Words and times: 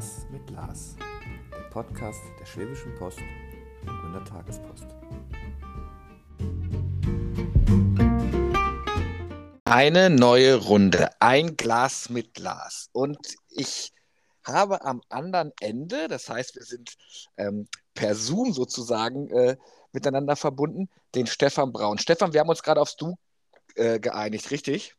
Glas 0.00 0.26
mit 0.30 0.46
Glas, 0.46 0.96
der 1.50 1.68
Podcast 1.68 2.22
der 2.40 2.46
Schwäbischen 2.46 2.94
Post 2.94 3.18
und 3.82 4.00
Gründer 4.00 4.24
Tagespost. 4.24 4.86
Eine 9.66 10.08
neue 10.08 10.54
Runde, 10.56 11.10
ein 11.20 11.54
Glas 11.58 12.08
mit 12.08 12.32
Glas. 12.32 12.88
Und 12.92 13.18
ich 13.50 13.92
habe 14.42 14.86
am 14.86 15.02
anderen 15.10 15.52
Ende, 15.60 16.08
das 16.08 16.30
heißt, 16.30 16.54
wir 16.54 16.64
sind 16.64 16.96
ähm, 17.36 17.68
per 17.92 18.14
Zoom 18.14 18.54
sozusagen 18.54 19.28
äh, 19.28 19.58
miteinander 19.92 20.34
verbunden, 20.34 20.88
den 21.14 21.26
Stefan 21.26 21.72
Braun. 21.72 21.98
Stefan, 21.98 22.32
wir 22.32 22.40
haben 22.40 22.48
uns 22.48 22.62
gerade 22.62 22.80
aufs 22.80 22.96
Du 22.96 23.18
äh, 23.74 24.00
geeinigt, 24.00 24.50
richtig? 24.50 24.96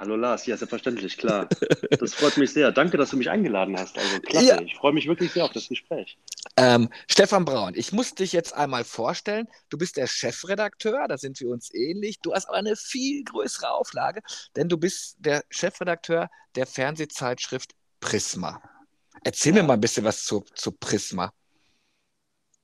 Hallo 0.00 0.16
Lars, 0.16 0.46
ja, 0.46 0.56
selbstverständlich, 0.56 1.18
klar. 1.18 1.46
Das 2.00 2.14
freut 2.14 2.38
mich 2.38 2.54
sehr. 2.54 2.72
Danke, 2.72 2.96
dass 2.96 3.10
du 3.10 3.18
mich 3.18 3.28
eingeladen 3.28 3.78
hast. 3.78 3.98
Also 3.98 4.18
klasse, 4.20 4.46
ja. 4.46 4.60
ich 4.62 4.74
freue 4.74 4.94
mich 4.94 5.06
wirklich 5.06 5.30
sehr 5.30 5.44
auf 5.44 5.52
das 5.52 5.68
Gespräch. 5.68 6.16
Ähm, 6.56 6.88
Stefan 7.06 7.44
Braun, 7.44 7.74
ich 7.76 7.92
muss 7.92 8.14
dich 8.14 8.32
jetzt 8.32 8.54
einmal 8.54 8.84
vorstellen. 8.84 9.46
Du 9.68 9.76
bist 9.76 9.98
der 9.98 10.06
Chefredakteur, 10.06 11.06
da 11.06 11.18
sind 11.18 11.38
wir 11.40 11.50
uns 11.50 11.68
ähnlich. 11.74 12.18
Du 12.20 12.32
hast 12.32 12.46
aber 12.46 12.56
eine 12.56 12.76
viel 12.76 13.24
größere 13.24 13.70
Auflage, 13.70 14.22
denn 14.56 14.70
du 14.70 14.78
bist 14.78 15.16
der 15.18 15.44
Chefredakteur 15.50 16.30
der 16.54 16.66
Fernsehzeitschrift 16.66 17.72
Prisma. 18.00 18.62
Erzähl 19.22 19.54
ja. 19.54 19.60
mir 19.60 19.68
mal 19.68 19.74
ein 19.74 19.82
bisschen 19.82 20.04
was 20.04 20.24
zu, 20.24 20.46
zu 20.54 20.72
Prisma. 20.72 21.30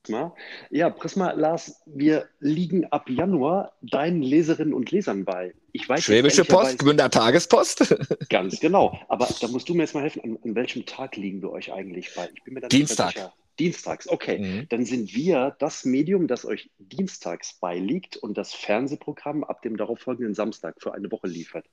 Prisma. 0.07 0.33
Ja, 0.69 0.89
Prisma, 0.89 1.31
Lars, 1.31 1.81
wir 1.85 2.27
liegen 2.39 2.85
ab 2.85 3.09
Januar 3.09 3.73
deinen 3.81 4.21
Leserinnen 4.21 4.73
und 4.73 4.89
Lesern 4.91 5.25
bei. 5.25 5.53
Ich 5.73 5.87
weiß 5.87 6.03
Schwäbische 6.03 6.45
Post, 6.45 6.79
Gründer 6.79 7.09
Tagespost. 7.09 7.93
Ganz 8.29 8.59
genau. 8.59 8.97
Aber 9.09 9.27
da 9.41 9.47
musst 9.49 9.67
du 9.67 9.73
mir 9.73 9.83
jetzt 9.83 9.93
mal 9.93 10.03
helfen, 10.03 10.23
an, 10.23 10.39
an 10.43 10.55
welchem 10.55 10.85
Tag 10.85 11.17
liegen 11.17 11.41
wir 11.41 11.51
euch 11.51 11.73
eigentlich 11.73 12.13
bei? 12.15 12.29
Dienstag. 12.69 13.33
Dienstags, 13.59 14.07
okay. 14.07 14.37
Mhm. 14.39 14.69
Dann 14.69 14.85
sind 14.85 15.13
wir 15.15 15.55
das 15.59 15.83
Medium, 15.83 16.27
das 16.27 16.45
euch 16.45 16.69
dienstags 16.77 17.55
beiliegt 17.55 18.15
und 18.15 18.37
das 18.37 18.53
Fernsehprogramm 18.53 19.43
ab 19.43 19.61
dem 19.63 19.77
darauffolgenden 19.77 20.35
Samstag 20.35 20.75
für 20.79 20.93
eine 20.93 21.11
Woche 21.11 21.27
liefert. 21.27 21.65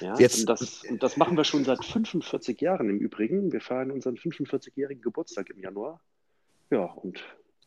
Ja, 0.00 0.16
Jetzt, 0.18 0.40
und, 0.40 0.48
das, 0.48 0.84
und 0.88 1.02
das 1.02 1.16
machen 1.16 1.36
wir 1.36 1.44
schon 1.44 1.64
seit 1.64 1.84
45 1.84 2.60
Jahren 2.60 2.88
im 2.88 2.98
Übrigen. 2.98 3.52
Wir 3.52 3.60
feiern 3.60 3.90
unseren 3.90 4.16
45-jährigen 4.16 5.02
Geburtstag 5.02 5.50
im 5.50 5.60
Januar. 5.60 6.00
Ja, 6.70 6.84
und 6.84 7.22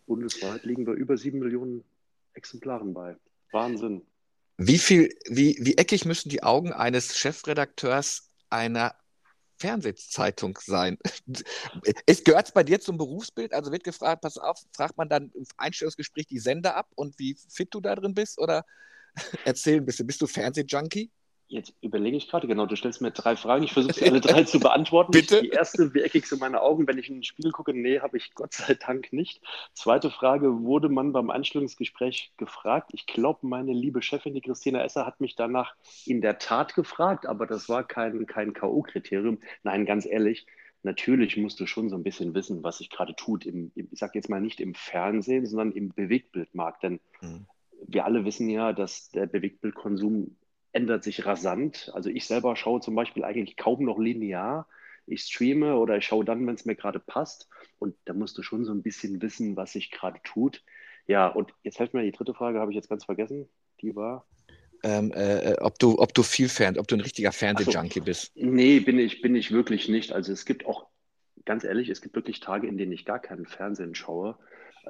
bundesweit 0.05 0.63
liegen 0.63 0.85
wir 0.85 0.93
über 0.93 1.17
sieben 1.17 1.39
Millionen 1.39 1.83
Exemplaren 2.33 2.93
bei. 2.93 3.15
Wahnsinn. 3.51 4.05
Wie 4.57 4.77
viel, 4.77 5.09
wie, 5.29 5.57
wie 5.61 5.77
eckig 5.77 6.05
müssen 6.05 6.29
die 6.29 6.43
Augen 6.43 6.73
eines 6.73 7.17
Chefredakteurs 7.17 8.29
einer 8.49 8.93
Fernsehzeitung 9.57 10.59
sein? 10.61 10.97
Es 12.05 12.23
gehört 12.23 12.53
bei 12.53 12.63
dir 12.63 12.79
zum 12.79 12.97
Berufsbild? 12.97 13.53
Also 13.53 13.71
wird 13.71 13.83
gefragt, 13.83 14.21
pass 14.21 14.37
auf, 14.37 14.59
fragt 14.75 14.97
man 14.97 15.07
dann 15.07 15.31
im 15.33 15.45
Einstellungsgespräch 15.57 16.27
die 16.27 16.39
Sender 16.39 16.75
ab 16.75 16.91
und 16.95 17.17
wie 17.19 17.35
fit 17.47 17.73
du 17.73 17.79
da 17.79 17.95
drin 17.95 18.13
bist? 18.13 18.37
Oder 18.39 18.65
erzähl 19.45 19.77
ein 19.77 19.85
bisschen, 19.85 20.07
bist 20.07 20.21
du 20.21 20.27
Fernsehjunkie? 20.27 21.09
Jetzt 21.51 21.73
überlege 21.81 22.15
ich 22.15 22.29
gerade, 22.29 22.45
genau, 22.45 22.67
du 22.67 22.75
stellst 22.75 23.01
mir 23.01 23.09
drei 23.09 23.35
Fragen, 23.35 23.63
ich 23.63 23.73
versuche 23.73 23.93
sie 23.93 24.05
alle 24.05 24.21
drei 24.21 24.43
zu 24.43 24.59
beantworten. 24.59 25.09
Bitte? 25.11 25.41
Die 25.41 25.49
erste, 25.49 25.95
wie 25.95 26.01
eckig 26.01 26.27
sind 26.27 26.41
meine 26.41 26.61
Augen, 26.61 26.87
wenn 26.87 26.99
ich 26.99 27.09
in 27.09 27.15
den 27.15 27.23
Spiegel 27.23 27.51
gucke? 27.51 27.73
Nee, 27.73 28.01
habe 28.01 28.17
ich 28.17 28.35
Gott 28.35 28.53
sei 28.53 28.75
Dank 28.75 29.11
nicht. 29.11 29.41
Zweite 29.73 30.11
Frage, 30.11 30.61
wurde 30.61 30.89
man 30.89 31.11
beim 31.11 31.31
Einstellungsgespräch 31.31 32.33
gefragt? 32.37 32.91
Ich 32.93 33.07
glaube, 33.07 33.47
meine 33.47 33.73
liebe 33.73 34.03
Chefin, 34.03 34.35
die 34.35 34.41
Christina 34.41 34.83
Esser, 34.83 35.07
hat 35.07 35.21
mich 35.21 35.35
danach 35.35 35.73
in 36.05 36.21
der 36.21 36.37
Tat 36.37 36.75
gefragt, 36.75 37.25
aber 37.25 37.47
das 37.47 37.67
war 37.67 37.83
kein, 37.83 38.27
kein 38.27 38.53
K.O.-Kriterium. 38.53 39.39
Nein, 39.63 39.87
ganz 39.87 40.05
ehrlich, 40.05 40.45
natürlich 40.83 41.35
musst 41.35 41.59
du 41.59 41.65
schon 41.65 41.89
so 41.89 41.95
ein 41.95 42.03
bisschen 42.03 42.35
wissen, 42.35 42.63
was 42.63 42.77
sich 42.77 42.91
gerade 42.91 43.15
tut. 43.15 43.47
Im, 43.47 43.71
ich 43.73 43.87
sage 43.97 44.11
jetzt 44.13 44.29
mal 44.29 44.39
nicht 44.39 44.61
im 44.61 44.75
Fernsehen, 44.75 45.47
sondern 45.47 45.71
im 45.71 45.89
Bewegtbildmarkt, 45.89 46.83
denn 46.83 46.99
mhm. 47.21 47.47
wir 47.87 48.05
alle 48.05 48.23
wissen 48.23 48.51
ja, 48.51 48.71
dass 48.71 49.09
der 49.09 49.25
Bewegtbildkonsum 49.25 50.35
ändert 50.71 51.03
sich 51.03 51.25
rasant. 51.25 51.91
Also 51.93 52.09
ich 52.09 52.25
selber 52.25 52.55
schaue 52.55 52.81
zum 52.81 52.95
Beispiel 52.95 53.23
eigentlich 53.23 53.57
kaum 53.57 53.83
noch 53.83 53.99
linear. 53.99 54.67
Ich 55.05 55.23
streame 55.23 55.75
oder 55.75 55.97
ich 55.97 56.05
schaue 56.05 56.23
dann, 56.23 56.45
wenn 56.45 56.55
es 56.55 56.65
mir 56.65 56.75
gerade 56.75 56.99
passt. 56.99 57.49
Und 57.79 57.95
da 58.05 58.13
musst 58.13 58.37
du 58.37 58.43
schon 58.43 58.65
so 58.65 58.71
ein 58.71 58.83
bisschen 58.83 59.21
wissen, 59.21 59.55
was 59.55 59.73
sich 59.73 59.91
gerade 59.91 60.19
tut. 60.23 60.63
Ja, 61.07 61.27
und 61.27 61.53
jetzt 61.63 61.77
fällt 61.77 61.93
mir 61.93 62.03
die 62.03 62.11
dritte 62.11 62.35
Frage, 62.35 62.59
habe 62.59 62.71
ich 62.71 62.75
jetzt 62.75 62.89
ganz 62.89 63.05
vergessen. 63.05 63.49
Die 63.81 63.95
war. 63.95 64.25
Ähm, 64.83 65.11
äh, 65.13 65.55
ob, 65.59 65.79
du, 65.79 65.99
ob 65.99 66.13
du 66.13 66.23
viel 66.23 66.47
Fern, 66.47 66.77
ob 66.77 66.87
du 66.87 66.95
ein 66.95 67.01
richtiger 67.01 67.31
Fernsehjunkie 67.31 67.99
so. 67.99 68.05
bist. 68.05 68.31
Nee, 68.35 68.79
bin 68.79 68.99
ich, 68.99 69.21
bin 69.21 69.35
ich 69.35 69.51
wirklich 69.51 69.89
nicht. 69.89 70.13
Also 70.13 70.31
es 70.31 70.45
gibt 70.45 70.65
auch, 70.65 70.87
ganz 71.45 71.63
ehrlich, 71.63 71.89
es 71.89 72.01
gibt 72.01 72.15
wirklich 72.15 72.39
Tage, 72.39 72.67
in 72.67 72.77
denen 72.77 72.91
ich 72.91 73.05
gar 73.05 73.19
keinen 73.19 73.45
Fernsehen 73.45 73.95
schaue. 73.95 74.37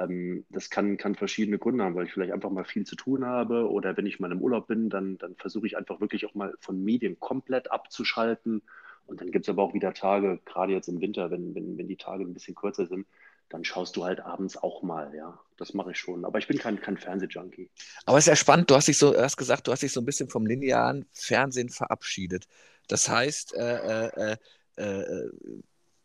Ähm, 0.03 0.45
das 0.49 0.69
kann, 0.69 0.97
kann 0.97 1.15
verschiedene 1.15 1.57
Gründe 1.57 1.83
haben, 1.83 1.95
weil 1.95 2.05
ich 2.05 2.13
vielleicht 2.13 2.33
einfach 2.33 2.49
mal 2.49 2.65
viel 2.65 2.85
zu 2.85 2.95
tun 2.95 3.25
habe 3.25 3.69
oder 3.69 3.97
wenn 3.97 4.05
ich 4.05 4.19
mal 4.19 4.31
im 4.31 4.41
Urlaub 4.41 4.67
bin, 4.67 4.89
dann, 4.89 5.17
dann 5.17 5.35
versuche 5.35 5.67
ich 5.67 5.77
einfach 5.77 5.99
wirklich 6.01 6.25
auch 6.25 6.35
mal 6.35 6.53
von 6.59 6.83
Medien 6.83 7.19
komplett 7.19 7.71
abzuschalten. 7.71 8.61
Und 9.05 9.21
dann 9.21 9.31
gibt 9.31 9.45
es 9.45 9.49
aber 9.49 9.63
auch 9.63 9.73
wieder 9.73 9.93
Tage, 9.93 10.39
gerade 10.45 10.73
jetzt 10.73 10.87
im 10.87 11.01
Winter, 11.01 11.31
wenn, 11.31 11.55
wenn, 11.55 11.77
wenn 11.77 11.87
die 11.87 11.97
Tage 11.97 12.23
ein 12.23 12.33
bisschen 12.33 12.55
kürzer 12.55 12.85
sind, 12.85 13.07
dann 13.49 13.63
schaust 13.63 13.95
du 13.95 14.05
halt 14.05 14.19
abends 14.19 14.57
auch 14.57 14.83
mal, 14.83 15.13
ja. 15.15 15.39
Das 15.57 15.73
mache 15.73 15.91
ich 15.91 15.97
schon. 15.97 16.23
Aber 16.23 16.39
ich 16.39 16.47
bin 16.47 16.57
kein, 16.57 16.79
kein 16.79 16.97
Fernsehjunkie. 16.97 17.69
Aber 18.05 18.17
es 18.17 18.25
ist 18.25 18.29
ja 18.29 18.35
spannend, 18.35 18.69
du 18.69 18.75
hast 18.75 18.87
dich 18.87 18.97
so, 18.97 19.19
hast 19.19 19.35
gesagt, 19.35 19.67
du 19.67 19.71
hast 19.71 19.81
dich 19.81 19.91
so 19.91 19.99
ein 19.99 20.05
bisschen 20.05 20.29
vom 20.29 20.45
linearen 20.45 21.05
Fernsehen 21.11 21.69
verabschiedet. 21.69 22.47
Das 22.87 23.09
heißt, 23.09 23.55
äh, 23.55 24.07
äh, 24.07 24.37
äh, 24.77 24.83
äh 24.83 25.29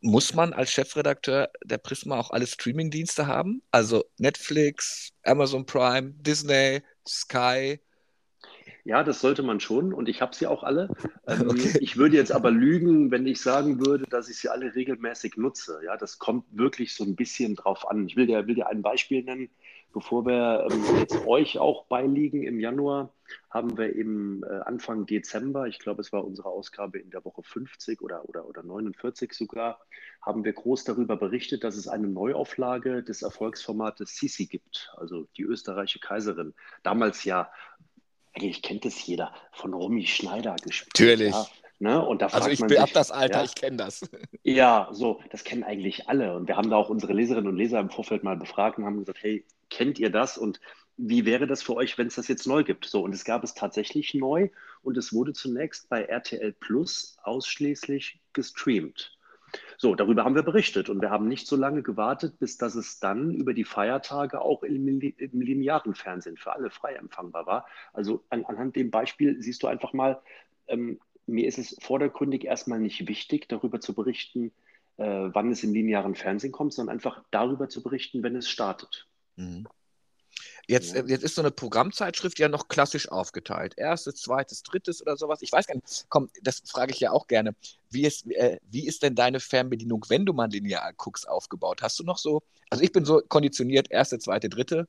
muss 0.05 0.35
man 0.35 0.53
als 0.53 0.71
Chefredakteur 0.71 1.51
der 1.65 1.79
Prisma 1.79 2.19
auch 2.21 2.31
alle 2.31 2.47
Streamingdienste 2.47 3.27
haben? 3.27 3.63
Also 3.71 4.05
Netflix, 4.19 5.13
Amazon 5.23 5.65
Prime, 5.65 6.13
Disney, 6.19 6.83
Sky. 7.09 7.81
Ja, 8.85 9.03
das 9.03 9.21
sollte 9.21 9.43
man 9.43 9.61
schon 9.61 9.95
und 9.95 10.11
ich 10.11 10.21
habe 10.21 10.35
sie 10.35 10.47
auch 10.47 10.63
alle. 10.63 10.89
Ähm, 11.27 11.49
okay. 11.49 11.79
Ich 11.81 11.97
würde 11.97 12.17
jetzt 12.17 12.33
aber 12.33 12.51
lügen, 12.51 13.11
wenn 13.11 13.27
ich 13.27 13.41
sagen 13.41 13.81
würde, 13.81 14.05
dass 14.05 14.29
ich 14.29 14.37
sie 14.37 14.51
alle 14.51 14.75
regelmäßig 14.75 15.39
nutze. 15.39 15.81
Ja, 15.83 15.97
das 15.97 16.19
kommt 16.19 16.45
wirklich 16.51 16.95
so 16.95 17.03
ein 17.03 17.17
bisschen 17.17 17.55
drauf 17.55 17.89
an. 17.89 18.07
Ich 18.07 18.15
will 18.15 18.27
dir, 18.27 18.47
will 18.47 18.57
dir 18.57 18.67
ein 18.67 18.83
Beispiel 18.83 19.25
nennen 19.25 19.49
bevor 19.95 20.27
wir 20.27 20.69
ähm, 20.71 20.99
jetzt 20.99 21.25
euch 21.27 21.59
auch 21.59 21.87
beiliegen 21.87 22.43
im 22.43 22.61
Januar, 22.61 23.15
haben 23.49 23.79
wir 23.79 23.95
im 23.95 24.45
äh, 24.45 24.59
Anfang 24.67 25.07
Dezember, 25.07 25.67
ich 25.67 25.79
glaube, 25.79 26.03
es 26.03 26.13
war 26.13 26.25
unsere 26.25 26.49
Ausgabe 26.49 26.99
in 26.99 27.11
der 27.11 27.25
Woche 27.25 27.43
50 27.43 28.03
oder, 28.03 28.29
oder, 28.29 28.47
oder 28.47 28.63
49 28.63 29.33
sogar, 29.33 29.81
haben 30.21 30.45
wir 30.45 30.53
groß 30.53 30.85
darüber 30.85 31.17
berichtet, 31.17 31.65
dass 31.65 31.77
es 31.77 31.89
eine 31.89 32.09
Neuauflage 32.09 33.03
des 33.03 33.23
Erfolgsformates 33.23 34.17
Sisi 34.17 34.47
gibt, 34.47 34.93
also 34.97 35.27
die 35.37 35.45
österreichische 35.45 36.01
Kaiserin. 36.01 36.55
Damals 36.83 37.25
ja, 37.25 37.51
eigentlich 38.35 38.63
kennt 38.63 38.85
es 38.85 39.05
jeder, 39.07 39.33
von 39.53 39.73
Romy 39.75 40.07
Schneider 40.07 40.57
gespielt. 40.63 40.93
Natürlich. 40.95 41.33
Ja. 41.33 41.47
Ne? 41.81 42.05
Und 42.05 42.23
da 42.23 42.27
also 42.29 42.51
ich 42.51 42.61
bin 42.61 42.79
ab 42.79 42.91
das 42.95 43.11
Alter, 43.11 43.39
ja, 43.39 43.45
ich 43.45 43.55
kenne 43.55 43.77
das. 43.77 44.09
Ja, 44.43 44.89
so, 44.93 45.21
das 45.31 45.43
kennen 45.43 45.65
eigentlich 45.65 46.09
alle. 46.09 46.37
Und 46.37 46.49
wir 46.49 46.57
haben 46.57 46.71
da 46.71 46.77
auch 46.77 46.89
unsere 46.89 47.13
Leserinnen 47.13 47.49
und 47.49 47.57
Leser 47.57 47.81
im 47.81 47.91
Vorfeld 47.91 48.23
mal 48.23 48.37
befragt 48.37 48.79
und 48.79 48.85
haben 48.85 48.99
gesagt, 48.99 49.23
hey, 49.23 49.45
kennt 49.71 49.99
ihr 49.99 50.11
das? 50.11 50.39
Und 50.39 50.61
wie 50.97 51.25
wäre 51.25 51.47
das 51.47 51.63
für 51.63 51.75
euch, 51.75 51.99
wenn 51.99 52.07
es 52.07 52.15
das 52.15 52.29
jetzt 52.29 52.47
neu 52.47 52.63
gibt? 52.63 52.85
So, 52.85 53.03
und 53.03 53.15
es 53.15 53.25
gab 53.25 53.43
es 53.43 53.55
tatsächlich 53.55 54.15
neu 54.15 54.51
und 54.83 54.97
es 54.97 55.13
wurde 55.13 55.33
zunächst 55.33 55.89
bei 55.89 56.03
RTL 56.05 56.53
Plus 56.53 57.17
ausschließlich 57.23 58.21
gestreamt. 58.33 59.14
So, 59.79 59.95
darüber 59.95 60.25
haben 60.25 60.35
wir 60.35 60.43
berichtet 60.43 60.89
und 60.89 61.01
wir 61.01 61.11
haben 61.11 61.29
nicht 61.29 61.47
so 61.47 61.57
lange 61.57 61.83
gewartet, 61.83 62.39
bis 62.39 62.57
dass 62.57 62.75
es 62.75 63.01
dann 63.01 63.33
über 63.35 63.55
die 63.55 63.65
Feiertage 63.65 64.41
auch 64.41 64.63
im, 64.63 64.87
linearen 64.87 65.95
Fernsehen 65.95 66.37
für 66.37 66.53
alle 66.53 66.71
frei 66.71 66.95
empfangbar 66.95 67.47
war. 67.47 67.67
Also 67.93 68.25
an, 68.31 68.45
anhand 68.45 68.77
dem 68.77 68.91
Beispiel 68.91 69.41
siehst 69.43 69.63
du 69.63 69.67
einfach 69.67 69.93
mal, 69.93 70.21
ähm, 70.69 70.99
mir 71.27 71.47
ist 71.47 71.59
es 71.59 71.77
vordergründig 71.81 72.45
erstmal 72.45 72.81
nicht 72.81 73.09
wichtig, 73.09 73.49
darüber 73.49 73.81
zu 73.81 73.95
berichten, 73.95 74.53
äh, 74.97 75.05
wann 75.05 75.51
es 75.51 75.65
im 75.65 75.73
linearen 75.73 76.15
Fernsehen 76.15 76.53
kommt, 76.53 76.73
sondern 76.73 76.95
einfach 76.95 77.23
darüber 77.31 77.69
zu 77.69 77.83
berichten, 77.83 78.23
wenn 78.23 78.37
es 78.37 78.49
startet. 78.49 79.07
Mhm. 79.37 79.67
Jetzt, 80.67 80.95
ja. 80.95 81.05
Jetzt 81.05 81.25
ist 81.25 81.35
so 81.35 81.43
eine 81.43 81.51
Programmzeitschrift 81.51 82.39
ja 82.39 82.49
noch 82.49 82.69
klassisch 82.69 83.09
aufgeteilt. 83.11 83.75
Erstes, 83.77 84.17
zweites, 84.17 84.63
drittes 84.63 85.03
oder 85.03 85.17
sowas. 85.17 85.43
Ich 85.43 85.53
weiß 85.53 85.67
gar 85.67 85.75
nicht. 85.75 86.07
Komm, 86.09 86.31
das 86.43 86.63
frage 86.67 86.93
ich 86.93 87.01
ja 87.01 87.11
auch 87.11 87.27
gerne. 87.27 87.55
Wie 87.91 88.05
ist, 88.05 88.27
äh, 88.31 88.59
wie 88.71 88.87
ist 88.87 89.03
denn 89.03 89.15
deine 89.15 89.41
Fernbedienung, 89.41 90.05
wenn 90.09 90.25
du 90.25 90.33
mal 90.33 90.49
linear 90.49 90.93
guckst, 90.95 91.29
aufgebaut? 91.29 91.83
Hast 91.83 91.99
du 91.99 92.05
noch 92.05 92.19
so, 92.19 92.43
also 92.71 92.83
ich 92.83 92.93
bin 92.93 93.05
so 93.05 93.21
konditioniert, 93.29 93.91
erste, 93.91 94.19
zweite, 94.19 94.49
dritte. 94.49 94.89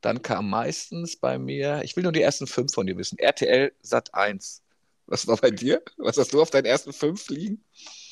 Dann 0.00 0.20
kam 0.20 0.50
meistens 0.50 1.16
bei 1.16 1.38
mir, 1.38 1.80
ich 1.82 1.96
will 1.96 2.02
nur 2.02 2.12
die 2.12 2.20
ersten 2.20 2.46
fünf 2.46 2.74
von 2.74 2.86
dir 2.86 2.96
wissen. 2.98 3.18
RTL 3.18 3.72
Sat 3.80 4.12
1. 4.14 4.62
Was 5.06 5.26
war 5.26 5.36
bei 5.36 5.50
dir? 5.50 5.82
Was 5.96 6.18
hast 6.18 6.32
du 6.32 6.42
auf 6.42 6.50
deinen 6.50 6.66
ersten 6.66 6.92
fünf 6.92 7.28
liegen? 7.28 7.62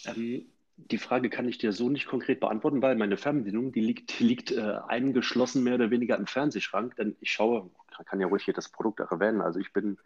Ähm, 0.05 0.52
die 0.91 0.99
Frage 0.99 1.31
kann 1.31 1.49
ich 1.49 1.59
dir 1.59 1.73
so 1.73 1.89
nicht 1.89 2.07
konkret 2.07 2.41
beantworten, 2.41 2.83
weil 2.83 2.97
meine 2.97 3.17
Fernbedienung, 3.17 3.73
die 3.73 3.81
liegt, 3.81 4.19
die 4.19 4.25
liegt 4.25 4.53
äh, 4.53 4.79
eingeschlossen 4.89 5.63
mehr 5.63 5.75
oder 5.75 5.91
weniger 5.91 6.17
im 6.17 6.27
Fernsehschrank, 6.27 6.97
denn 6.97 7.17
ich 7.21 7.31
schaue, 7.31 7.71
kann 8.07 8.21
ja 8.21 8.27
ruhig 8.27 8.45
hier 8.45 8.55
das 8.55 8.69
Produkt 8.69 9.01
auch 9.01 9.11
erwähnen, 9.11 9.41
also 9.41 9.61
ich 9.61 9.73
bin 9.73 9.99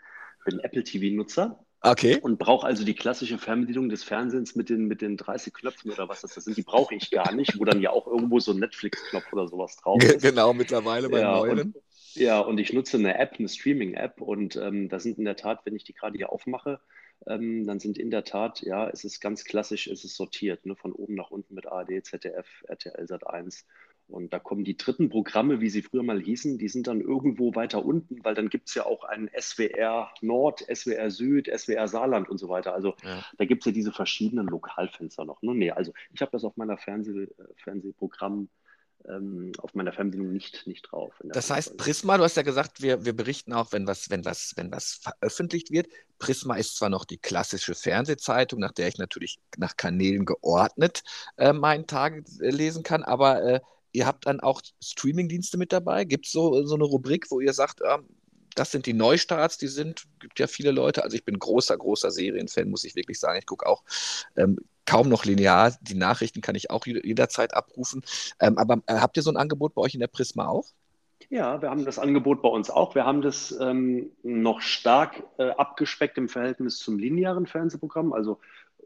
bin 0.47 0.61
Apple 0.61 0.83
TV-Nutzer. 0.83 1.63
Okay. 1.83 2.19
Und 2.23 2.39
brauche 2.39 2.67
also 2.67 2.85
die 2.85 2.95
klassische 2.95 3.39
Fernbedienung 3.39 3.91
des 3.91 4.03
Fernsehens 4.03 4.57
mit 4.57 4.71
den, 4.71 4.87
mit 4.87 5.03
den 5.03 5.19
30 5.19 5.53
Knöpfen 5.53 5.93
oder 5.93 6.09
was 6.09 6.23
das 6.23 6.35
sind. 6.35 6.57
Die 6.57 6.63
brauche 6.63 6.95
ich 6.95 7.11
gar 7.11 7.33
nicht, 7.33 7.61
wo 7.61 7.65
dann 7.65 7.83
ja 7.83 7.91
auch 7.91 8.07
irgendwo 8.07 8.41
so 8.41 8.53
ein 8.53 8.59
Netflix-Knopf 8.59 9.33
oder 9.33 9.47
sowas 9.47 9.77
drauf 9.77 10.03
ist. 10.03 10.23
Genau, 10.23 10.55
mittlerweile 10.55 11.09
bei 11.11 11.21
ja, 11.21 11.37
neuen. 11.37 11.61
Und, 11.61 11.77
ja, 12.15 12.41
und 12.41 12.59
ich 12.59 12.73
nutze 12.73 12.97
eine 12.97 13.19
App, 13.19 13.35
eine 13.39 13.49
Streaming-App. 13.49 14.21
Und 14.21 14.57
ähm, 14.57 14.89
da 14.89 14.99
sind 14.99 15.19
in 15.19 15.27
der 15.27 15.37
Tat, 15.37 15.61
wenn 15.65 15.77
ich 15.77 15.85
die 15.85 15.93
gerade 15.93 16.17
hier 16.17 16.33
aufmache, 16.33 16.81
ähm, 17.27 17.67
dann 17.67 17.79
sind 17.79 17.99
in 17.99 18.11
der 18.11 18.25
Tat, 18.25 18.63
ja, 18.63 18.89
es 18.89 19.05
ist 19.05 19.21
ganz 19.21 19.45
klassisch, 19.45 19.87
es 19.87 20.05
ist 20.05 20.17
sortiert, 20.17 20.67
ne, 20.67 20.77
von 20.77 20.93
oben 20.93 21.15
nach 21.15 21.31
unten 21.31 21.55
mit 21.55 21.67
ARD, 21.67 22.05
ZDF, 22.05 22.47
RTL 22.69 23.05
Sat1 23.05 23.65
und 24.09 24.33
da 24.33 24.39
kommen 24.39 24.65
die 24.65 24.77
dritten 24.77 25.09
Programme, 25.09 25.61
wie 25.61 25.69
sie 25.69 25.83
früher 25.83 26.03
mal 26.03 26.21
hießen, 26.21 26.59
die 26.59 26.69
sind 26.69 26.87
dann 26.87 27.01
irgendwo 27.01 27.55
weiter 27.55 27.85
unten, 27.85 28.23
weil 28.25 28.35
dann 28.35 28.49
gibt 28.49 28.69
es 28.69 28.75
ja 28.75 28.87
auch 28.87 29.03
ein 29.05 29.29
SWR 29.39 30.13
Nord, 30.21 30.65
SWR 30.73 31.11
Süd, 31.11 31.49
SWR 31.49 31.89
Saarland 31.89 32.29
und 32.29 32.39
so 32.39 32.49
weiter. 32.49 32.73
Also 32.73 32.95
ja. 33.03 33.25
da 33.37 33.45
gibt 33.45 33.63
es 33.63 33.67
ja 33.67 33.73
diese 33.73 33.93
verschiedenen 33.93 34.47
Lokalfenster 34.47 35.25
noch. 35.25 35.43
Ne? 35.43 35.55
Nee, 35.55 35.71
also 35.73 35.93
ich 36.13 36.21
habe 36.21 36.31
das 36.31 36.45
auf 36.45 36.57
meiner 36.57 36.79
Fernseh, 36.79 37.25
äh, 37.25 37.29
Fernsehprogramm 37.57 38.49
auf 39.59 39.75
meiner 39.75 39.93
Fernbedienung 39.93 40.33
nicht, 40.33 40.67
nicht 40.67 40.91
drauf. 40.91 41.15
Das 41.23 41.51
heißt, 41.51 41.77
Prisma, 41.77 42.19
du 42.19 42.25
hast 42.25 42.37
ja 42.37 42.43
gesagt, 42.43 42.83
wir, 42.83 43.05
wir 43.05 43.13
berichten 43.13 43.53
auch, 43.53 43.71
wenn 43.71 43.87
was, 43.87 44.11
wenn, 44.11 44.25
was, 44.25 44.55
wenn 44.57 44.73
was 44.73 44.95
veröffentlicht 44.95 45.71
wird. 45.71 45.87
Prisma 46.19 46.57
ist 46.57 46.77
zwar 46.77 46.89
noch 46.89 47.05
die 47.05 47.19
klassische 47.19 47.75
Fernsehzeitung, 47.75 48.59
nach 48.59 48.73
der 48.73 48.89
ich 48.89 48.99
natürlich 48.99 49.39
nach 49.59 49.77
Kanälen 49.77 50.25
geordnet 50.25 51.05
äh, 51.37 51.53
meinen 51.53 51.87
Tag 51.87 52.25
äh, 52.41 52.51
lesen 52.51 52.83
kann, 52.83 53.05
aber 53.05 53.43
äh, 53.43 53.61
ihr 53.93 54.07
habt 54.07 54.27
dann 54.27 54.41
auch 54.41 54.61
Streamingdienste 54.83 55.57
mit 55.57 55.73
dabei. 55.73 56.05
Gibt 56.05 56.27
es 56.27 56.33
so, 56.33 56.65
so 56.65 56.75
eine 56.75 56.85
Rubrik, 56.85 57.31
wo 57.31 57.41
ihr 57.41 57.53
sagt, 57.53 57.81
äh, 57.83 57.99
das 58.59 58.71
sind 58.71 58.87
die 58.87 58.93
Neustarts, 58.93 59.59
die 59.59 59.69
sind, 59.69 60.05
gibt 60.19 60.39
ja 60.39 60.47
viele 60.47 60.71
Leute. 60.71 61.05
Also 61.05 61.17
ich 61.17 61.25
bin 61.25 61.39
großer, 61.39 61.77
großer 61.77 62.11
Serienfan, 62.11 62.71
muss 62.71 62.85
ich 62.85 62.97
wirklich 62.97 63.21
sagen. 63.21 63.39
Ich 63.39 63.47
gucke 63.47 63.67
auch 63.67 63.83
ähm, 64.37 64.59
kaum 64.87 65.09
noch 65.09 65.25
linear. 65.25 65.77
Die 65.83 65.95
Nachrichten 65.95 66.41
kann 66.41 66.55
ich 66.55 66.71
auch 66.71 66.87
jederzeit 66.87 67.55
abrufen. 67.55 68.03
Ähm, 68.41 68.59
aber 68.59 68.83
äh, 68.87 68.95
habt 68.95 69.17
ihr 69.17 69.23
so 69.23 69.31
ein 69.31 69.37
Angebot 69.37 69.75
bei 69.75 69.83
euch 69.83 69.95
in 69.95 70.01
der 70.01 70.07
Prisma 70.09 70.49
auch? 70.49 70.67
Ja, 71.29 71.61
wir 71.61 71.71
haben 71.71 71.85
das 71.85 71.99
Angebot 71.99 72.41
bei 72.41 72.49
uns 72.49 72.71
auch. 72.71 72.95
Wir 72.95 73.05
haben 73.05 73.21
das 73.21 73.57
ähm, 73.61 74.11
noch 74.23 74.61
stark 74.61 75.25
äh, 75.39 75.51
abgespeckt 75.51 76.19
im 76.19 76.29
Verhältnis 76.29 76.79
zum 76.79 76.99
linearen 76.99 77.47
Fernsehprogramm. 77.47 78.13
Also 78.13 78.39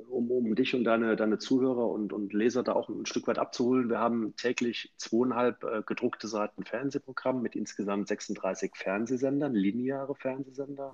um, 0.09 0.31
um 0.31 0.55
dich 0.55 0.75
und 0.75 0.85
deine, 0.85 1.17
deine 1.17 1.39
Zuhörer 1.39 1.89
und, 1.89 2.13
und 2.13 2.33
Leser 2.33 2.63
da 2.63 2.73
auch 2.73 2.89
ein 2.89 3.07
Stück 3.07 3.27
weit 3.27 3.39
abzuholen, 3.39 3.89
wir 3.89 3.99
haben 3.99 4.35
täglich 4.37 4.93
zweieinhalb 4.97 5.65
äh, 5.65 5.83
gedruckte 5.85 6.29
Seiten 6.29 6.65
Fernsehprogramm 6.65 7.43
mit 7.43 7.57
insgesamt 7.57 8.09
36 8.09 8.73
Fernsehsendern, 8.75 9.55
lineare 9.55 10.15
Fernsehsender. 10.15 10.93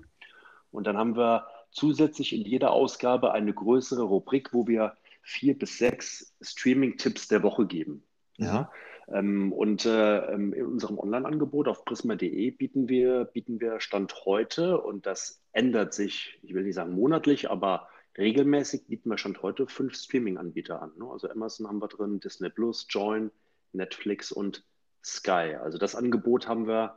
Und 0.71 0.87
dann 0.87 0.97
haben 0.97 1.15
wir 1.15 1.47
zusätzlich 1.71 2.33
in 2.33 2.41
jeder 2.41 2.71
Ausgabe 2.71 3.31
eine 3.31 3.53
größere 3.53 4.03
Rubrik, 4.03 4.53
wo 4.53 4.67
wir 4.67 4.97
vier 5.21 5.57
bis 5.57 5.77
sechs 5.77 6.35
Streaming-Tipps 6.41 7.27
der 7.27 7.43
Woche 7.43 7.65
geben. 7.65 8.03
Ja. 8.37 8.71
Ähm, 9.09 9.53
und 9.53 9.85
äh, 9.85 10.33
ähm, 10.33 10.53
in 10.53 10.65
unserem 10.65 10.99
Online-Angebot 10.99 11.67
auf 11.67 11.85
prisma.de 11.85 12.51
bieten 12.51 12.89
wir, 12.89 13.25
bieten 13.25 13.59
wir 13.59 13.79
Stand 13.79 14.13
heute, 14.25 14.79
und 14.81 15.05
das 15.05 15.41
ändert 15.53 15.93
sich, 15.93 16.39
ich 16.43 16.53
will 16.53 16.63
nicht 16.63 16.75
sagen 16.75 16.93
monatlich, 16.93 17.49
aber 17.49 17.87
regelmäßig 18.17 18.87
bieten 18.87 19.09
wir 19.09 19.17
schon 19.17 19.41
heute 19.41 19.67
fünf 19.67 19.95
Streaming-Anbieter 19.95 20.81
an. 20.81 20.91
Ne? 20.97 21.05
Also 21.09 21.29
Amazon 21.29 21.67
haben 21.67 21.81
wir 21.81 21.87
drin, 21.87 22.19
Disney 22.19 22.49
Plus, 22.49 22.85
Join, 22.89 23.31
Netflix 23.73 24.31
und 24.31 24.63
Sky. 25.03 25.55
Also 25.61 25.77
das 25.77 25.95
Angebot 25.95 26.47
haben 26.47 26.67
wir 26.67 26.95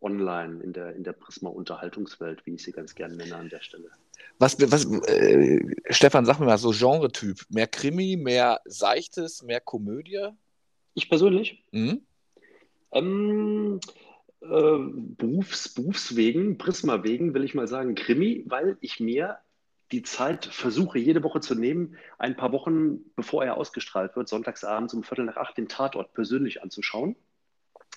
online 0.00 0.62
in 0.62 0.72
der, 0.72 0.94
in 0.94 1.04
der 1.04 1.12
Prisma-Unterhaltungswelt, 1.12 2.44
wie 2.46 2.54
ich 2.54 2.62
sie 2.62 2.72
ganz 2.72 2.94
gerne 2.94 3.16
nenne 3.16 3.36
an 3.36 3.48
der 3.48 3.60
Stelle. 3.60 3.90
Was, 4.38 4.58
was 4.70 4.84
äh, 5.08 5.60
Stefan, 5.90 6.24
sag 6.24 6.40
mir 6.40 6.46
mal, 6.46 6.58
so 6.58 6.70
Genre-Typ, 6.70 7.40
mehr 7.50 7.66
Krimi, 7.66 8.16
mehr 8.16 8.60
Seichtes, 8.64 9.42
mehr 9.42 9.60
Komödie? 9.60 10.28
Ich 10.94 11.08
persönlich? 11.08 11.64
Mhm. 11.72 12.02
Ähm, 12.92 13.80
äh, 14.40 14.46
Berufs, 14.48 15.68
Berufswegen, 15.74 16.56
Prisma 16.56 17.02
wegen, 17.04 17.34
will 17.34 17.44
ich 17.44 17.54
mal 17.54 17.68
sagen, 17.68 17.94
Krimi, 17.94 18.44
weil 18.46 18.78
ich 18.80 19.00
mir 19.00 19.38
die 19.92 20.02
Zeit 20.02 20.46
versuche, 20.46 20.98
jede 20.98 21.22
Woche 21.22 21.40
zu 21.40 21.54
nehmen, 21.54 21.96
ein 22.18 22.36
paar 22.36 22.52
Wochen, 22.52 23.00
bevor 23.16 23.44
er 23.44 23.56
ausgestrahlt 23.56 24.16
wird, 24.16 24.28
sonntagsabends 24.28 24.94
um 24.94 25.02
Viertel 25.02 25.24
nach 25.24 25.36
acht, 25.36 25.56
den 25.56 25.68
Tatort 25.68 26.14
persönlich 26.14 26.62
anzuschauen. 26.62 27.16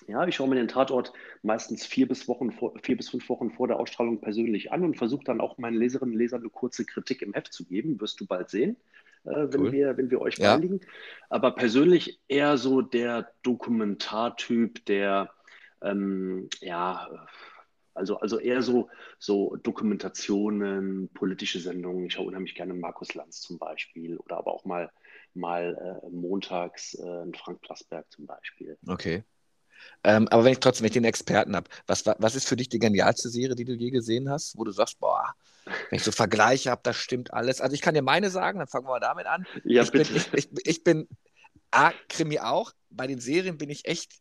Ja, 0.08 0.26
ich 0.26 0.34
schaue 0.34 0.48
mir 0.48 0.56
den 0.56 0.68
Tatort 0.68 1.12
meistens 1.42 1.86
vier 1.86 2.08
bis, 2.08 2.26
Wochen 2.26 2.50
vor, 2.50 2.74
vier 2.82 2.96
bis 2.96 3.10
fünf 3.10 3.28
Wochen 3.28 3.52
vor 3.52 3.68
der 3.68 3.78
Ausstrahlung 3.78 4.20
persönlich 4.20 4.72
an 4.72 4.82
und 4.82 4.96
versuche 4.96 5.24
dann 5.24 5.40
auch 5.40 5.56
meinen 5.56 5.76
Leserinnen 5.76 6.14
und 6.14 6.18
Lesern 6.18 6.40
eine 6.40 6.50
kurze 6.50 6.84
Kritik 6.84 7.22
im 7.22 7.32
Heft 7.32 7.52
zu 7.52 7.64
geben. 7.64 8.00
Wirst 8.00 8.20
du 8.20 8.26
bald 8.26 8.50
sehen, 8.50 8.76
äh, 9.24 9.46
wenn, 9.50 9.70
wir, 9.70 9.96
wenn 9.96 10.10
wir 10.10 10.20
euch 10.20 10.36
ja. 10.38 10.54
beiliegen. 10.56 10.80
Aber 11.30 11.52
persönlich 11.52 12.20
eher 12.26 12.58
so 12.58 12.82
der 12.82 13.30
Dokumentartyp, 13.44 14.84
der 14.86 15.30
ähm, 15.80 16.48
ja 16.60 17.08
also, 17.94 18.18
also 18.18 18.38
eher 18.38 18.62
so, 18.62 18.88
so 19.18 19.56
Dokumentationen, 19.56 21.08
politische 21.14 21.60
Sendungen. 21.60 22.06
Ich 22.06 22.14
schaue 22.14 22.26
unheimlich 22.26 22.54
gerne 22.54 22.74
Markus 22.74 23.14
Lanz 23.14 23.40
zum 23.40 23.58
Beispiel 23.58 24.16
oder 24.18 24.38
aber 24.38 24.52
auch 24.52 24.64
mal, 24.64 24.90
mal 25.32 26.02
äh, 26.04 26.10
montags 26.10 26.94
äh, 26.94 27.24
Frank 27.36 27.60
Plasberg 27.62 28.10
zum 28.10 28.26
Beispiel. 28.26 28.76
Okay. 28.86 29.24
Ähm, 30.02 30.28
aber 30.28 30.44
wenn 30.44 30.52
ich 30.52 30.60
trotzdem 30.60 30.84
mit 30.84 30.94
den 30.94 31.04
Experten 31.04 31.54
habe, 31.54 31.68
was, 31.86 32.04
was 32.06 32.34
ist 32.34 32.48
für 32.48 32.56
dich 32.56 32.68
die 32.68 32.78
genialste 32.78 33.28
Serie, 33.28 33.54
die 33.54 33.64
du 33.64 33.74
je 33.74 33.90
gesehen 33.90 34.30
hast, 34.30 34.56
wo 34.58 34.64
du 34.64 34.70
sagst, 34.70 34.98
boah, 34.98 35.34
wenn 35.64 35.96
ich 35.96 36.02
so 36.02 36.12
Vergleiche 36.12 36.70
habe, 36.70 36.80
das 36.84 36.96
stimmt 36.96 37.32
alles. 37.32 37.60
Also 37.60 37.74
ich 37.74 37.80
kann 37.80 37.94
dir 37.94 38.02
meine 38.02 38.30
sagen, 38.30 38.58
dann 38.58 38.68
fangen 38.68 38.86
wir 38.86 38.92
mal 38.92 39.00
damit 39.00 39.26
an. 39.26 39.46
Ja, 39.64 39.82
ich 39.82 39.92
bitte. 39.92 40.12
Bin, 40.12 40.22
ich, 40.34 40.34
ich, 40.34 40.66
ich 40.66 40.84
bin 40.84 41.08
A, 41.70 41.92
Krimi 42.08 42.38
auch. 42.38 42.72
Bei 42.90 43.06
den 43.06 43.18
Serien 43.18 43.58
bin 43.58 43.70
ich 43.70 43.86
echt 43.86 44.12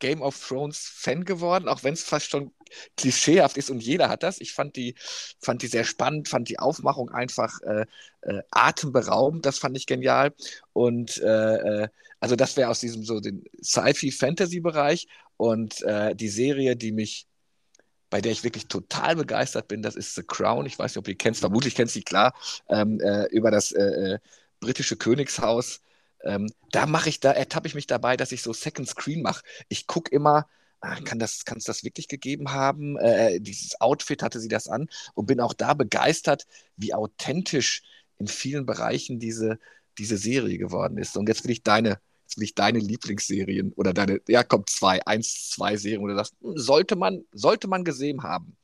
Game 0.00 0.22
of 0.22 0.48
Thrones 0.48 0.90
Fan 0.92 1.24
geworden, 1.24 1.68
auch 1.68 1.84
wenn 1.84 1.94
es 1.94 2.02
fast 2.02 2.30
schon 2.30 2.52
klischeehaft 2.96 3.56
ist 3.56 3.70
und 3.70 3.80
jeder 3.82 4.08
hat 4.08 4.22
das. 4.22 4.40
Ich 4.40 4.52
fand 4.52 4.76
die, 4.76 4.94
fand 5.40 5.62
die 5.62 5.68
sehr 5.68 5.84
spannend, 5.84 6.28
fand 6.28 6.48
die 6.48 6.58
Aufmachung 6.58 7.10
einfach 7.10 7.60
äh, 7.62 7.86
äh, 8.22 8.42
atemberaubend, 8.50 9.46
das 9.46 9.58
fand 9.58 9.76
ich 9.76 9.86
genial. 9.86 10.34
Und 10.72 11.18
äh, 11.18 11.84
äh 11.84 11.88
also 12.22 12.36
das 12.36 12.56
wäre 12.58 12.68
aus 12.68 12.80
diesem 12.80 13.02
so 13.02 13.18
den 13.18 13.44
Sci-Fi-Fantasy-Bereich 13.62 15.06
und 15.38 15.80
äh, 15.82 16.14
die 16.14 16.28
Serie, 16.28 16.76
die 16.76 16.92
mich 16.92 17.26
bei 18.10 18.20
der 18.20 18.32
ich 18.32 18.42
wirklich 18.44 18.66
total 18.66 19.14
begeistert 19.16 19.68
bin, 19.68 19.82
das 19.82 19.94
ist 19.94 20.16
The 20.16 20.24
Crown. 20.24 20.66
Ich 20.66 20.78
weiß 20.78 20.90
nicht, 20.90 20.98
ob 20.98 21.04
du 21.04 21.12
die 21.12 21.16
kennst, 21.16 21.40
vermutlich 21.40 21.76
kennst 21.76 21.94
du 21.94 22.00
die 22.00 22.04
klar, 22.04 22.34
ähm, 22.68 23.00
äh, 23.00 23.26
über 23.26 23.52
das 23.52 23.72
britische 24.58 24.96
Königshaus 24.96 25.80
ähm, 26.24 26.50
da 26.70 26.86
mache 26.86 27.08
ich, 27.08 27.20
da 27.20 27.32
ertappe 27.32 27.66
ich 27.68 27.74
mich 27.74 27.86
dabei, 27.86 28.16
dass 28.16 28.32
ich 28.32 28.42
so 28.42 28.52
Second 28.52 28.88
Screen 28.88 29.22
mache. 29.22 29.42
Ich 29.68 29.86
gucke 29.86 30.10
immer, 30.14 30.46
ah, 30.80 31.00
kann 31.00 31.18
das, 31.18 31.44
kann 31.44 31.58
es 31.58 31.64
das 31.64 31.84
wirklich 31.84 32.08
gegeben 32.08 32.52
haben? 32.52 32.96
Äh, 32.98 33.40
dieses 33.40 33.80
Outfit 33.80 34.22
hatte 34.22 34.40
sie 34.40 34.48
das 34.48 34.68
an 34.68 34.88
und 35.14 35.26
bin 35.26 35.40
auch 35.40 35.54
da 35.54 35.74
begeistert, 35.74 36.46
wie 36.76 36.94
authentisch 36.94 37.82
in 38.18 38.26
vielen 38.26 38.66
Bereichen 38.66 39.18
diese, 39.18 39.58
diese 39.98 40.16
Serie 40.16 40.58
geworden 40.58 40.98
ist. 40.98 41.16
Und 41.16 41.28
jetzt 41.28 41.44
will 41.44 41.50
ich 41.52 41.62
deine, 41.62 42.00
jetzt 42.24 42.36
will 42.36 42.44
ich 42.44 42.54
deine 42.54 42.78
Lieblingsserien 42.78 43.72
oder 43.74 43.92
deine, 43.92 44.20
ja, 44.28 44.42
kommt 44.44 44.70
zwei, 44.70 45.04
eins, 45.06 45.50
zwei 45.50 45.76
Serien, 45.76 46.06
du 46.06 46.14
sagst, 46.14 46.34
hm, 46.40 46.56
sollte 46.56 46.96
man, 46.96 47.24
sollte 47.32 47.68
man 47.68 47.84
gesehen 47.84 48.22
haben. 48.22 48.56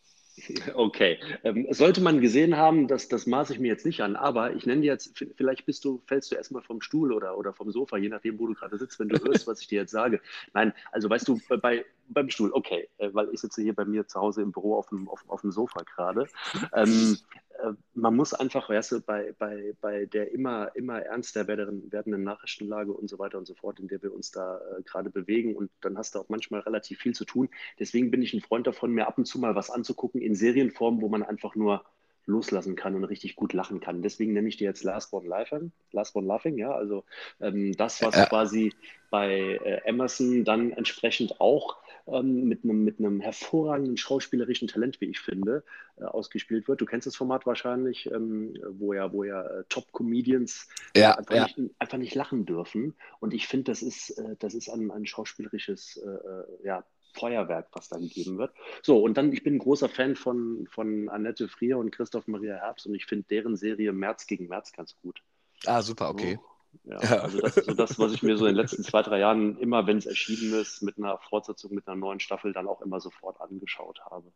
Okay, 0.75 1.19
ähm, 1.45 1.67
sollte 1.71 2.01
man 2.01 2.21
gesehen 2.21 2.57
haben, 2.57 2.89
das, 2.89 3.09
das 3.09 3.27
maße 3.27 3.53
ich 3.53 3.59
mir 3.59 3.69
jetzt 3.69 3.87
nicht 3.87 4.01
an, 4.03 4.17
aber 4.17 4.55
ich 4.55 4.67
nenne 4.67 4.83
dir 4.83 4.93
jetzt, 4.93 5.25
vielleicht 5.37 5.67
bist 5.67 5.85
du, 5.85 6.03
fällst 6.07 6.31
du 6.31 6.37
erstmal 6.37 6.63
vom 6.63 6.81
Stuhl 6.81 7.13
oder, 7.13 7.39
oder 7.39 7.53
vom 7.53 7.71
Sofa, 7.71 7.97
je 7.97 8.09
nachdem, 8.09 8.39
wo 8.39 8.47
du 8.47 8.55
gerade 8.55 8.79
sitzt, 8.79 8.99
wenn 8.99 9.09
du 9.09 9.23
hörst, 9.23 9.47
was 9.47 9.61
ich 9.61 9.69
dir 9.69 9.81
jetzt 9.81 9.93
sage. 9.93 10.21
Nein, 10.55 10.73
also 10.93 11.09
weißt 11.09 11.29
du, 11.29 11.41
bei, 11.61 11.85
beim 12.09 12.31
Stuhl, 12.31 12.53
okay, 12.53 12.89
äh, 12.99 13.11
weil 13.13 13.29
ich 13.33 13.41
sitze 13.41 13.63
hier 13.63 13.75
bei 13.75 13.85
mir 13.85 14.07
zu 14.07 14.21
Hause 14.21 14.43
im 14.43 14.53
Büro 14.53 14.77
auf 14.77 14.89
dem, 14.89 15.09
auf, 15.09 15.25
auf 15.29 15.41
dem 15.41 15.53
Sofa 15.53 15.83
gerade. 15.83 16.27
Ähm, 16.73 17.17
äh, 17.59 17.73
man 17.95 18.17
muss 18.17 18.35
einfach, 18.35 18.69
weißt 18.69 18.93
du, 18.93 19.01
bei, 19.01 19.35
bei, 19.39 19.75
bei 19.81 20.07
der 20.07 20.33
immer, 20.33 20.75
immer 20.75 21.01
ernster 21.01 21.47
werdenden, 21.47 21.91
werdenden 21.91 22.23
Nachrichtenlage 22.23 22.93
und 22.93 23.09
so 23.09 23.19
weiter 23.19 23.39
und 23.39 23.47
so 23.47 23.55
fort, 23.55 23.81
in 23.81 23.89
der 23.89 24.03
wir 24.03 24.13
uns 24.13 24.31
da 24.31 24.59
äh, 24.59 24.83
gerade 24.83 25.11
bewegen 25.11 25.57
und 25.57 25.71
dann 25.81 25.97
hast 25.97 26.15
du 26.15 26.19
auch 26.19 26.29
manchmal 26.29 26.61
relativ 26.61 26.99
viel 26.99 27.15
zu 27.15 27.25
tun. 27.25 27.49
Deswegen 27.79 28.11
bin 28.11 28.23
ich 28.23 28.35
ein 28.35 28.41
Freund 28.41 28.67
davon, 28.67 28.93
mir 28.93 29.07
ab 29.07 29.17
und 29.19 29.27
zu 29.27 29.39
mal 29.39 29.55
was 29.55 29.71
anzugucken 29.71 30.21
in 30.21 30.35
Serienform, 30.35 31.01
wo 31.01 31.09
man 31.09 31.23
einfach 31.23 31.55
nur 31.55 31.85
loslassen 32.27 32.75
kann 32.75 32.95
und 32.95 33.05
richtig 33.05 33.37
gut 33.37 33.53
lachen 33.53 33.81
kann. 33.81 34.03
Deswegen 34.03 34.33
nenne 34.33 34.49
ich 34.49 34.57
dir 34.57 34.65
jetzt 34.65 34.83
Last 34.83 35.13
One 35.13 35.29
Laughing. 35.29 35.73
Last 35.93 36.15
One 36.17 36.27
Laughing, 36.27 36.59
ja, 36.59 36.73
also 36.73 37.05
ähm, 37.41 37.73
das, 37.77 38.03
was 38.03 38.17
ja. 38.17 38.27
quasi 38.27 38.75
bei 39.11 39.61
äh, 39.65 39.81
Emerson 39.85 40.45
dann 40.45 40.73
entsprechend 40.73 41.41
auch 41.41 41.77
ähm, 42.07 42.45
mit, 42.45 42.65
einem, 42.65 42.85
mit 42.85 42.99
einem 42.99 43.21
hervorragenden 43.21 43.97
schauspielerischen 43.97 44.69
Talent, 44.69 45.01
wie 45.01 45.07
ich 45.07 45.21
finde, 45.21 45.65
äh, 45.97 46.05
ausgespielt 46.05 46.69
wird. 46.69 46.81
Du 46.81 46.87
kennst 46.87 47.07
das 47.07 47.17
Format 47.17 47.47
wahrscheinlich, 47.47 48.11
ähm, 48.11 48.55
wo 48.71 48.93
ja, 48.93 49.13
wo 49.13 49.25
ja 49.25 49.43
äh, 49.43 49.65
Top-Comedians 49.69 50.69
ja, 50.97 51.17
einfach, 51.17 51.35
ja. 51.35 51.45
Nicht, 51.45 51.75
einfach, 51.79 51.99
Nicht, 51.99 52.15
lachen 52.15 52.47
dürfen. 52.47 52.95
Und 53.21 53.35
ich 53.35 53.47
finde, 53.47 53.73
das 53.73 53.83
ist, 53.83 54.11
äh, 54.11 54.37
das 54.39 54.55
ist 54.55 54.69
ein, 54.69 54.91
ein 54.91 55.07
schauspielerisches 55.07 55.97
äh, 55.97 56.09
äh, 56.09 56.45
ja, 56.65 56.85
Feuerwerk, 57.15 57.69
was 57.73 57.89
da 57.89 57.99
gegeben 57.99 58.39
wird. 58.39 58.53
So, 58.83 58.99
und 58.99 59.17
dann, 59.17 59.33
ich 59.33 59.43
bin 59.43 59.57
ein 59.57 59.59
großer 59.59 59.89
Fan 59.89 60.17
von, 60.17 60.69
von 60.71 61.09
Annette 61.09 61.49
Frier 61.49 61.79
und 61.79 61.91
Christoph 61.91 62.27
Maria 62.27 62.57
Herbst 62.57 62.87
und 62.87 62.95
ich 62.95 63.07
finde 63.07 63.27
deren 63.29 63.57
Serie 63.57 63.93
März 63.93 64.27
gegen 64.27 64.49
März 64.49 64.73
ganz 64.73 64.97
gut. 65.03 65.23
Ah, 65.65 65.83
super, 65.83 66.11
okay. 66.11 66.35
So, 66.35 66.56
ja, 66.85 66.99
also 66.99 67.41
das 67.41 67.57
ist 67.57 67.67
so 67.67 67.75
das, 67.75 67.99
was 67.99 68.13
ich 68.13 68.23
mir 68.23 68.37
so 68.37 68.47
in 68.47 68.55
den 68.55 68.63
letzten 68.63 68.83
zwei, 68.85 69.03
drei 69.03 69.19
Jahren 69.19 69.59
immer, 69.59 69.87
wenn 69.87 69.99
es 69.99 70.07
erschienen 70.07 70.55
ist, 70.55 70.83
mit 70.83 70.99
einer 70.99 71.19
Fortsetzung, 71.19 71.75
mit 71.75 71.87
einer 71.87 71.97
neuen 71.97 72.21
Staffel, 72.21 72.53
dann 72.53 72.69
auch 72.69 72.81
immer 72.83 73.01
sofort 73.01 73.41
angeschaut 73.41 74.01
habe. 74.05 74.33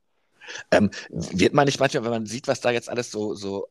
Ähm, 0.71 0.91
wird 1.11 1.55
man 1.55 1.67
nicht 1.67 1.81
manchmal, 1.81 2.05
wenn 2.05 2.11
man 2.11 2.27
sieht, 2.27 2.49
was 2.49 2.61
da 2.61 2.71
jetzt 2.71 2.89
alles 2.89 3.11
so, 3.11 3.35
so 3.35 3.67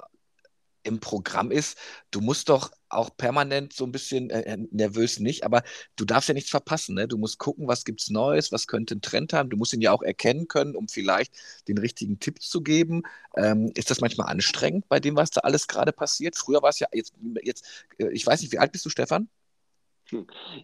im 0.84 1.00
Programm 1.00 1.52
ist, 1.52 1.78
du 2.12 2.22
musst 2.22 2.50
doch 2.50 2.72
auch 2.90 3.16
permanent 3.16 3.74
so 3.74 3.86
ein 3.86 3.92
bisschen 3.92 4.30
äh, 4.30 4.42
äh, 4.42 4.58
nervös 4.72 5.20
nicht, 5.20 5.44
aber 5.44 5.64
du 5.96 6.06
darfst 6.06 6.28
ja 6.30 6.34
nichts 6.34 6.50
verpassen. 6.50 6.96
Ne? 6.96 7.08
Du 7.08 7.18
musst 7.18 7.38
gucken, 7.38 7.68
was 7.68 7.86
gibt 7.86 8.02
es 8.02 8.10
Neues, 8.10 8.52
was 8.52 8.68
könnte 8.68 8.96
ein 8.96 9.02
Trend 9.02 9.34
haben. 9.34 9.50
Du 9.50 9.58
musst 9.58 9.74
ihn 9.74 9.82
ja 9.82 9.92
auch 9.92 10.02
erkennen 10.02 10.48
können, 10.48 10.76
um 10.76 10.88
vielleicht 10.88 11.36
den 11.68 11.78
richtigen 11.78 12.20
Tipp 12.20 12.42
zu 12.42 12.62
geben. 12.62 13.04
Ähm, 13.36 13.72
ist 13.76 13.92
das 13.92 14.02
manchmal 14.02 14.30
anstrengend 14.30 14.88
bei 14.90 15.00
dem, 15.00 15.16
was 15.16 15.30
da 15.30 15.42
alles 15.42 15.68
gerade 15.68 15.92
passiert? 15.94 16.36
Früher 16.36 16.62
war 16.62 16.70
es 16.70 16.80
ja 16.80 16.88
jetzt, 16.94 17.14
jetzt, 17.44 17.66
äh, 18.00 18.10
ich 18.12 18.26
weiß 18.26 18.42
nicht, 18.42 18.52
wie 18.52 18.60
alt 18.60 18.72
bist 18.72 18.86
du, 18.86 18.90
Stefan? 18.90 19.30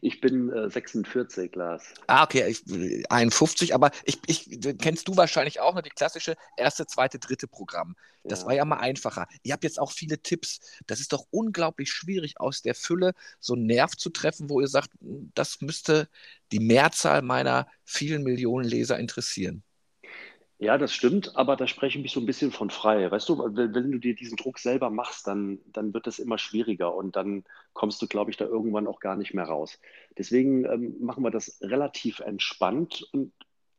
Ich 0.02 0.22
bin 0.22 0.50
äh, 0.52 0.70
46, 0.70 1.56
Lars. 1.56 1.94
Ah, 2.08 2.24
okay, 2.24 2.48
ich, 2.48 2.64
51, 3.10 3.74
aber 3.74 3.92
ich, 4.04 4.20
ich, 4.28 4.78
kennst 4.80 5.08
du 5.08 5.18
wahrscheinlich 5.18 5.60
auch 5.60 5.76
noch 5.76 5.82
die 5.82 5.90
klassische 5.90 6.36
erste, 6.58 6.86
zweite, 6.88 7.20
dritte 7.20 7.48
Programm. 7.48 7.96
Das 8.24 8.42
ja. 8.42 8.48
war 8.48 8.54
ja 8.54 8.66
mal 8.66 8.78
einfacher. 8.78 9.28
Ihr 9.44 9.54
habt 9.54 9.64
jetzt 9.64 9.80
auch 9.80 9.92
viele 9.92 10.20
Tipps. 10.20 10.60
Das 10.88 11.00
ist 11.00 11.14
doch 11.14 11.28
unglaublich 11.32 11.92
schwierig, 11.92 12.40
aus 12.40 12.62
der 12.62 12.76
Fülle 12.76 13.14
so 13.40 13.54
einen 13.54 13.66
Nerv 13.66 13.96
zu 13.96 14.10
treffen, 14.10 14.50
wo 14.50 14.62
ihr 14.62 14.68
sagt, 14.68 14.90
das 15.00 15.62
müsste 15.62 16.10
die 16.52 16.60
Mehrzahl 16.60 17.22
meiner 17.22 17.68
vielen 17.84 18.24
Millionen 18.24 18.68
Leser 18.68 18.98
interessieren. 18.98 19.64
Ja, 20.58 20.78
das 20.78 20.94
stimmt, 20.94 21.36
aber 21.36 21.58
da 21.58 21.68
spreche 21.68 21.98
ich 21.98 22.04
mich 22.04 22.14
so 22.14 22.22
ein 22.22 22.26
bisschen 22.26 22.52
von 22.52 22.70
frei. 22.70 23.12
Weißt 23.12 23.28
du, 23.28 23.38
wenn, 23.40 23.76
wenn 23.76 23.92
du 23.92 23.98
dir 24.00 24.16
diesen 24.16 24.38
Druck 24.38 24.58
selber 24.58 24.90
machst, 24.90 25.28
dann, 25.28 25.60
dann 25.66 25.94
wird 25.94 26.08
es 26.08 26.18
immer 26.18 26.38
schwieriger 26.38 26.96
und 26.96 27.16
dann 27.18 27.44
kommst 27.74 28.02
du, 28.02 28.08
glaube 28.08 28.32
ich, 28.32 28.38
da 28.38 28.46
irgendwann 28.46 28.88
auch 28.88 29.02
gar 29.02 29.18
nicht 29.18 29.34
mehr 29.34 29.44
raus. 29.46 29.80
Deswegen 30.18 30.64
ähm, 30.66 30.96
machen 31.02 31.24
wir 31.24 31.32
das 31.32 31.60
relativ 31.62 32.20
entspannt 32.22 33.06
und 33.12 33.34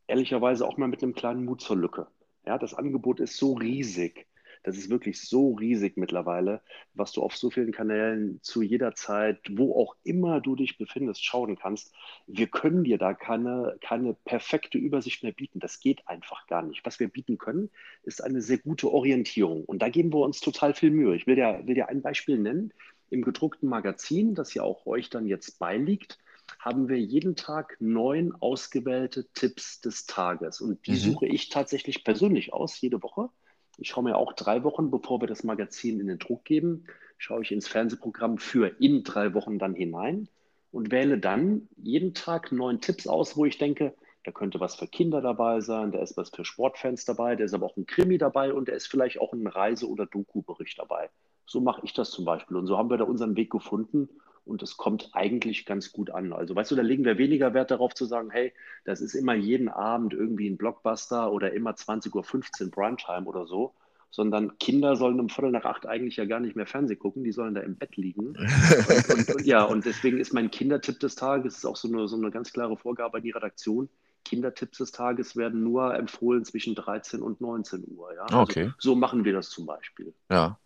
ehrlicherweise 0.05 0.67
auch 0.67 0.77
mal 0.77 0.87
mit 0.87 1.01
einem 1.01 1.13
kleinen 1.15 1.45
Mut 1.45 1.61
zur 1.61 1.77
Lücke. 1.77 2.07
Ja, 2.45 2.59
das 2.59 2.75
Angebot 2.75 3.19
ist 3.19 3.37
so 3.37 3.53
riesig. 3.53 4.27
Das 4.63 4.77
ist 4.77 4.89
wirklich 4.89 5.21
so 5.21 5.53
riesig 5.53 5.97
mittlerweile, 5.97 6.61
was 6.93 7.11
du 7.11 7.21
auf 7.21 7.35
so 7.35 7.49
vielen 7.49 7.71
Kanälen 7.71 8.39
zu 8.41 8.61
jeder 8.61 8.95
Zeit, 8.95 9.39
wo 9.51 9.75
auch 9.75 9.95
immer 10.03 10.41
du 10.41 10.55
dich 10.55 10.77
befindest, 10.77 11.23
schauen 11.23 11.57
kannst. 11.57 11.93
Wir 12.27 12.47
können 12.47 12.83
dir 12.83 12.97
da 12.97 13.13
keine, 13.13 13.77
keine 13.81 14.13
perfekte 14.13 14.77
Übersicht 14.77 15.23
mehr 15.23 15.31
bieten. 15.31 15.59
Das 15.59 15.79
geht 15.79 16.07
einfach 16.07 16.47
gar 16.47 16.63
nicht. 16.63 16.85
Was 16.85 16.99
wir 16.99 17.07
bieten 17.07 17.37
können, 17.37 17.69
ist 18.03 18.23
eine 18.23 18.41
sehr 18.41 18.57
gute 18.57 18.91
Orientierung. 18.91 19.65
Und 19.65 19.81
da 19.81 19.89
geben 19.89 20.13
wir 20.13 20.19
uns 20.19 20.39
total 20.39 20.73
viel 20.73 20.91
Mühe. 20.91 21.15
Ich 21.15 21.27
will 21.27 21.35
dir, 21.35 21.61
will 21.65 21.75
dir 21.75 21.89
ein 21.89 22.01
Beispiel 22.01 22.37
nennen. 22.37 22.73
Im 23.09 23.21
gedruckten 23.21 23.69
Magazin, 23.69 24.35
das 24.35 24.53
ja 24.53 24.63
auch 24.63 24.85
euch 24.85 25.09
dann 25.09 25.27
jetzt 25.27 25.59
beiliegt, 25.59 26.19
haben 26.59 26.89
wir 26.89 26.99
jeden 26.99 27.35
Tag 27.35 27.77
neun 27.79 28.33
ausgewählte 28.33 29.27
Tipps 29.33 29.81
des 29.81 30.05
Tages. 30.05 30.61
Und 30.61 30.85
die 30.87 30.91
mhm. 30.91 30.97
suche 30.97 31.27
ich 31.27 31.49
tatsächlich 31.49 32.03
persönlich 32.03 32.53
aus, 32.53 32.79
jede 32.79 33.01
Woche. 33.03 33.29
Ich 33.77 33.89
schaue 33.89 34.03
mir 34.03 34.17
auch 34.17 34.33
drei 34.33 34.63
Wochen, 34.63 34.89
bevor 34.89 35.21
wir 35.21 35.27
das 35.27 35.43
Magazin 35.43 35.99
in 35.99 36.07
den 36.07 36.19
Druck 36.19 36.43
geben, 36.45 36.85
schaue 37.17 37.41
ich 37.41 37.51
ins 37.51 37.67
Fernsehprogramm 37.67 38.37
für 38.37 38.67
in 38.79 39.03
drei 39.03 39.33
Wochen 39.33 39.59
dann 39.59 39.73
hinein 39.73 40.27
und 40.71 40.91
wähle 40.91 41.19
dann 41.19 41.67
jeden 41.77 42.13
Tag 42.13 42.51
neun 42.51 42.81
Tipps 42.81 43.07
aus, 43.07 43.37
wo 43.37 43.45
ich 43.45 43.57
denke, 43.57 43.93
da 44.23 44.31
könnte 44.31 44.59
was 44.59 44.75
für 44.75 44.87
Kinder 44.87 45.21
dabei 45.21 45.61
sein, 45.61 45.91
da 45.91 45.99
ist 45.99 46.17
was 46.17 46.29
für 46.29 46.43
Sportfans 46.43 47.05
dabei, 47.05 47.35
da 47.35 47.45
ist 47.45 47.53
aber 47.53 47.65
auch 47.65 47.77
ein 47.77 47.85
Krimi 47.85 48.17
dabei 48.17 48.51
und 48.53 48.67
da 48.67 48.73
ist 48.73 48.87
vielleicht 48.87 49.21
auch 49.21 49.31
ein 49.31 49.47
Reise- 49.47 49.89
oder 49.89 50.05
Doku-Bericht 50.05 50.79
dabei. 50.79 51.09
So 51.45 51.61
mache 51.61 51.81
ich 51.83 51.93
das 51.93 52.11
zum 52.11 52.25
Beispiel. 52.25 52.57
Und 52.57 52.67
so 52.67 52.77
haben 52.77 52.89
wir 52.89 52.97
da 52.97 53.05
unseren 53.05 53.37
Weg 53.37 53.49
gefunden 53.51 54.09
und 54.47 54.63
es 54.63 54.77
kommt 54.77 55.09
eigentlich 55.13 55.65
ganz 55.65 55.91
gut 55.91 56.09
an. 56.09 56.33
Also 56.33 56.55
weißt 56.55 56.71
du, 56.71 56.75
da 56.75 56.81
legen 56.81 57.05
wir 57.05 57.17
weniger 57.17 57.53
Wert 57.53 57.71
darauf 57.71 57.93
zu 57.93 58.05
sagen, 58.05 58.29
hey, 58.31 58.53
das 58.85 59.01
ist 59.01 59.13
immer 59.13 59.35
jeden 59.35 59.69
Abend 59.69 60.13
irgendwie 60.13 60.49
ein 60.49 60.57
Blockbuster 60.57 61.31
oder 61.31 61.53
immer 61.53 61.71
20.15 61.71 62.65
Uhr 62.65 62.71
Primetime 62.71 63.25
oder 63.25 63.45
so, 63.45 63.73
sondern 64.09 64.57
Kinder 64.57 64.95
sollen 64.95 65.19
um 65.19 65.29
Viertel 65.29 65.51
nach 65.51 65.65
acht 65.65 65.85
eigentlich 65.85 66.17
ja 66.17 66.25
gar 66.25 66.39
nicht 66.39 66.55
mehr 66.55 66.65
Fernsehen 66.65 66.99
gucken, 66.99 67.23
die 67.23 67.31
sollen 67.31 67.53
da 67.53 67.61
im 67.61 67.75
Bett 67.75 67.97
liegen. 67.97 68.27
und, 68.27 69.09
und, 69.09 69.35
und, 69.35 69.45
ja, 69.45 69.63
und 69.63 69.85
deswegen 69.85 70.19
ist 70.19 70.33
mein 70.33 70.49
Kindertipp 70.51 70.99
des 70.99 71.15
Tages, 71.15 71.57
ist 71.57 71.65
auch 71.65 71.75
so 71.75 71.87
eine, 71.87 72.07
so 72.07 72.15
eine 72.15 72.31
ganz 72.31 72.51
klare 72.53 72.77
Vorgabe 72.77 73.17
an 73.17 73.23
die 73.23 73.31
Redaktion, 73.31 73.89
Kindertipps 74.27 74.79
des 74.79 74.91
Tages 74.91 75.37
werden 75.37 75.63
nur 75.63 75.95
empfohlen 75.95 76.43
zwischen 76.43 76.75
13 76.75 77.21
und 77.21 77.39
19 77.39 77.85
Uhr. 77.87 78.13
Ja? 78.13 78.23
Also 78.23 78.39
okay. 78.39 78.71
So 78.77 78.95
machen 78.95 79.23
wir 79.23 79.33
das 79.33 79.49
zum 79.49 79.65
Beispiel. 79.65 80.13
Ja. 80.29 80.59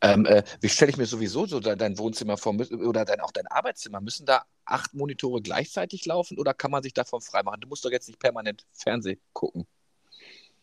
Ähm, 0.00 0.26
äh, 0.26 0.42
wie 0.60 0.68
stelle 0.68 0.90
ich 0.90 0.96
mir 0.96 1.06
sowieso 1.06 1.46
so 1.46 1.60
dein 1.60 1.98
Wohnzimmer 1.98 2.36
vor 2.36 2.54
oder 2.54 3.04
dein, 3.04 3.20
auch 3.20 3.32
dein 3.32 3.46
Arbeitszimmer? 3.46 4.00
Müssen 4.00 4.26
da 4.26 4.44
acht 4.64 4.94
Monitore 4.94 5.42
gleichzeitig 5.42 6.06
laufen 6.06 6.38
oder 6.38 6.54
kann 6.54 6.70
man 6.70 6.82
sich 6.82 6.94
davon 6.94 7.20
freimachen? 7.20 7.60
Du 7.60 7.68
musst 7.68 7.84
doch 7.84 7.90
jetzt 7.90 8.08
nicht 8.08 8.18
permanent 8.18 8.66
Fernsehen 8.72 9.20
gucken. 9.32 9.66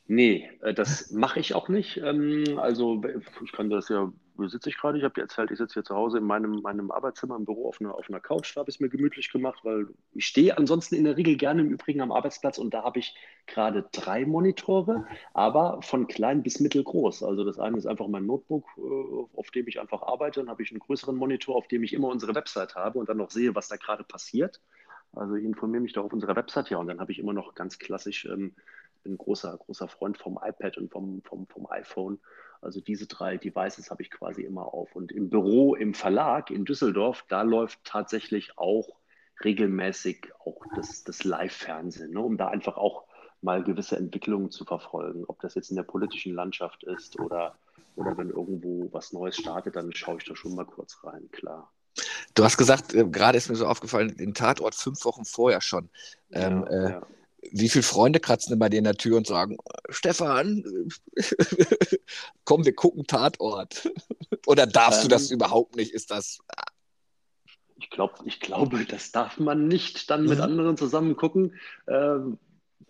Nee, 0.05 0.49
äh, 0.61 0.73
das 0.73 1.11
mache 1.11 1.39
ich 1.39 1.55
auch 1.55 1.69
nicht. 1.69 1.97
Ähm, 1.97 2.57
also 2.57 3.01
ich 3.43 3.51
kann 3.51 3.69
das 3.69 3.89
ja, 3.89 4.11
sitze 4.37 4.69
ich 4.69 4.77
gerade? 4.77 4.97
Ich 4.97 5.03
habe 5.03 5.13
dir 5.13 5.21
erzählt, 5.21 5.51
ich 5.51 5.57
sitze 5.57 5.75
hier 5.75 5.83
zu 5.83 5.95
Hause 5.95 6.17
in 6.17 6.23
meinem, 6.23 6.61
meinem 6.61 6.91
Arbeitszimmer 6.91 7.35
im 7.35 7.45
Büro 7.45 7.67
auf 7.67 7.79
einer, 7.79 7.95
auf 7.95 8.09
einer 8.09 8.19
Couch. 8.19 8.55
Da 8.55 8.61
habe 8.61 8.69
ich 8.69 8.77
es 8.77 8.79
mir 8.79 8.89
gemütlich 8.89 9.31
gemacht, 9.31 9.59
weil 9.63 9.87
ich 10.13 10.25
stehe 10.25 10.57
ansonsten 10.57 10.95
in 10.95 11.03
der 11.03 11.17
Regel 11.17 11.35
gerne 11.37 11.61
im 11.61 11.69
Übrigen 11.69 12.01
am 12.01 12.11
Arbeitsplatz 12.11 12.57
und 12.57 12.73
da 12.73 12.83
habe 12.83 12.99
ich 12.99 13.15
gerade 13.45 13.87
drei 13.91 14.25
Monitore, 14.25 15.05
aber 15.33 15.81
von 15.81 16.07
klein 16.07 16.43
bis 16.43 16.59
mittelgroß. 16.59 17.23
Also 17.23 17.43
das 17.43 17.59
eine 17.59 17.77
ist 17.77 17.85
einfach 17.85 18.07
mein 18.07 18.25
Notebook, 18.25 18.65
äh, 18.77 19.37
auf 19.37 19.51
dem 19.51 19.67
ich 19.67 19.79
einfach 19.79 20.01
arbeite. 20.01 20.39
Dann 20.39 20.49
habe 20.49 20.63
ich 20.63 20.71
einen 20.71 20.79
größeren 20.79 21.15
Monitor, 21.15 21.55
auf 21.55 21.67
dem 21.67 21.83
ich 21.83 21.93
immer 21.93 22.07
unsere 22.07 22.35
Website 22.35 22.75
habe 22.75 22.99
und 22.99 23.09
dann 23.09 23.17
noch 23.17 23.31
sehe, 23.31 23.55
was 23.55 23.67
da 23.67 23.75
gerade 23.75 24.03
passiert. 24.03 24.61
Also 25.13 25.35
ich 25.35 25.43
informiere 25.43 25.81
mich 25.81 25.93
da 25.93 26.01
auf 26.01 26.11
unserer 26.11 26.35
Website 26.35 26.71
ja 26.71 26.77
und 26.77 26.87
dann 26.87 26.99
habe 26.99 27.11
ich 27.11 27.19
immer 27.19 27.33
noch 27.33 27.53
ganz 27.53 27.77
klassisch 27.77 28.25
ähm, 28.25 28.55
bin 29.03 29.17
großer, 29.17 29.55
großer 29.57 29.87
Freund 29.87 30.17
vom 30.17 30.39
iPad 30.41 30.77
und 30.77 30.91
vom, 30.91 31.21
vom, 31.23 31.47
vom 31.47 31.67
iPhone. 31.69 32.19
Also 32.63 32.81
diese 32.81 33.07
drei 33.07 33.37
Devices 33.37 33.91
habe 33.91 34.01
ich 34.01 34.11
quasi 34.11 34.43
immer 34.43 34.73
auf. 34.73 34.95
Und 34.95 35.11
im 35.11 35.29
Büro, 35.29 35.75
im 35.75 35.93
Verlag 35.93 36.49
in 36.49 36.65
Düsseldorf, 36.65 37.25
da 37.27 37.41
läuft 37.41 37.79
tatsächlich 37.83 38.57
auch 38.57 38.89
regelmäßig 39.43 40.31
auch 40.39 40.63
das, 40.75 41.03
das 41.03 41.23
Live-Fernsehen, 41.23 42.11
ne, 42.11 42.21
um 42.21 42.37
da 42.37 42.47
einfach 42.47 42.77
auch 42.77 43.03
mal 43.41 43.63
gewisse 43.63 43.97
Entwicklungen 43.97 44.51
zu 44.51 44.63
verfolgen. 44.63 45.25
Ob 45.27 45.39
das 45.41 45.55
jetzt 45.55 45.69
in 45.69 45.75
der 45.75 45.83
politischen 45.83 46.33
Landschaft 46.33 46.83
ist 46.83 47.19
oder, 47.19 47.55
oder 47.95 48.17
wenn 48.17 48.29
irgendwo 48.29 48.89
was 48.91 49.11
Neues 49.11 49.35
startet, 49.35 49.75
dann 49.75 49.91
schaue 49.93 50.17
ich 50.17 50.25
da 50.25 50.35
schon 50.35 50.55
mal 50.55 50.65
kurz 50.65 50.97
rein, 51.03 51.29
klar. 51.31 51.71
Du 52.35 52.43
hast 52.43 52.57
gesagt, 52.57 52.93
äh, 52.93 53.05
gerade 53.05 53.37
ist 53.37 53.49
mir 53.49 53.55
so 53.55 53.67
aufgefallen, 53.67 54.15
den 54.15 54.33
Tatort 54.33 54.75
fünf 54.75 55.03
Wochen 55.05 55.25
vorher 55.25 55.61
schon. 55.61 55.89
Ähm, 56.31 56.65
ja, 56.69 56.71
äh, 56.71 56.91
ja 56.91 57.01
wie 57.51 57.69
viele 57.69 57.83
Freunde 57.83 58.19
kratzen 58.19 58.57
bei 58.57 58.69
dir 58.69 58.77
in 58.77 58.83
der 58.83 58.95
Tür 58.95 59.17
und 59.17 59.27
sagen, 59.27 59.57
Stefan, 59.89 60.63
komm, 62.45 62.65
wir 62.65 62.73
gucken 62.73 63.05
Tatort? 63.05 63.89
Oder 64.47 64.67
darfst 64.67 65.03
ähm, 65.03 65.03
du 65.03 65.07
das 65.09 65.29
ähm. 65.29 65.35
überhaupt 65.35 65.75
nicht? 65.75 65.93
Ist 65.93 66.11
das. 66.11 66.39
Ich, 67.77 67.89
glaub, 67.89 68.21
ich 68.25 68.39
glaube, 68.39 68.85
das 68.85 69.11
darf 69.11 69.39
man 69.39 69.67
nicht 69.67 70.09
dann 70.09 70.25
mit 70.25 70.37
mhm. 70.37 70.43
anderen 70.43 70.77
zusammen 70.77 71.15
gucken. 71.15 71.55
Ähm, 71.87 72.37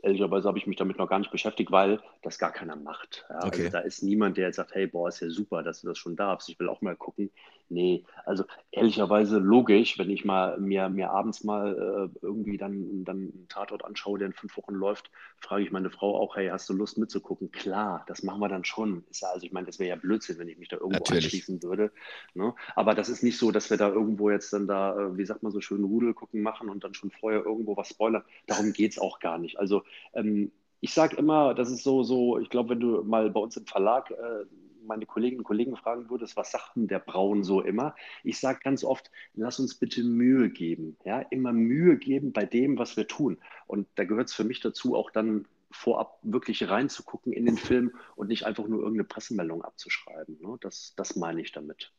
ehrlicherweise 0.03 0.47
habe 0.47 0.57
ich 0.57 0.67
mich 0.67 0.77
damit 0.77 0.97
noch 0.97 1.07
gar 1.07 1.19
nicht 1.19 1.31
beschäftigt, 1.31 1.71
weil 1.71 1.99
das 2.21 2.37
gar 2.37 2.51
keiner 2.51 2.75
macht. 2.75 3.25
Ja, 3.29 3.35
also 3.37 3.47
okay. 3.47 3.65
also 3.65 3.71
da 3.71 3.79
ist 3.79 4.03
niemand, 4.03 4.37
der 4.37 4.47
jetzt 4.47 4.57
sagt, 4.57 4.75
hey, 4.75 4.85
boah, 4.85 5.07
ist 5.07 5.21
ja 5.21 5.29
super, 5.29 5.63
dass 5.63 5.81
du 5.81 5.87
das 5.87 5.97
schon 5.97 6.15
darfst. 6.15 6.49
Ich 6.49 6.59
will 6.59 6.69
auch 6.69 6.81
mal 6.81 6.95
gucken. 6.95 7.31
Nee, 7.69 8.03
also 8.25 8.43
ehrlicherweise 8.71 9.39
logisch, 9.39 9.97
wenn 9.97 10.09
ich 10.09 10.25
mal 10.25 10.59
mir, 10.59 10.89
mir 10.89 11.09
abends 11.09 11.43
mal 11.43 12.11
äh, 12.13 12.19
irgendwie 12.21 12.57
dann, 12.57 13.03
dann 13.03 13.17
einen 13.17 13.47
Tatort 13.49 13.83
anschaue, 13.83 14.19
der 14.19 14.27
in 14.27 14.33
fünf 14.33 14.55
Wochen 14.57 14.75
läuft, 14.75 15.09
frage 15.39 15.63
ich 15.63 15.71
meine 15.71 15.89
Frau 15.89 16.19
auch, 16.19 16.35
hey, 16.35 16.49
hast 16.49 16.69
du 16.69 16.73
Lust 16.73 16.97
mitzugucken? 16.97 17.51
Klar, 17.51 18.03
das 18.07 18.21
machen 18.21 18.41
wir 18.41 18.49
dann 18.49 18.65
schon. 18.65 19.03
Ist 19.09 19.21
ja, 19.21 19.29
also 19.29 19.45
ich 19.45 19.53
meine, 19.53 19.65
das 19.65 19.79
wäre 19.79 19.89
ja 19.89 19.95
Blödsinn, 19.95 20.37
wenn 20.37 20.49
ich 20.49 20.59
mich 20.59 20.67
da 20.69 20.75
irgendwo 20.75 20.99
Natürlich. 20.99 21.25
anschließen 21.25 21.63
würde. 21.63 21.91
Ne? 22.35 22.53
Aber 22.75 22.93
das 22.93 23.09
ist 23.09 23.23
nicht 23.23 23.37
so, 23.37 23.49
dass 23.51 23.69
wir 23.69 23.77
da 23.77 23.89
irgendwo 23.89 24.29
jetzt 24.29 24.53
dann 24.53 24.67
da, 24.67 24.95
äh, 24.95 25.17
wie 25.17 25.25
sagt 25.25 25.41
man 25.41 25.51
so 25.51 25.61
schön, 25.61 25.83
Rudel 25.83 26.13
gucken 26.13 26.41
machen 26.41 26.69
und 26.69 26.83
dann 26.83 26.93
schon 26.93 27.11
vorher 27.11 27.43
irgendwo 27.43 27.75
was 27.75 27.89
spoilern. 27.89 28.23
Darum 28.45 28.73
geht 28.73 28.91
es 28.91 28.99
auch 28.99 29.19
gar 29.19 29.39
nicht. 29.39 29.57
Also 29.57 29.83
ähm, 30.13 30.51
ich 30.79 30.93
sage 30.93 31.15
immer, 31.15 31.53
das 31.53 31.71
ist 31.71 31.83
so, 31.83 32.03
so, 32.03 32.39
ich 32.39 32.49
glaube, 32.49 32.71
wenn 32.71 32.79
du 32.79 33.03
mal 33.03 33.29
bei 33.29 33.39
uns 33.39 33.55
im 33.55 33.65
Verlag 33.65 34.11
äh, 34.11 34.45
meine 34.85 35.05
Kolleginnen 35.05 35.39
und 35.39 35.45
Kollegen 35.45 35.75
fragen 35.77 36.09
würdest, 36.09 36.35
was 36.35 36.51
sagt 36.51 36.75
denn 36.75 36.87
der 36.87 36.99
Braun 36.99 37.43
so 37.43 37.61
immer? 37.61 37.95
Ich 38.23 38.39
sage 38.39 38.59
ganz 38.63 38.83
oft, 38.83 39.09
lass 39.33 39.59
uns 39.59 39.75
bitte 39.75 40.03
Mühe 40.03 40.49
geben. 40.49 40.97
Ja, 41.05 41.19
immer 41.19 41.53
Mühe 41.53 41.97
geben 41.97 42.33
bei 42.33 42.45
dem, 42.45 42.77
was 42.77 42.97
wir 42.97 43.07
tun. 43.07 43.37
Und 43.65 43.87
da 43.95 44.03
gehört 44.03 44.27
es 44.27 44.33
für 44.33 44.43
mich 44.43 44.59
dazu, 44.59 44.95
auch 44.95 45.09
dann 45.11 45.47
vorab 45.71 46.19
wirklich 46.21 46.69
reinzugucken 46.69 47.33
in 47.33 47.45
den 47.45 47.57
Film 47.57 47.93
und 48.15 48.27
nicht 48.27 48.45
einfach 48.45 48.67
nur 48.67 48.79
irgendeine 48.79 49.05
Pressemeldung 49.05 49.63
abzuschreiben. 49.63 50.37
Ne? 50.41 50.57
Das, 50.61 50.93
das 50.95 51.15
meine 51.15 51.41
ich 51.41 51.51
damit. 51.51 51.91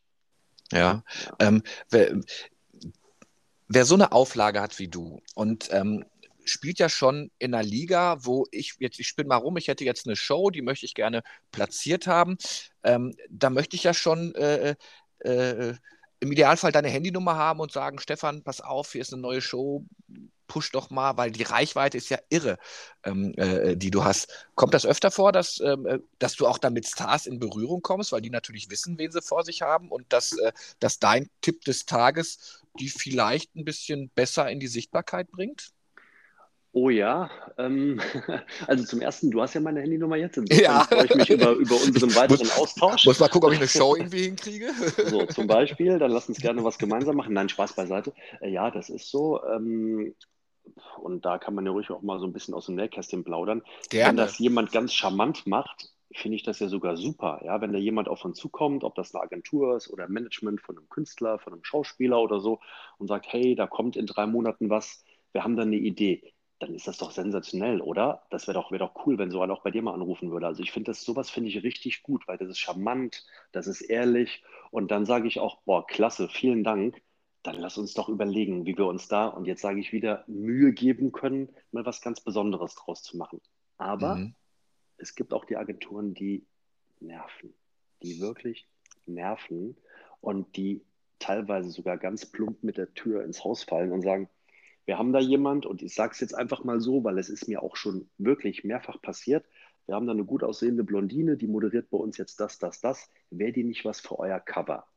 Ja, 0.71 1.03
ja. 1.25 1.35
Ähm, 1.39 1.63
wer, 1.89 2.19
wer, 3.67 3.85
so 3.85 3.95
eine 3.95 4.11
Auflage 4.13 4.61
hat 4.61 4.79
wie 4.79 4.87
du 4.87 5.21
und 5.35 5.69
ähm, 5.71 6.05
spielt 6.45 6.79
ja 6.79 6.89
schon 6.89 7.31
in 7.39 7.53
einer 7.53 7.63
Liga, 7.63 8.17
wo 8.21 8.45
ich 8.51 8.75
jetzt, 8.79 8.99
ich 8.99 9.07
spinne 9.07 9.29
mal 9.29 9.37
rum, 9.37 9.57
ich 9.57 9.67
hätte 9.67 9.83
jetzt 9.83 10.07
eine 10.07 10.15
Show, 10.15 10.49
die 10.49 10.61
möchte 10.61 10.85
ich 10.85 10.93
gerne 10.93 11.23
platziert 11.51 12.07
haben. 12.07 12.37
Ähm, 12.83 13.15
da 13.29 13.49
möchte 13.49 13.75
ich 13.75 13.83
ja 13.83 13.93
schon 13.93 14.33
äh, 14.35 14.75
äh, 15.19 15.73
im 16.19 16.31
Idealfall 16.31 16.71
deine 16.71 16.89
Handynummer 16.89 17.35
haben 17.35 17.59
und 17.59 17.71
sagen, 17.71 17.99
Stefan, 17.99 18.43
pass 18.43 18.61
auf, 18.61 18.91
hier 18.91 19.01
ist 19.01 19.13
eine 19.13 19.21
neue 19.21 19.41
Show, 19.41 19.85
push 20.47 20.71
doch 20.71 20.89
mal, 20.89 21.17
weil 21.17 21.31
die 21.31 21.43
Reichweite 21.43 21.97
ist 21.97 22.09
ja 22.09 22.19
irre, 22.29 22.57
ähm, 23.03 23.33
äh, 23.37 23.75
die 23.75 23.91
du 23.91 24.03
hast. 24.03 24.47
Kommt 24.55 24.73
das 24.73 24.85
öfter 24.85 25.11
vor, 25.11 25.31
dass, 25.31 25.59
ähm, 25.59 25.85
äh, 25.85 25.99
dass 26.19 26.35
du 26.35 26.47
auch 26.47 26.57
dann 26.57 26.73
mit 26.73 26.87
Stars 26.87 27.25
in 27.25 27.39
Berührung 27.39 27.81
kommst, 27.81 28.11
weil 28.11 28.21
die 28.21 28.29
natürlich 28.29 28.69
wissen, 28.69 28.97
wen 28.97 29.11
sie 29.11 29.21
vor 29.21 29.43
sich 29.43 29.61
haben 29.61 29.89
und 29.89 30.11
dass, 30.13 30.33
äh, 30.37 30.51
dass 30.79 30.99
dein 30.99 31.29
Tipp 31.41 31.63
des 31.65 31.85
Tages 31.85 32.61
die 32.79 32.89
vielleicht 32.89 33.55
ein 33.55 33.65
bisschen 33.65 34.09
besser 34.09 34.49
in 34.49 34.59
die 34.59 34.67
Sichtbarkeit 34.67 35.31
bringt? 35.31 35.74
Oh 36.77 36.89
ja, 36.89 37.29
ähm, 37.57 38.01
also 38.67 38.83
zum 38.83 38.99
ersten, 38.99 39.31
du 39.31 39.41
hast 39.41 39.53
ja 39.53 39.61
meine 39.61 39.79
Handynummer 39.79 40.17
jetzt. 40.17 40.35
Insofern 40.35 40.61
ja. 40.61 40.83
freue 40.83 41.05
ich 41.05 41.15
mich 41.15 41.29
über, 41.29 41.51
über 41.51 41.75
unseren 41.85 42.13
weiteren 42.13 42.39
muss, 42.39 42.57
Austausch. 42.57 43.05
Muss 43.05 43.17
mal 43.21 43.29
gucken, 43.29 43.47
ob 43.47 43.53
ich 43.53 43.59
eine 43.59 43.67
Show 43.69 43.95
irgendwie 43.97 44.23
hinkriege. 44.23 44.73
So, 45.05 45.25
zum 45.27 45.47
Beispiel, 45.47 45.97
dann 45.99 46.11
lass 46.11 46.27
uns 46.27 46.37
gerne 46.37 46.65
was 46.65 46.77
gemeinsam 46.77 47.15
machen. 47.15 47.33
Nein, 47.33 47.47
Spaß 47.47 47.77
beiseite. 47.77 48.11
Äh, 48.41 48.49
ja, 48.49 48.71
das 48.71 48.89
ist 48.89 49.09
so. 49.09 49.41
Ähm, 49.45 50.15
und 50.97 51.23
da 51.23 51.37
kann 51.37 51.55
man 51.55 51.65
ja 51.65 51.71
ruhig 51.71 51.89
auch 51.91 52.01
mal 52.01 52.19
so 52.19 52.25
ein 52.25 52.33
bisschen 52.33 52.53
aus 52.53 52.65
dem 52.65 52.75
Nähkästchen 52.75 53.23
plaudern. 53.23 53.61
Gerne. 53.89 54.09
Wenn 54.09 54.17
das 54.17 54.37
jemand 54.39 54.73
ganz 54.73 54.91
charmant 54.93 55.47
macht, 55.47 55.93
finde 56.13 56.35
ich 56.35 56.43
das 56.43 56.59
ja 56.59 56.67
sogar 56.67 56.97
super. 56.97 57.39
Ja, 57.45 57.61
wenn 57.61 57.71
da 57.71 57.79
jemand 57.79 58.09
auf 58.09 58.25
uns 58.25 58.37
zukommt, 58.37 58.83
ob 58.83 58.95
das 58.95 59.15
eine 59.15 59.23
Agentur 59.23 59.77
ist 59.77 59.89
oder 59.89 60.09
Management 60.09 60.59
von 60.59 60.77
einem 60.77 60.89
Künstler, 60.89 61.39
von 61.39 61.53
einem 61.53 61.63
Schauspieler 61.63 62.19
oder 62.19 62.41
so 62.41 62.59
und 62.97 63.07
sagt, 63.07 63.27
hey, 63.29 63.55
da 63.55 63.65
kommt 63.65 63.95
in 63.95 64.07
drei 64.07 64.27
Monaten 64.27 64.69
was, 64.69 65.05
wir 65.31 65.43
haben 65.43 65.55
da 65.55 65.63
eine 65.63 65.75
Idee, 65.75 66.34
dann 66.59 66.73
ist 66.73 66.87
das 66.87 66.97
doch 66.97 67.11
sensationell, 67.11 67.81
oder? 67.81 68.23
Das 68.29 68.47
wäre 68.47 68.55
doch, 68.55 68.71
wär 68.71 68.79
doch 68.79 69.05
cool, 69.05 69.17
wenn 69.17 69.31
so 69.31 69.41
einer 69.41 69.53
auch 69.53 69.63
bei 69.63 69.71
dir 69.71 69.81
mal 69.81 69.93
anrufen 69.93 70.31
würde. 70.31 70.47
Also 70.47 70.63
ich 70.63 70.71
finde 70.71 70.91
das, 70.91 71.01
sowas 71.01 71.29
finde 71.29 71.49
ich 71.49 71.63
richtig 71.63 72.01
gut, 72.01 72.27
weil 72.27 72.37
das 72.37 72.49
ist 72.49 72.59
charmant, 72.59 73.25
das 73.51 73.67
ist 73.67 73.81
ehrlich 73.81 74.43
und 74.71 74.89
dann 74.91 75.05
sage 75.05 75.27
ich 75.27 75.39
auch, 75.39 75.61
boah, 75.63 75.85
klasse, 75.85 76.29
vielen 76.29 76.63
Dank 76.63 77.01
dann 77.45 77.59
lass 77.59 77.77
uns 77.77 77.93
doch 77.93 78.09
überlegen, 78.09 78.65
wie 78.65 78.77
wir 78.77 78.87
uns 78.87 79.07
da, 79.07 79.27
und 79.27 79.45
jetzt 79.45 79.61
sage 79.61 79.79
ich 79.79 79.91
wieder, 79.91 80.23
Mühe 80.27 80.73
geben 80.73 81.11
können, 81.11 81.49
mal 81.71 81.85
was 81.85 82.01
ganz 82.01 82.19
Besonderes 82.19 82.73
draus 82.75 83.03
zu 83.03 83.17
machen. 83.17 83.39
Aber 83.77 84.15
mhm. 84.15 84.35
es 84.97 85.15
gibt 85.15 85.33
auch 85.33 85.45
die 85.45 85.57
Agenturen, 85.57 86.15
die 86.15 86.45
nerven, 86.99 87.53
die 88.01 88.19
wirklich 88.19 88.67
nerven 89.05 89.77
und 90.21 90.57
die 90.57 90.83
teilweise 91.19 91.69
sogar 91.69 91.97
ganz 91.97 92.25
plump 92.25 92.63
mit 92.63 92.77
der 92.77 92.93
Tür 92.95 93.23
ins 93.23 93.43
Haus 93.43 93.63
fallen 93.63 93.91
und 93.91 94.01
sagen, 94.01 94.27
wir 94.85 94.97
haben 94.97 95.13
da 95.13 95.19
jemand, 95.19 95.65
und 95.65 95.81
ich 95.81 95.93
sage 95.93 96.11
es 96.13 96.19
jetzt 96.19 96.35
einfach 96.35 96.63
mal 96.63 96.79
so, 96.79 97.03
weil 97.03 97.17
es 97.17 97.29
ist 97.29 97.47
mir 97.47 97.63
auch 97.63 97.75
schon 97.75 98.09
wirklich 98.17 98.63
mehrfach 98.63 99.01
passiert, 99.01 99.45
wir 99.85 99.95
haben 99.95 100.07
da 100.07 100.13
eine 100.13 100.25
gut 100.25 100.43
aussehende 100.43 100.83
Blondine, 100.83 101.37
die 101.37 101.47
moderiert 101.47 101.89
bei 101.89 101.97
uns 101.97 102.17
jetzt 102.17 102.39
das, 102.39 102.57
das, 102.57 102.81
das. 102.81 103.09
Wäre 103.29 103.51
die 103.51 103.63
nicht 103.63 103.85
was 103.85 103.99
für 103.99 104.17
euer 104.17 104.39
Cover? 104.39 104.87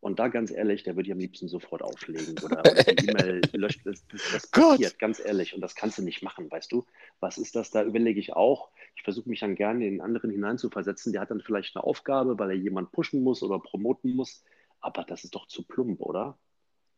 Und 0.00 0.18
da 0.18 0.28
ganz 0.28 0.50
ehrlich, 0.50 0.82
der 0.82 0.96
würde 0.96 1.08
ich 1.08 1.12
am 1.12 1.18
liebsten 1.18 1.46
sofort 1.46 1.82
auflegen 1.82 2.34
oder, 2.42 2.60
oder 2.60 2.72
die 2.94 3.06
E-Mail 3.06 3.42
löscht. 3.52 3.82
Das, 3.84 4.02
das, 4.08 4.46
passiert, 4.46 4.98
ganz 4.98 5.20
ehrlich. 5.20 5.54
Und 5.54 5.60
das 5.60 5.74
kannst 5.74 5.98
du 5.98 6.02
nicht 6.02 6.22
machen, 6.22 6.50
weißt 6.50 6.72
du? 6.72 6.86
Was 7.20 7.36
ist 7.36 7.54
das? 7.54 7.70
Da 7.70 7.84
überlege 7.84 8.18
ich 8.18 8.32
auch. 8.32 8.70
Ich 8.96 9.02
versuche 9.02 9.28
mich 9.28 9.40
dann 9.40 9.56
gerne 9.56 9.86
in 9.86 9.96
den 9.96 10.00
anderen 10.00 10.30
hineinzuversetzen. 10.30 11.12
Der 11.12 11.20
hat 11.20 11.30
dann 11.30 11.42
vielleicht 11.42 11.76
eine 11.76 11.84
Aufgabe, 11.84 12.38
weil 12.38 12.50
er 12.50 12.56
jemand 12.56 12.92
pushen 12.92 13.22
muss 13.22 13.42
oder 13.42 13.58
promoten 13.58 14.16
muss. 14.16 14.42
Aber 14.80 15.04
das 15.04 15.24
ist 15.24 15.34
doch 15.34 15.46
zu 15.46 15.64
plump, 15.64 16.00
oder? 16.00 16.38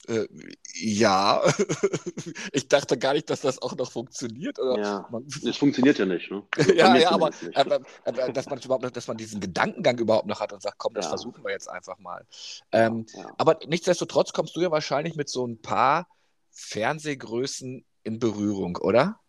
Äh, 0.08 0.26
ja, 0.74 1.42
ich 2.52 2.68
dachte 2.68 2.98
gar 2.98 3.12
nicht, 3.12 3.30
dass 3.30 3.40
das 3.40 3.62
auch 3.62 3.76
noch 3.76 3.90
funktioniert. 3.90 4.58
Oder 4.58 4.78
ja, 4.80 5.08
es 5.48 5.56
funktioniert 5.56 5.98
ja 5.98 6.06
nicht. 6.06 6.30
Ne? 6.30 6.42
ja, 6.74 6.96
ja 6.96 7.10
aber, 7.10 7.30
aber, 7.54 7.80
aber, 8.04 8.32
dass, 8.32 8.48
man 8.48 8.58
überhaupt 8.58 8.82
noch, 8.82 8.90
dass 8.90 9.06
man 9.06 9.16
diesen 9.16 9.40
Gedankengang 9.40 9.98
überhaupt 9.98 10.26
noch 10.26 10.40
hat 10.40 10.52
und 10.52 10.62
sagt, 10.62 10.78
komm, 10.78 10.94
das 10.94 11.06
ja. 11.06 11.10
versuchen 11.10 11.44
wir 11.44 11.52
jetzt 11.52 11.68
einfach 11.68 11.98
mal. 11.98 12.26
Ähm, 12.72 13.06
ja. 13.14 13.26
Aber 13.38 13.58
nichtsdestotrotz 13.66 14.32
kommst 14.32 14.56
du 14.56 14.60
ja 14.60 14.70
wahrscheinlich 14.70 15.14
mit 15.14 15.28
so 15.28 15.46
ein 15.46 15.60
paar 15.60 16.08
Fernsehgrößen 16.50 17.84
in 18.02 18.18
Berührung, 18.18 18.76
oder? 18.76 19.20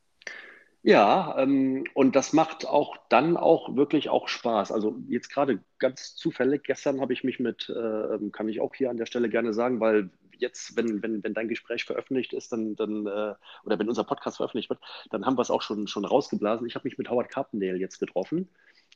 Ja, 0.86 1.38
ähm, 1.38 1.86
und 1.94 2.14
das 2.16 2.34
macht 2.34 2.68
auch 2.68 2.98
dann 3.08 3.38
auch 3.38 3.74
wirklich 3.76 4.10
auch 4.10 4.28
Spaß. 4.28 4.74
Also 4.74 4.98
jetzt 5.08 5.30
gerade 5.30 5.64
ganz 5.80 6.16
zufällig, 6.16 6.64
gestern 6.66 7.00
habe 7.00 7.14
ich 7.14 7.24
mich 7.24 7.40
mit, 7.40 7.70
äh, 7.70 8.30
kann 8.32 8.50
ich 8.50 8.60
auch 8.60 8.76
hier 8.76 8.90
an 8.90 8.98
der 8.98 9.06
Stelle 9.06 9.30
gerne 9.30 9.54
sagen, 9.54 9.80
weil 9.80 10.10
jetzt, 10.38 10.76
wenn, 10.76 11.02
wenn, 11.04 11.24
wenn 11.24 11.34
dein 11.34 11.48
Gespräch 11.48 11.86
veröffentlicht 11.86 12.34
ist, 12.34 12.52
dann, 12.52 12.76
dann 12.76 13.06
äh, 13.06 13.36
oder 13.66 13.80
wenn 13.80 13.90
unser 13.90 14.04
Podcast 14.04 14.38
veröffentlicht 14.38 14.70
wird, 14.70 14.80
dann 15.12 15.26
haben 15.26 15.38
wir 15.38 15.42
es 15.42 15.52
auch 15.52 15.62
schon, 15.62 15.88
schon 15.88 16.06
rausgeblasen. 16.06 16.68
Ich 16.68 16.76
habe 16.76 16.88
mich 16.88 16.98
mit 16.98 17.10
Howard 17.10 17.30
Carpendale 17.30 17.78
jetzt 17.78 18.00
getroffen. 18.00 18.50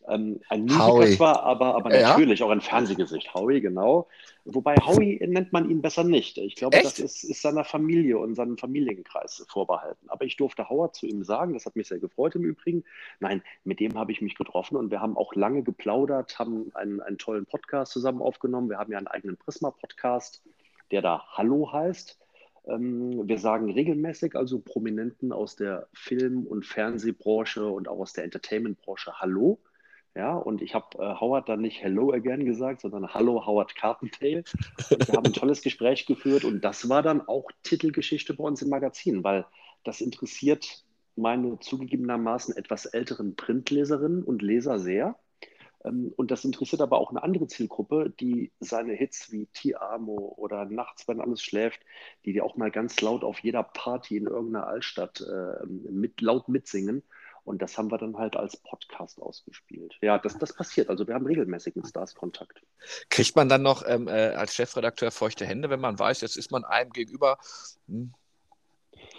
Ähm, 0.07 0.39
ein 0.49 0.63
Musiker 0.63 0.85
Howie. 0.85 1.15
zwar, 1.15 1.43
aber, 1.43 1.75
aber 1.75 1.89
natürlich 1.89 2.39
ja? 2.39 2.45
auch 2.45 2.51
ein 2.51 2.61
Fernsehgesicht. 2.61 3.33
Howie, 3.33 3.59
genau. 3.59 4.07
Wobei 4.45 4.75
Howie 4.75 5.19
nennt 5.27 5.51
man 5.51 5.69
ihn 5.69 5.81
besser 5.81 6.03
nicht. 6.03 6.37
Ich 6.37 6.55
glaube, 6.55 6.77
Echt? 6.77 6.85
das 6.85 6.99
ist, 6.99 7.23
ist 7.23 7.41
seiner 7.41 7.65
Familie 7.65 8.17
und 8.17 8.35
seinem 8.35 8.57
Familienkreis 8.57 9.45
vorbehalten. 9.49 10.09
Aber 10.09 10.23
ich 10.23 10.37
durfte 10.37 10.69
Howard 10.69 10.95
zu 10.95 11.05
ihm 11.05 11.23
sagen, 11.23 11.53
das 11.53 11.65
hat 11.65 11.75
mich 11.75 11.87
sehr 11.87 11.99
gefreut 11.99 12.35
im 12.35 12.45
Übrigen. 12.45 12.85
Nein, 13.19 13.43
mit 13.65 13.81
dem 13.81 13.97
habe 13.97 14.13
ich 14.13 14.21
mich 14.21 14.35
getroffen 14.35 14.77
und 14.77 14.91
wir 14.91 15.01
haben 15.01 15.17
auch 15.17 15.35
lange 15.35 15.63
geplaudert, 15.63 16.39
haben 16.39 16.71
einen, 16.73 17.01
einen 17.01 17.17
tollen 17.17 17.45
Podcast 17.45 17.91
zusammen 17.91 18.21
aufgenommen. 18.21 18.69
Wir 18.69 18.77
haben 18.77 18.91
ja 18.91 18.97
einen 18.97 19.07
eigenen 19.07 19.35
Prisma-Podcast 19.35 20.41
der 20.91 21.01
da 21.01 21.25
Hallo 21.31 21.71
heißt. 21.71 22.19
Ähm, 22.67 23.27
wir 23.27 23.37
sagen 23.37 23.71
regelmäßig 23.71 24.35
also 24.35 24.59
Prominenten 24.59 25.31
aus 25.31 25.55
der 25.55 25.87
Film- 25.93 26.45
und 26.45 26.65
Fernsehbranche 26.65 27.65
und 27.65 27.87
auch 27.87 27.99
aus 27.99 28.13
der 28.13 28.23
Entertainmentbranche 28.23 29.19
Hallo. 29.19 29.59
Ja, 30.15 30.35
und 30.35 30.63
ich 30.63 30.73
habe 30.73 30.97
äh, 30.97 31.19
Howard 31.19 31.47
dann 31.47 31.61
nicht 31.61 31.81
Hello 31.81 32.11
again 32.11 32.43
gesagt, 32.43 32.81
sondern 32.81 33.13
Hallo 33.13 33.45
Howard 33.45 33.75
Carpendale. 33.75 34.43
Und 34.89 35.07
wir 35.07 35.15
haben 35.15 35.27
ein 35.27 35.33
tolles 35.33 35.61
Gespräch 35.61 36.07
geführt 36.07 36.43
und 36.43 36.61
das 36.61 36.89
war 36.89 37.03
dann 37.03 37.27
auch 37.27 37.51
Titelgeschichte 37.61 38.33
bei 38.33 38.43
uns 38.43 38.63
im 38.63 38.69
Magazin, 38.69 39.23
weil 39.23 39.45
das 39.83 40.01
interessiert 40.01 40.83
meine 41.15 41.59
zugegebenermaßen 41.59 42.55
etwas 42.55 42.85
älteren 42.85 43.35
Printleserinnen 43.35 44.23
und 44.23 44.41
Leser 44.41 44.79
sehr. 44.79 45.15
Ähm, 45.83 46.13
und 46.15 46.31
das 46.31 46.45
interessiert 46.45 46.81
aber 46.81 46.97
auch 46.97 47.11
eine 47.11 47.23
andere 47.23 47.47
Zielgruppe, 47.47 48.13
die 48.19 48.51
seine 48.59 48.93
Hits 48.93 49.31
wie 49.31 49.47
Ti 49.47 49.75
Amo 49.75 50.33
oder 50.37 50.65
Nachts, 50.65 51.07
wenn 51.07 51.21
alles 51.21 51.41
schläft, 51.41 51.79
die 52.25 52.33
die 52.33 52.41
auch 52.41 52.55
mal 52.55 52.71
ganz 52.71 52.99
laut 53.01 53.23
auf 53.23 53.39
jeder 53.39 53.63
Party 53.63 54.17
in 54.17 54.27
irgendeiner 54.27 54.67
Altstadt 54.67 55.21
äh, 55.21 55.65
mit, 55.65 56.21
laut 56.21 56.49
mitsingen. 56.49 57.03
Und 57.43 57.61
das 57.61 57.77
haben 57.77 57.89
wir 57.89 57.97
dann 57.97 58.17
halt 58.17 58.35
als 58.35 58.57
Podcast 58.57 59.21
ausgespielt. 59.21 59.97
Ja, 60.01 60.17
das, 60.17 60.37
das 60.37 60.53
passiert. 60.53 60.89
Also 60.89 61.07
wir 61.07 61.15
haben 61.15 61.25
regelmäßig 61.25 61.77
mit 61.77 61.87
Stars 61.87 62.13
Kontakt. 62.13 62.61
Kriegt 63.09 63.37
man 63.37 63.47
dann 63.47 63.61
noch 63.61 63.87
ähm, 63.87 64.09
äh, 64.09 64.33
als 64.33 64.53
Chefredakteur 64.53 65.11
feuchte 65.11 65.45
Hände, 65.45 65.69
wenn 65.69 65.79
man 65.79 65.97
weiß, 65.97 66.19
jetzt 66.19 66.35
ist 66.35 66.51
man 66.51 66.65
einem 66.65 66.91
gegenüber, 66.91 67.37
hm, 67.87 68.13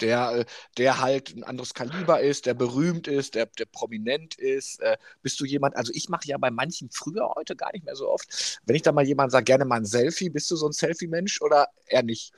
der, 0.00 0.40
äh, 0.40 0.44
der 0.76 1.00
halt 1.00 1.34
ein 1.34 1.44
anderes 1.44 1.74
Kaliber 1.74 2.20
ist, 2.20 2.46
der 2.46 2.54
berühmt 2.54 3.08
ist, 3.08 3.34
der, 3.34 3.46
der 3.46 3.66
prominent 3.66 4.36
ist. 4.36 4.80
Äh, 4.80 4.96
bist 5.22 5.40
du 5.40 5.44
jemand, 5.44 5.76
also 5.76 5.92
ich 5.94 6.08
mache 6.08 6.26
ja 6.26 6.38
bei 6.38 6.50
manchen 6.50 6.90
früher, 6.90 7.32
heute 7.34 7.56
gar 7.56 7.72
nicht 7.72 7.84
mehr 7.84 7.96
so 7.96 8.08
oft, 8.08 8.60
wenn 8.64 8.76
ich 8.76 8.82
da 8.82 8.92
mal 8.92 9.06
jemand 9.06 9.32
sage, 9.32 9.44
gerne 9.44 9.64
mal 9.64 9.76
ein 9.76 9.84
Selfie, 9.84 10.30
bist 10.30 10.50
du 10.50 10.56
so 10.56 10.66
ein 10.66 10.72
Selfie-Mensch 10.72 11.40
oder 11.42 11.68
eher 11.86 12.02
nicht? 12.02 12.32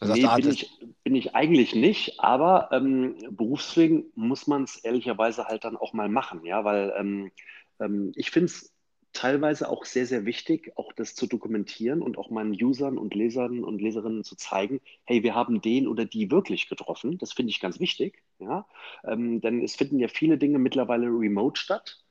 Nee, 0.00 0.22
sagt, 0.22 0.42
bin, 0.42 0.50
ich, 0.50 0.80
bin 1.04 1.14
ich 1.14 1.34
eigentlich 1.34 1.74
nicht, 1.74 2.18
aber 2.18 2.70
ähm, 2.72 3.16
berufswegen 3.30 4.06
muss 4.14 4.46
man 4.46 4.64
es 4.64 4.76
ehrlicherweise 4.78 5.44
halt 5.44 5.64
dann 5.64 5.76
auch 5.76 5.92
mal 5.92 6.08
machen, 6.08 6.44
ja, 6.44 6.64
weil 6.64 6.92
ähm, 6.98 7.30
ähm, 7.78 8.12
ich 8.16 8.30
finde 8.30 8.46
es 8.46 8.72
teilweise 9.12 9.68
auch 9.68 9.84
sehr, 9.84 10.06
sehr 10.06 10.24
wichtig, 10.24 10.72
auch 10.76 10.92
das 10.92 11.14
zu 11.14 11.26
dokumentieren 11.26 12.02
und 12.02 12.18
auch 12.18 12.30
meinen 12.30 12.52
Usern 12.52 12.98
und 12.98 13.14
Lesern 13.14 13.64
und 13.64 13.80
Leserinnen 13.80 14.24
zu 14.24 14.36
zeigen, 14.36 14.80
hey, 15.04 15.22
wir 15.22 15.34
haben 15.34 15.60
den 15.60 15.88
oder 15.88 16.04
die 16.04 16.30
wirklich 16.30 16.68
getroffen. 16.68 17.18
Das 17.18 17.32
finde 17.32 17.50
ich 17.50 17.60
ganz 17.60 17.80
wichtig, 17.80 18.22
ja. 18.38 18.66
Ähm, 19.04 19.40
denn 19.40 19.62
es 19.62 19.76
finden 19.76 19.98
ja 19.98 20.08
viele 20.08 20.38
Dinge 20.38 20.58
mittlerweile 20.58 21.06
remote 21.06 21.60
statt. 21.60 22.02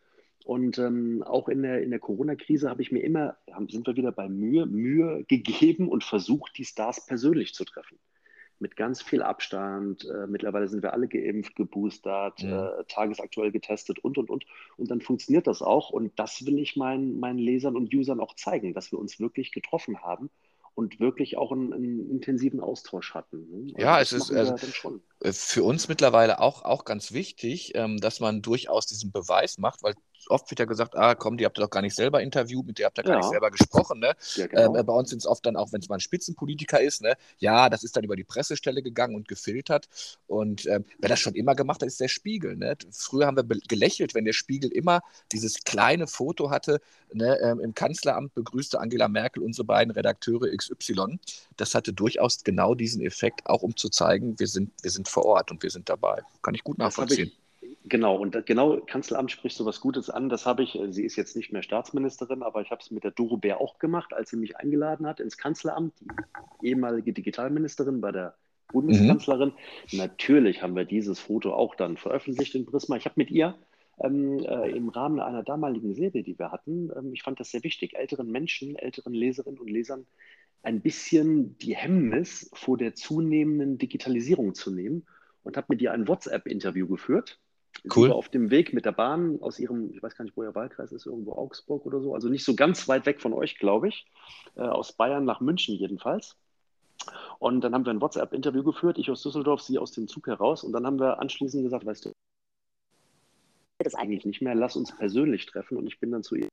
Und 0.46 0.80
ähm, 0.80 1.24
auch 1.24 1.48
in 1.48 1.62
der, 1.62 1.84
in 1.84 1.92
der 1.92 2.00
Corona-Krise 2.00 2.70
habe 2.70 2.82
ich 2.82 2.92
mir 2.92 3.02
immer, 3.02 3.38
sind 3.68 3.86
wir 3.86 3.96
wieder 3.96 4.12
bei 4.12 4.28
Mühe, 4.28 4.66
Mühe 4.66 5.24
gegeben 5.28 5.88
und 5.90 6.04
versucht, 6.04 6.58
die 6.58 6.66
Stars 6.66 7.06
persönlich 7.06 7.54
zu 7.54 7.66
treffen 7.66 8.00
mit 8.60 8.76
ganz 8.76 9.02
viel 9.02 9.22
Abstand. 9.22 10.06
Äh, 10.06 10.28
mittlerweile 10.28 10.68
sind 10.68 10.84
wir 10.84 10.94
alle 10.94 11.08
geimpft, 11.08 11.56
geboostert, 11.56 12.42
ja. 12.42 12.80
äh, 12.80 12.84
tagesaktuell 12.88 13.52
getestet 13.52 14.00
und, 14.00 14.18
und, 14.18 14.30
und. 14.30 14.46
Und 14.78 14.92
dann 14.92 15.02
funktioniert 15.02 15.48
das 15.48 15.62
auch. 15.62 15.90
Und 15.90 16.18
das 16.18 16.46
will 16.46 16.60
ich 16.60 16.76
meinen, 16.76 17.20
meinen 17.20 17.40
Lesern 17.40 17.76
und 17.76 17.94
Usern 17.94 18.20
auch 18.20 18.36
zeigen, 18.36 18.74
dass 18.74 18.92
wir 18.92 19.00
uns 19.00 19.20
wirklich 19.20 19.52
getroffen 19.52 20.02
haben 20.02 20.30
und 20.76 21.00
wirklich 21.00 21.38
auch 21.38 21.52
einen, 21.52 21.74
einen 21.74 22.10
intensiven 22.10 22.60
Austausch 22.60 23.14
hatten. 23.14 23.50
Ne? 23.50 23.74
Ja, 23.78 24.00
es 24.00 24.14
ist, 24.14 24.32
also, 24.32 24.56
für 25.24 25.64
uns 25.64 25.88
mittlerweile 25.88 26.40
auch, 26.40 26.64
auch 26.64 26.86
ganz 26.86 27.12
wichtig, 27.12 27.74
ähm, 27.76 27.98
dass 27.98 28.20
man 28.20 28.42
durchaus 28.42 28.86
diesen 28.88 29.12
Beweis 29.12 29.58
macht, 29.58 29.84
weil 29.84 29.96
oft 30.28 30.50
wird 30.50 30.60
ja 30.60 30.66
gesagt, 30.66 30.96
ah 30.96 31.16
komm, 31.16 31.38
die 31.38 31.46
habt 31.46 31.58
ihr 31.58 31.64
doch 31.64 31.70
gar 31.70 31.82
nicht 31.82 31.96
selber 31.96 32.22
interviewt, 32.22 32.66
mit 32.66 32.78
der 32.78 32.88
habt 32.88 32.98
ihr 33.00 33.04
gar 33.04 33.14
Ja. 33.14 33.18
nicht 33.20 33.30
selber 33.30 33.52
gesprochen. 33.52 34.00
Ne? 34.00 34.14
Ja, 34.36 34.48
genau. 34.48 34.76
Ähm, 34.76 34.86
bei 34.86 34.94
uns 34.94 35.10
sind 35.10 35.20
es 35.20 35.26
oft 35.26 35.46
dann 35.46 35.56
auch, 35.56 35.72
wenn 35.72 35.82
es 35.82 35.90
mal 35.90 35.96
ein 35.96 36.02
Spitzenpolitiker 36.02 36.80
ist, 36.82 37.02
ne? 37.02 37.16
ja, 37.40 37.70
das 37.70 37.84
ist 37.84 37.96
dann 37.98 38.04
über 38.04 38.16
die 38.16 38.24
Pressestelle 38.24 38.82
gegangen 38.84 39.16
und 39.16 39.28
gefiltert. 39.28 39.88
Und 40.28 40.66
ähm, 40.68 40.86
wer 41.00 41.10
das 41.10 41.20
schon 41.20 41.36
immer 41.36 41.56
gemacht 41.56 41.82
hat, 41.82 41.88
ist 41.88 42.00
der 42.00 42.08
Spiegel. 42.08 42.56
Ne? 42.56 42.76
Früher 42.92 43.26
haben 43.28 43.38
wir 43.38 43.44
gelächelt, 43.68 44.14
wenn 44.14 44.26
der 44.26 44.34
Spiegel 44.34 44.72
immer 44.72 45.02
dieses 45.32 45.64
kleine 45.64 46.08
Foto 46.08 46.50
hatte, 46.50 46.80
ne? 47.14 47.38
ähm, 47.42 47.60
im 47.60 47.74
Kanzleramt 47.74 48.34
begrüßte 48.34 48.80
Angela 48.80 49.08
Merkel 49.08 49.44
unsere 49.44 49.66
beiden 49.66 49.92
Redakteure 49.92 50.56
XY. 50.56 51.20
Das 51.58 51.76
hatte 51.76 51.94
durchaus 51.94 52.44
genau 52.44 52.76
diesen 52.76 53.02
Effekt, 53.02 53.46
auch 53.48 53.64
um 53.64 53.76
zu 53.76 53.90
zeigen, 53.90 54.40
wir 54.40 54.48
sind, 54.48 54.72
wir 54.82 54.92
sind 54.92 55.09
vor 55.10 55.26
Ort 55.26 55.52
und 55.52 55.62
wir 55.64 55.70
sind 55.70 55.90
dabei. 55.90 56.22
Kann 56.42 56.56
ich 56.56 56.64
gut 56.64 56.78
nachvollziehen. 56.78 57.32
genau, 57.86 58.18
und 58.18 58.46
genau, 58.46 58.80
Kanzleramt 58.82 59.32
spricht 59.32 59.58
so 59.58 59.66
was 59.66 59.82
Gutes 59.82 60.10
an. 60.10 60.30
Das 60.30 60.46
habe 60.46 60.64
ich, 60.64 60.80
sie 60.90 61.04
ist 61.04 61.16
jetzt 61.16 61.36
nicht 61.36 61.52
mehr 61.52 61.64
Staatsministerin, 61.64 62.44
aber 62.44 62.62
ich 62.62 62.72
habe 62.72 62.82
es 62.82 62.92
mit 62.92 63.04
der 63.04 63.12
Doro 63.12 63.38
Bär 63.38 63.60
auch 63.60 63.80
gemacht, 63.80 64.14
als 64.14 64.30
sie 64.30 64.38
mich 64.38 64.58
eingeladen 64.58 65.06
hat 65.06 65.20
ins 65.20 65.38
Kanzleramt, 65.38 65.94
die 66.62 66.68
ehemalige 66.68 67.14
Digitalministerin 67.14 68.02
bei 68.02 68.12
der 68.12 68.36
Bundeskanzlerin. 68.72 69.54
Natürlich 69.92 70.62
haben 70.62 70.76
wir 70.76 70.86
dieses 70.86 71.20
Foto 71.20 71.54
auch 71.54 71.76
dann 71.76 71.98
veröffentlicht 71.98 72.56
in 72.56 72.66
Prisma. 72.66 72.98
Ich 72.98 73.06
habe 73.06 73.16
mit 73.18 73.32
ihr 73.32 73.56
ähm, 74.02 74.40
äh, 74.40 74.70
im 74.72 74.90
Rahmen 74.90 75.20
einer 75.20 75.44
damaligen 75.44 75.94
Serie, 75.94 76.24
die 76.24 76.38
wir 76.38 76.52
hatten, 76.52 76.90
ähm, 76.96 77.14
ich 77.14 77.24
fand 77.24 77.40
das 77.40 77.52
sehr 77.52 77.64
wichtig, 77.64 77.96
älteren 77.96 78.32
Menschen, 78.32 78.76
älteren 78.76 79.14
Leserinnen 79.14 79.60
und 79.60 79.70
Lesern 79.70 80.06
ein 80.62 80.82
bisschen 80.82 81.58
die 81.60 81.76
Hemmnis 81.76 82.50
vor 82.54 82.78
der 82.78 82.96
zunehmenden 82.96 83.78
Digitalisierung 83.78 84.54
zu 84.54 84.72
nehmen 84.72 85.06
und 85.44 85.58
habe 85.58 85.68
mit 85.70 85.82
ihr 85.82 85.92
ein 85.92 86.08
WhatsApp-Interview 86.08 86.88
geführt. 86.88 87.40
Cool. 87.86 88.04
Sie 88.04 88.10
war 88.10 88.16
auf 88.16 88.30
dem 88.30 88.50
Weg 88.52 88.74
mit 88.74 88.86
der 88.86 88.92
Bahn 88.92 89.42
aus 89.42 89.58
ihrem, 89.58 89.92
ich 89.94 90.04
weiß 90.04 90.16
gar 90.16 90.26
nicht, 90.26 90.36
wo 90.36 90.44
ihr 90.44 90.56
Wahlkreis 90.56 90.92
ist, 90.92 91.06
irgendwo 91.06 91.34
Augsburg 91.34 91.86
oder 91.86 92.02
so, 92.02 92.14
also 92.14 92.28
nicht 92.28 92.44
so 92.44 92.56
ganz 92.56 92.88
weit 92.90 93.06
weg 93.06 93.22
von 93.22 93.34
euch, 93.34 93.58
glaube 93.58 93.88
ich, 93.88 94.06
äh, 94.56 94.62
aus 94.62 94.94
Bayern 94.94 95.24
nach 95.24 95.40
München 95.40 95.76
jedenfalls. 95.76 96.36
Und 97.38 97.62
dann 97.62 97.74
haben 97.74 97.86
wir 97.86 97.94
ein 97.94 98.02
WhatsApp-Interview 98.02 98.64
geführt, 98.64 98.98
ich 98.98 99.10
aus 99.10 99.24
Düsseldorf, 99.24 99.62
sie 99.62 99.78
aus 99.78 99.94
dem 99.94 100.08
Zug 100.10 100.28
heraus. 100.28 100.64
Und 100.66 100.74
dann 100.74 100.86
haben 100.86 101.00
wir 101.00 101.20
anschließend 101.20 101.64
gesagt, 101.64 101.86
weißt 101.86 102.06
du, 102.06 102.12
das 103.82 103.96
eigentlich 103.96 104.26
nicht 104.26 104.42
mehr, 104.42 104.56
lass 104.56 104.76
uns 104.76 104.96
persönlich 104.96 105.46
treffen. 105.46 105.78
Und 105.78 105.88
ich 105.88 106.00
bin 106.00 106.12
dann 106.12 106.24
zu 106.24 106.36
ihr 106.36 106.49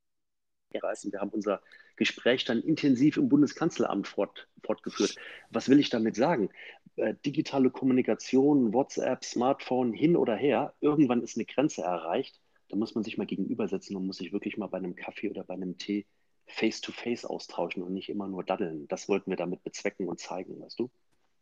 und 0.72 1.12
wir 1.12 1.20
haben 1.20 1.30
unser 1.30 1.60
Gespräch 1.96 2.44
dann 2.44 2.60
intensiv 2.60 3.16
im 3.16 3.28
Bundeskanzleramt 3.28 4.06
fort, 4.06 4.48
fortgeführt. 4.62 5.16
Was 5.50 5.68
will 5.68 5.78
ich 5.78 5.90
damit 5.90 6.16
sagen? 6.16 6.50
Äh, 6.96 7.14
digitale 7.24 7.70
Kommunikation, 7.70 8.72
WhatsApp, 8.72 9.24
Smartphone, 9.24 9.92
hin 9.92 10.16
oder 10.16 10.36
her, 10.36 10.74
irgendwann 10.80 11.22
ist 11.22 11.36
eine 11.36 11.46
Grenze 11.46 11.82
erreicht. 11.82 12.40
Da 12.68 12.76
muss 12.76 12.94
man 12.94 13.04
sich 13.04 13.16
mal 13.16 13.26
gegenübersetzen 13.26 13.96
und 13.96 14.06
muss 14.06 14.18
sich 14.18 14.32
wirklich 14.32 14.56
mal 14.56 14.66
bei 14.66 14.78
einem 14.78 14.96
Kaffee 14.96 15.30
oder 15.30 15.44
bei 15.44 15.54
einem 15.54 15.78
Tee 15.78 16.06
face-to-face 16.46 17.24
austauschen 17.24 17.82
und 17.82 17.92
nicht 17.92 18.08
immer 18.08 18.28
nur 18.28 18.44
daddeln. 18.44 18.86
Das 18.88 19.08
wollten 19.08 19.30
wir 19.30 19.36
damit 19.36 19.62
bezwecken 19.62 20.08
und 20.08 20.20
zeigen, 20.20 20.60
weißt 20.60 20.78
du? 20.78 20.90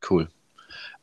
Cool. 0.08 0.28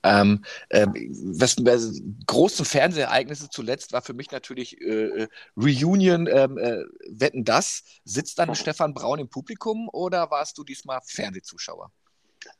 Ähm, 0.04 0.43
ähm, 0.71 0.93
was, 1.36 1.58
was 1.58 2.02
große 2.26 2.65
Fernsehereignisse 2.65 3.50
zuletzt 3.50 3.93
war 3.93 4.02
für 4.02 4.13
mich 4.13 4.32
natürlich 4.32 4.82
äh, 4.82 5.24
äh, 5.24 5.28
Reunion 5.56 6.28
ähm, 6.28 6.58
äh, 6.58 6.84
Wetten 7.10 7.43
das. 7.43 7.84
Sitzt 8.04 8.39
dann 8.39 8.56
Stefan 8.56 8.93
Braun 8.93 9.19
im 9.19 9.30
Publikum 9.30 9.89
oder 9.89 10.32
warst 10.32 10.58
du 10.58 10.63
diesmal 10.63 11.00
Fernsehzuschauer? 11.06 11.91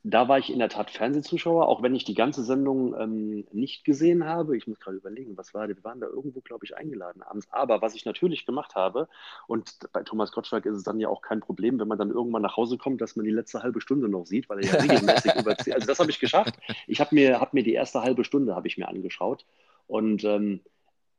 Da 0.03 0.27
war 0.27 0.39
ich 0.39 0.51
in 0.51 0.57
der 0.57 0.69
Tat 0.69 0.89
Fernsehzuschauer, 0.89 1.67
auch 1.67 1.83
wenn 1.83 1.93
ich 1.93 2.03
die 2.03 2.15
ganze 2.15 2.43
Sendung 2.43 2.95
ähm, 2.99 3.45
nicht 3.51 3.85
gesehen 3.85 4.25
habe. 4.25 4.57
Ich 4.57 4.65
muss 4.65 4.79
gerade 4.79 4.97
überlegen, 4.97 5.37
was 5.37 5.53
war, 5.53 5.67
wir 5.67 5.83
waren 5.83 5.99
da 5.99 6.07
irgendwo, 6.07 6.41
glaube 6.41 6.65
ich, 6.65 6.75
eingeladen 6.75 7.21
abends. 7.21 7.47
Aber 7.51 7.83
was 7.83 7.93
ich 7.93 8.03
natürlich 8.05 8.47
gemacht 8.47 8.73
habe, 8.73 9.07
und 9.45 9.77
bei 9.93 10.01
Thomas 10.01 10.31
Gottschalk 10.31 10.65
ist 10.65 10.77
es 10.77 10.83
dann 10.83 10.99
ja 10.99 11.07
auch 11.07 11.21
kein 11.21 11.39
Problem, 11.39 11.79
wenn 11.79 11.87
man 11.87 11.99
dann 11.99 12.09
irgendwann 12.09 12.41
nach 12.41 12.57
Hause 12.57 12.79
kommt, 12.79 12.99
dass 12.99 13.15
man 13.15 13.25
die 13.25 13.31
letzte 13.31 13.61
halbe 13.61 13.79
Stunde 13.79 14.09
noch 14.09 14.25
sieht, 14.25 14.49
weil 14.49 14.59
er 14.59 14.73
ja 14.73 14.79
regelmäßig 14.81 15.35
überzieht. 15.39 15.75
Also 15.75 15.85
das 15.85 15.99
habe 15.99 16.09
ich 16.09 16.19
geschafft. 16.19 16.55
Ich 16.87 16.99
habe 16.99 17.13
mir, 17.13 17.39
hab 17.39 17.53
mir 17.53 17.63
die 17.63 17.73
erste 17.73 18.01
halbe 18.01 18.23
Stunde 18.23 18.55
habe 18.55 18.67
ich 18.67 18.79
mir 18.79 18.87
angeschaut 18.87 19.45
und 19.85 20.23
ähm, 20.23 20.61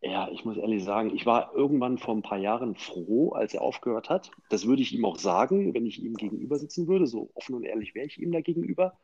ja, 0.02 0.28
ich 0.32 0.44
muss 0.44 0.56
ehrlich 0.56 0.82
sagen, 0.82 1.14
ich 1.14 1.26
war 1.26 1.54
irgendwann 1.54 1.96
vor 1.96 2.14
ein 2.14 2.22
paar 2.22 2.38
Jahren 2.38 2.74
froh, 2.74 3.30
als 3.30 3.54
er 3.54 3.62
aufgehört 3.62 4.10
hat. 4.10 4.32
Das 4.50 4.66
würde 4.66 4.82
ich 4.82 4.92
ihm 4.92 5.04
auch 5.04 5.16
sagen, 5.16 5.74
wenn 5.74 5.86
ich 5.86 6.02
ihm 6.02 6.14
gegenüber 6.14 6.58
sitzen 6.58 6.88
würde. 6.88 7.06
So 7.06 7.30
offen 7.34 7.54
und 7.54 7.62
ehrlich 7.62 7.94
wäre 7.94 8.06
ich 8.06 8.18
ihm 8.18 8.32
da 8.32 8.40
gegenüber. 8.40 8.98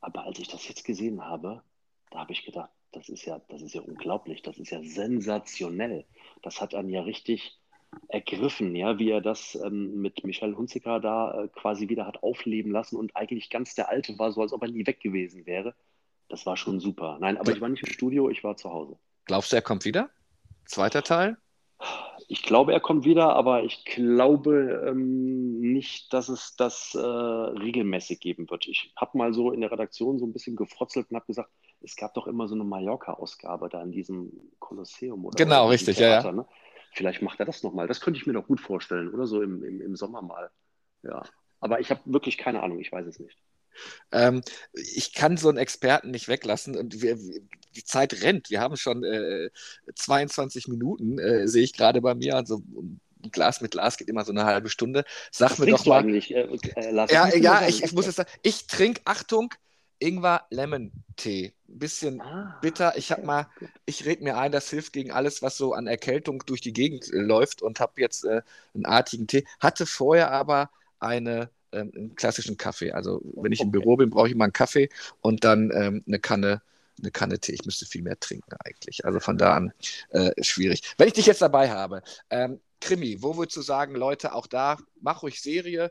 Aber 0.00 0.24
als 0.24 0.40
ich 0.40 0.48
das 0.48 0.66
jetzt 0.66 0.84
gesehen 0.84 1.24
habe, 1.24 1.62
da 2.10 2.18
habe 2.18 2.32
ich 2.32 2.44
gedacht, 2.44 2.70
das 2.90 3.08
ist 3.08 3.24
ja, 3.24 3.40
das 3.48 3.62
ist 3.62 3.74
ja 3.74 3.82
unglaublich, 3.82 4.42
das 4.42 4.58
ist 4.58 4.70
ja 4.70 4.82
sensationell. 4.82 6.04
Das 6.42 6.60
hat 6.60 6.74
einen 6.74 6.90
ja 6.90 7.02
richtig 7.02 7.58
ergriffen, 8.08 8.74
ja, 8.74 8.98
wie 8.98 9.10
er 9.10 9.20
das 9.20 9.54
ähm, 9.54 10.00
mit 10.00 10.24
Michel 10.24 10.56
Hunziker 10.56 10.98
da 10.98 11.44
äh, 11.44 11.48
quasi 11.48 11.88
wieder 11.88 12.06
hat 12.06 12.22
aufleben 12.22 12.72
lassen 12.72 12.96
und 12.96 13.14
eigentlich 13.14 13.48
ganz 13.48 13.74
der 13.74 13.90
Alte 13.90 14.18
war, 14.18 14.32
so 14.32 14.40
als 14.42 14.52
ob 14.52 14.62
er 14.62 14.70
nie 14.70 14.86
weg 14.86 15.00
gewesen 15.00 15.46
wäre. 15.46 15.74
Das 16.28 16.46
war 16.46 16.56
schon 16.56 16.80
super. 16.80 17.18
Nein, 17.20 17.36
aber 17.36 17.52
ich 17.52 17.60
war 17.60 17.68
nicht 17.68 17.86
im 17.86 17.92
Studio, 17.92 18.28
ich 18.28 18.42
war 18.42 18.56
zu 18.56 18.72
Hause. 18.72 18.98
Glaubst 19.26 19.52
du, 19.52 19.56
er 19.56 19.62
kommt 19.62 19.84
wieder? 19.84 20.10
Zweiter 20.64 21.02
Teil? 21.02 21.36
Ich 22.28 22.42
glaube, 22.42 22.72
er 22.72 22.80
kommt 22.80 23.04
wieder, 23.04 23.34
aber 23.34 23.64
ich 23.64 23.84
glaube 23.84 24.84
ähm, 24.88 25.60
nicht, 25.60 26.12
dass 26.12 26.28
es 26.28 26.56
das 26.56 26.94
äh, 26.94 26.98
regelmäßig 26.98 28.20
geben 28.20 28.48
wird. 28.48 28.66
Ich 28.68 28.92
habe 28.96 29.18
mal 29.18 29.34
so 29.34 29.52
in 29.52 29.60
der 29.60 29.70
Redaktion 29.70 30.18
so 30.18 30.26
ein 30.26 30.32
bisschen 30.32 30.56
gefrotzelt 30.56 31.10
und 31.10 31.16
habe 31.16 31.26
gesagt, 31.26 31.50
es 31.82 31.96
gab 31.96 32.14
doch 32.14 32.26
immer 32.26 32.48
so 32.48 32.54
eine 32.54 32.64
Mallorca-Ausgabe 32.64 33.68
da 33.68 33.82
in 33.82 33.92
diesem 33.92 34.32
Kolosseum 34.60 35.24
oder 35.24 35.36
Genau, 35.36 35.64
oder 35.64 35.72
richtig, 35.72 35.98
ja, 35.98 36.08
ja. 36.08 36.20
Theater, 36.22 36.36
Ne? 36.36 36.46
Vielleicht 36.94 37.22
macht 37.22 37.40
er 37.40 37.46
das 37.46 37.62
nochmal. 37.62 37.88
Das 37.88 38.00
könnte 38.00 38.20
ich 38.20 38.26
mir 38.26 38.34
doch 38.34 38.46
gut 38.46 38.60
vorstellen, 38.60 39.12
oder 39.12 39.26
so 39.26 39.42
im, 39.42 39.64
im, 39.64 39.80
im 39.80 39.96
Sommer 39.96 40.22
mal. 40.22 40.50
Ja. 41.02 41.22
Aber 41.60 41.80
ich 41.80 41.90
habe 41.90 42.00
wirklich 42.04 42.38
keine 42.38 42.62
Ahnung, 42.62 42.80
ich 42.80 42.92
weiß 42.92 43.06
es 43.06 43.18
nicht. 43.18 43.38
Ähm, 44.10 44.42
ich 44.72 45.12
kann 45.12 45.36
so 45.36 45.48
einen 45.48 45.58
Experten 45.58 46.10
nicht 46.10 46.28
weglassen 46.28 46.76
und 46.76 47.02
wir, 47.02 47.18
die 47.74 47.84
Zeit 47.84 48.22
rennt. 48.22 48.50
Wir 48.50 48.60
haben 48.60 48.76
schon 48.76 49.04
äh, 49.04 49.50
22 49.94 50.68
Minuten, 50.68 51.18
äh, 51.18 51.48
sehe 51.48 51.62
ich 51.64 51.72
gerade 51.72 52.00
bei 52.00 52.14
mir. 52.14 52.36
Also 52.36 52.62
ein 52.76 53.00
Glas 53.30 53.60
mit 53.60 53.72
Glas 53.72 53.96
geht 53.96 54.08
immer 54.08 54.24
so 54.24 54.32
eine 54.32 54.44
halbe 54.44 54.68
Stunde. 54.68 55.04
Sag 55.30 55.52
Was 55.52 55.58
mir 55.58 55.66
doch 55.66 55.86
mal. 55.86 56.04
äh, 56.30 56.40
äh? 56.42 57.14
Ja, 57.14 57.28
ja, 57.34 57.66
ich, 57.66 57.82
ich 57.82 57.92
muss 57.92 58.06
jetzt 58.06 58.16
sagen, 58.16 58.30
ich 58.42 58.66
trinke, 58.66 59.00
Achtung, 59.04 59.54
Ingwer 59.98 60.46
Lemon 60.50 60.92
Tee. 61.16 61.52
Ein 61.68 61.78
bisschen 61.78 62.20
Ah, 62.20 62.58
bitter. 62.60 62.96
Ich 62.96 63.12
habe 63.12 63.22
mal, 63.24 63.46
ich 63.86 64.04
rede 64.04 64.22
mir 64.24 64.36
ein, 64.36 64.52
das 64.52 64.68
hilft 64.70 64.92
gegen 64.92 65.10
alles, 65.12 65.42
was 65.42 65.56
so 65.56 65.72
an 65.72 65.86
Erkältung 65.86 66.42
durch 66.46 66.60
die 66.60 66.72
Gegend 66.72 67.08
äh, 67.12 67.16
läuft 67.18 67.62
und 67.62 67.80
habe 67.80 68.00
jetzt 68.00 68.24
äh, 68.24 68.42
einen 68.74 68.84
artigen 68.86 69.26
Tee. 69.26 69.46
Hatte 69.60 69.86
vorher 69.86 70.30
aber 70.32 70.70
eine, 70.98 71.50
ähm, 71.72 71.92
einen 71.94 72.14
klassischen 72.14 72.56
Kaffee. 72.56 72.92
Also 72.92 73.20
wenn 73.36 73.52
ich 73.52 73.60
im. 73.60 73.70
Büro 73.70 73.96
bin, 73.96 74.10
brauche 74.10 74.28
ich 74.28 74.34
mal 74.34 74.44
einen 74.44 74.52
Kaffee 74.52 74.88
und 75.20 75.44
dann 75.44 75.70
ähm, 75.74 76.04
eine 76.06 76.18
Kanne, 76.18 76.62
eine 77.00 77.10
Kanne 77.10 77.38
Tee. 77.38 77.52
Ich 77.52 77.64
müsste 77.64 77.86
viel 77.86 78.02
mehr 78.02 78.18
trinken 78.18 78.54
eigentlich. 78.64 79.04
Also 79.04 79.20
von 79.20 79.38
da 79.38 79.54
an 79.54 79.72
äh, 80.10 80.30
schwierig. 80.42 80.82
Wenn 80.98 81.08
ich 81.08 81.14
dich 81.14 81.26
jetzt 81.26 81.42
dabei 81.42 81.70
habe, 81.70 82.02
ähm, 82.30 82.60
Krimi, 82.80 83.22
wo 83.22 83.36
würdest 83.36 83.56
du 83.56 83.62
sagen, 83.62 83.94
Leute, 83.94 84.34
auch 84.34 84.46
da, 84.46 84.76
mach 85.00 85.22
ruhig 85.22 85.40
Serie, 85.40 85.90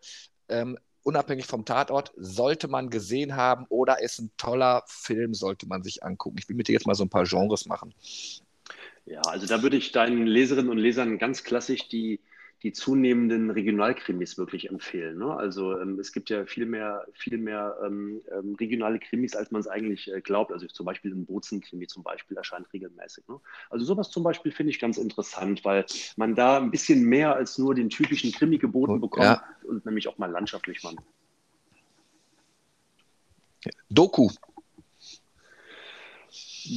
ähm, 0.50 0.78
unabhängig 1.04 1.48
vom 1.48 1.66
Tatort, 1.66 2.12
sollte 2.16 2.68
man 2.68 2.90
gesehen 2.90 3.36
haben 3.36 3.66
oder 3.70 4.02
ist 4.02 4.20
ein 4.20 4.32
toller 4.38 4.84
Film, 4.88 5.34
sollte 5.34 5.68
man 5.68 5.84
sich 5.84 6.04
angucken. 6.04 6.38
Ich 6.38 6.48
will 6.48 6.56
mit 6.56 6.68
dir 6.68 6.74
jetzt 6.74 6.88
mal 6.88 6.96
so 6.96 7.04
ein 7.04 7.10
paar 7.10 7.24
Genres 7.24 7.66
machen. 7.66 7.94
Ja, 9.06 9.22
also 9.22 9.48
da 9.48 9.64
würde 9.64 9.78
ich 9.78 9.92
deinen 9.92 10.28
Leserinnen 10.28 10.70
und 10.70 10.78
Lesern 10.78 11.18
ganz 11.18 11.44
klassisch 11.44 11.88
die, 11.90 12.20
die 12.64 12.74
zunehmenden 12.74 13.50
Regionalkrimis 13.50 14.38
wirklich 14.38 14.70
empfehlen. 14.70 15.18
Ne? 15.18 15.36
Also 15.36 15.80
ähm, 15.80 16.00
es 16.00 16.12
gibt 16.12 16.30
ja 16.30 16.46
viel 16.46 16.68
mehr, 16.68 17.06
viel 17.14 17.38
mehr 17.40 17.76
ähm, 17.84 18.22
ähm, 18.32 18.56
regionale 18.56 19.00
Krimis, 19.00 19.36
als 19.36 19.50
man 19.50 19.62
es 19.62 19.68
eigentlich 19.68 20.12
äh, 20.12 20.22
glaubt. 20.22 20.52
Also 20.52 20.68
zum 20.68 20.86
Beispiel 20.86 21.12
ein 21.12 21.26
Bozen-Krimi 21.26 21.88
zum 21.88 22.04
Beispiel 22.04 22.38
erscheint 22.38 22.72
regelmäßig. 22.72 23.28
Ne? 23.28 23.40
Also 23.72 23.86
sowas 23.86 24.12
zum 24.12 24.24
Beispiel 24.24 24.52
finde 24.52 24.72
ich 24.72 24.80
ganz 24.80 24.98
interessant, 24.98 25.66
weil 25.66 25.86
man 26.18 26.36
da 26.36 26.58
ein 26.58 26.70
bisschen 26.70 27.04
mehr 27.04 27.36
als 27.36 27.58
nur 27.58 27.74
den 27.74 27.90
typischen 27.90 28.32
Krimi 28.32 28.60
geboten 28.60 28.94
Und- 28.94 29.02
bekommt 29.02 29.26
ja. 29.26 29.44
und 29.64 29.86
nämlich 29.86 30.08
auch 30.08 30.18
mal 30.20 30.30
landschaftlich 30.30 30.84
mal. 30.84 30.94
Doku. 33.90 34.30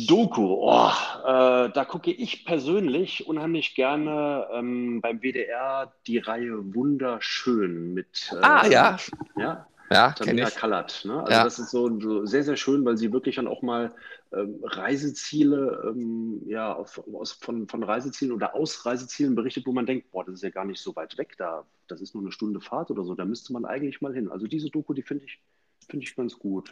Doku, 0.06 0.42
oh, 0.42 0.90
äh, 1.24 1.70
da 1.70 1.84
gucke 1.84 2.10
ich 2.10 2.44
persönlich 2.44 3.26
unheimlich 3.26 3.74
gerne 3.74 4.48
ähm, 4.52 5.00
beim 5.00 5.20
WDR 5.20 5.92
die 6.06 6.18
Reihe 6.18 6.74
Wunderschön 6.74 7.94
mit 7.94 8.32
äh, 8.32 8.36
Ah, 8.42 8.66
ja. 8.66 8.96
ja, 9.36 9.66
Ja, 9.90 10.12
Tamina. 10.12 10.50
Kallert. 10.50 11.04
Ne? 11.04 11.20
Also 11.20 11.32
Ja. 11.32 11.44
das 11.44 11.58
ist 11.58 11.70
so, 11.70 12.00
so 12.00 12.24
sehr, 12.24 12.44
sehr 12.44 12.56
schön, 12.56 12.84
weil 12.84 12.96
sie 12.96 13.12
wirklich 13.12 13.36
dann 13.36 13.46
auch 13.46 13.62
mal 13.62 13.92
ähm, 14.32 14.58
Reiseziele 14.62 15.82
ähm, 15.86 16.42
ja, 16.46 16.72
auf, 16.72 17.02
aus, 17.12 17.32
von, 17.32 17.68
von 17.68 17.82
Reisezielen 17.82 18.32
oder 18.32 18.54
aus 18.54 18.86
Reisezielen 18.86 19.34
berichtet, 19.34 19.66
wo 19.66 19.72
man 19.72 19.86
denkt, 19.86 20.10
boah, 20.10 20.24
das 20.24 20.36
ist 20.36 20.42
ja 20.42 20.50
gar 20.50 20.64
nicht 20.64 20.80
so 20.80 20.96
weit 20.96 21.18
weg 21.18 21.34
da. 21.36 21.64
Das 21.88 22.00
ist 22.00 22.14
nur 22.14 22.22
eine 22.22 22.32
Stunde 22.32 22.60
Fahrt 22.60 22.90
oder 22.90 23.04
so, 23.04 23.14
da 23.14 23.24
müsste 23.24 23.52
man 23.52 23.64
eigentlich 23.64 24.00
mal 24.00 24.14
hin. 24.14 24.30
Also 24.30 24.46
diese 24.46 24.70
Doku, 24.70 24.94
die 24.94 25.02
finde 25.02 25.26
ich, 25.26 25.40
finde 25.88 26.04
ich 26.06 26.16
ganz 26.16 26.38
gut. 26.38 26.70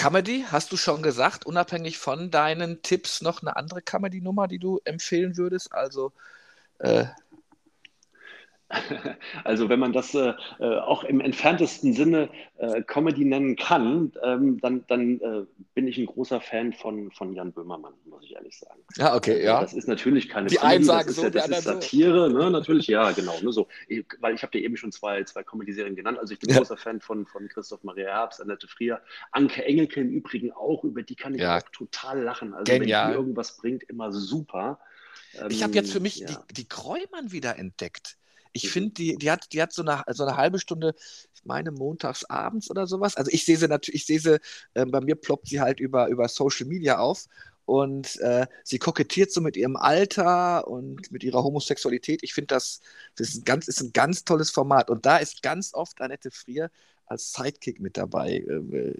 Comedy, 0.00 0.46
hast 0.50 0.72
du 0.72 0.78
schon 0.78 1.02
gesagt, 1.02 1.44
unabhängig 1.44 1.98
von 1.98 2.30
deinen 2.30 2.80
Tipps 2.80 3.20
noch 3.20 3.42
eine 3.42 3.54
andere 3.56 3.82
Comedy-Nummer, 3.82 4.48
die 4.48 4.58
du 4.58 4.80
empfehlen 4.86 5.36
würdest? 5.36 5.74
Also 5.74 6.12
äh, 6.78 7.04
Also 9.44 9.68
wenn 9.68 9.80
man 9.80 9.92
das 9.92 10.14
äh, 10.14 10.32
äh, 10.58 10.78
auch 10.78 11.04
im 11.04 11.20
entferntesten 11.20 11.92
Sinne 11.92 12.28
äh, 12.58 12.82
Comedy 12.82 13.24
nennen 13.24 13.56
kann, 13.56 14.12
ähm, 14.22 14.60
dann, 14.60 14.84
dann 14.88 15.20
äh, 15.20 15.46
bin 15.74 15.88
ich 15.88 15.98
ein 15.98 16.06
großer 16.06 16.40
Fan 16.40 16.72
von, 16.72 17.10
von 17.10 17.34
Jan 17.34 17.52
Böhmermann, 17.52 17.94
muss 18.06 18.24
ich 18.24 18.34
ehrlich 18.34 18.58
sagen. 18.58 18.80
Ja, 18.96 19.14
okay, 19.14 19.42
ja. 19.42 19.60
Das 19.60 19.72
ist 19.72 19.88
natürlich 19.88 20.28
keine 20.28 20.48
die 20.48 20.56
Comedy, 20.56 20.74
einen 20.74 20.84
sagen 20.84 21.08
das 21.08 21.16
ist, 21.16 21.16
so, 21.16 21.24
ja, 21.24 21.30
das 21.30 21.48
ist 21.48 21.64
Satire, 21.64 22.30
so. 22.30 22.38
ne? 22.38 22.50
natürlich, 22.50 22.86
ja, 22.86 23.10
genau. 23.12 23.34
Nur 23.42 23.52
so. 23.52 23.68
Ich, 23.88 24.04
weil 24.20 24.34
ich 24.34 24.42
habe 24.42 24.52
dir 24.52 24.62
eben 24.62 24.76
schon 24.76 24.92
zwei, 24.92 25.22
zwei 25.24 25.42
Comedy-Serien 25.42 25.96
genannt. 25.96 26.18
Also 26.18 26.34
ich 26.34 26.40
bin 26.40 26.50
ja. 26.50 26.58
großer 26.58 26.76
Fan 26.76 27.00
von, 27.00 27.26
von 27.26 27.48
Christoph 27.48 27.82
Maria 27.82 28.08
Herbst, 28.08 28.40
Annette 28.40 28.68
Frier, 28.68 29.00
Anke 29.32 29.64
Engelke 29.64 30.00
im 30.00 30.10
Übrigen 30.10 30.52
auch, 30.52 30.84
über 30.84 31.02
die 31.02 31.16
kann 31.16 31.34
ich 31.34 31.40
ja. 31.40 31.58
auch 31.58 31.68
total 31.72 32.22
lachen. 32.22 32.54
Also 32.54 32.72
Genial. 32.72 33.06
wenn 33.06 33.12
die 33.12 33.18
irgendwas 33.18 33.56
bringt, 33.56 33.82
immer 33.84 34.12
super. 34.12 34.78
Ich 35.48 35.62
habe 35.62 35.74
jetzt 35.74 35.92
für 35.92 35.98
ähm, 35.98 36.02
mich 36.02 36.16
ja. 36.16 36.26
die, 36.26 36.54
die 36.54 36.68
Kräumann 36.68 37.32
wieder 37.32 37.58
entdeckt. 37.58 38.16
Ich 38.52 38.64
mhm. 38.64 38.68
finde, 38.68 38.90
die, 38.90 39.16
die 39.16 39.30
hat, 39.30 39.52
die 39.52 39.62
hat 39.62 39.72
so 39.72 39.82
eine, 39.82 40.02
so 40.08 40.24
eine 40.24 40.36
halbe 40.36 40.58
Stunde, 40.58 40.94
ich 41.34 41.44
meine, 41.44 41.70
montags 41.70 42.24
abends 42.24 42.70
oder 42.70 42.86
sowas. 42.86 43.16
Also 43.16 43.30
ich 43.32 43.44
sehe 43.44 43.56
sie 43.56 43.68
natürlich, 43.68 44.02
ich 44.02 44.06
sehe 44.06 44.20
sie, 44.20 44.40
äh, 44.74 44.86
bei 44.86 45.00
mir 45.00 45.14
ploppt 45.14 45.48
sie 45.48 45.60
halt 45.60 45.80
über, 45.80 46.08
über 46.08 46.28
Social 46.28 46.66
Media 46.66 46.98
auf 46.98 47.26
und 47.70 48.18
äh, 48.20 48.48
sie 48.64 48.80
kokettiert 48.80 49.30
so 49.30 49.40
mit 49.40 49.56
ihrem 49.56 49.76
Alter 49.76 50.66
und 50.66 51.12
mit 51.12 51.22
ihrer 51.22 51.44
Homosexualität. 51.44 52.24
Ich 52.24 52.34
finde, 52.34 52.48
das, 52.48 52.80
das 53.14 53.28
ist, 53.28 53.36
ein 53.36 53.44
ganz, 53.44 53.68
ist 53.68 53.80
ein 53.80 53.92
ganz 53.92 54.24
tolles 54.24 54.50
Format. 54.50 54.90
Und 54.90 55.06
da 55.06 55.18
ist 55.18 55.40
ganz 55.40 55.72
oft 55.72 56.00
Annette 56.00 56.32
Frier 56.32 56.70
als 57.06 57.32
Sidekick 57.32 57.78
mit 57.78 57.96
dabei. 57.96 58.38
Äh, 58.38 58.94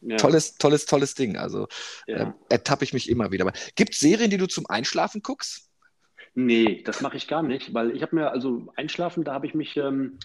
ja. 0.00 0.16
Tolles, 0.16 0.54
tolles, 0.54 0.86
tolles 0.86 1.14
Ding. 1.14 1.36
Also 1.36 1.68
ja. 2.06 2.30
äh, 2.30 2.32
ertappe 2.48 2.84
ich 2.84 2.94
mich 2.94 3.10
immer 3.10 3.30
wieder. 3.30 3.52
Gibt 3.74 3.92
es 3.92 4.00
Serien, 4.00 4.30
die 4.30 4.38
du 4.38 4.46
zum 4.46 4.64
Einschlafen 4.66 5.22
guckst? 5.22 5.68
Nee, 6.36 6.82
das 6.82 7.00
mache 7.00 7.16
ich 7.16 7.28
gar 7.28 7.44
nicht, 7.44 7.74
weil 7.74 7.94
ich 7.94 8.02
habe 8.02 8.16
mir, 8.16 8.32
also 8.32 8.66
einschlafen, 8.74 9.22
da 9.22 9.34
habe 9.34 9.46
ich 9.46 9.54
mich, 9.54 9.76
ähm, 9.76 10.18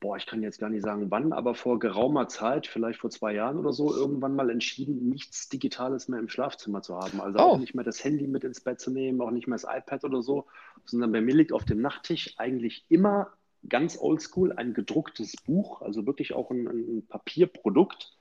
boah, 0.00 0.16
ich 0.16 0.26
kann 0.26 0.42
jetzt 0.42 0.58
gar 0.58 0.68
nicht 0.68 0.82
sagen 0.82 1.08
wann, 1.12 1.32
aber 1.32 1.54
vor 1.54 1.78
geraumer 1.78 2.26
Zeit, 2.26 2.66
vielleicht 2.66 2.98
vor 2.98 3.10
zwei 3.10 3.32
Jahren 3.32 3.58
oder 3.58 3.72
so, 3.72 3.94
irgendwann 3.94 4.34
mal 4.34 4.50
entschieden, 4.50 5.08
nichts 5.08 5.48
Digitales 5.48 6.08
mehr 6.08 6.18
im 6.18 6.28
Schlafzimmer 6.28 6.82
zu 6.82 6.96
haben. 6.96 7.20
Also 7.20 7.38
oh. 7.38 7.42
auch 7.42 7.58
nicht 7.58 7.76
mehr 7.76 7.84
das 7.84 8.02
Handy 8.02 8.26
mit 8.26 8.42
ins 8.42 8.60
Bett 8.60 8.80
zu 8.80 8.90
nehmen, 8.90 9.20
auch 9.20 9.30
nicht 9.30 9.46
mehr 9.46 9.56
das 9.56 9.64
iPad 9.72 10.02
oder 10.04 10.20
so, 10.20 10.46
sondern 10.84 11.12
bei 11.12 11.20
mir 11.20 11.34
liegt 11.34 11.52
auf 11.52 11.64
dem 11.64 11.80
Nachttisch 11.80 12.34
eigentlich 12.38 12.84
immer 12.88 13.32
ganz 13.68 13.96
oldschool 14.00 14.52
ein 14.52 14.74
gedrucktes 14.74 15.36
Buch, 15.46 15.80
also 15.82 16.06
wirklich 16.06 16.34
auch 16.34 16.50
ein, 16.50 16.66
ein 16.66 17.06
Papierprodukt. 17.06 18.16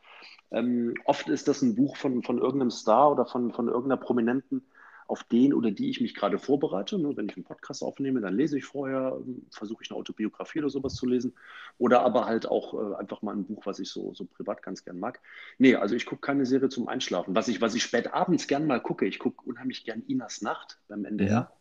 Ähm, 0.51 0.93
oft 1.05 1.27
ist 1.27 1.47
das 1.47 1.63
ein 1.63 1.73
Buch 1.73 1.95
von, 1.95 2.21
von 2.21 2.37
irgendeinem 2.37 2.69
Star 2.69 3.11
oder 3.11 3.25
von, 3.25 3.51
von 3.51 3.67
irgendeiner 3.67 3.97
Prominenten 3.97 4.63
auf 5.11 5.25
den 5.25 5.53
oder 5.53 5.71
die 5.71 5.89
ich 5.89 5.99
mich 5.99 6.15
gerade 6.15 6.39
vorbereite. 6.39 6.97
Ne? 6.97 7.15
Wenn 7.17 7.27
ich 7.27 7.35
einen 7.35 7.43
Podcast 7.43 7.83
aufnehme, 7.83 8.21
dann 8.21 8.33
lese 8.33 8.57
ich 8.57 8.63
vorher, 8.63 9.17
ähm, 9.19 9.45
versuche 9.51 9.83
ich 9.83 9.91
eine 9.91 9.99
Autobiografie 9.99 10.59
oder 10.59 10.69
sowas 10.69 10.95
zu 10.95 11.05
lesen. 11.05 11.33
Oder 11.77 12.01
aber 12.01 12.25
halt 12.25 12.45
auch 12.45 12.73
äh, 12.73 12.95
einfach 12.95 13.21
mal 13.21 13.35
ein 13.35 13.43
Buch, 13.43 13.65
was 13.65 13.79
ich 13.79 13.89
so, 13.89 14.13
so 14.13 14.23
privat 14.23 14.63
ganz 14.63 14.85
gern 14.85 14.99
mag. 14.99 15.19
Nee, 15.57 15.75
also 15.75 15.95
ich 15.95 16.05
gucke 16.05 16.21
keine 16.21 16.45
Serie 16.45 16.69
zum 16.69 16.87
Einschlafen. 16.87 17.35
Was 17.35 17.49
ich, 17.49 17.59
was 17.59 17.75
ich 17.75 17.83
spät 17.83 18.13
abends 18.13 18.47
gern 18.47 18.65
mal 18.65 18.79
gucke, 18.79 19.05
ich 19.05 19.19
gucke 19.19 19.43
unheimlich 19.45 19.83
gern 19.83 20.01
Inas 20.07 20.41
Nacht 20.41 20.79
beim 20.87 21.03
NDR. 21.03 21.51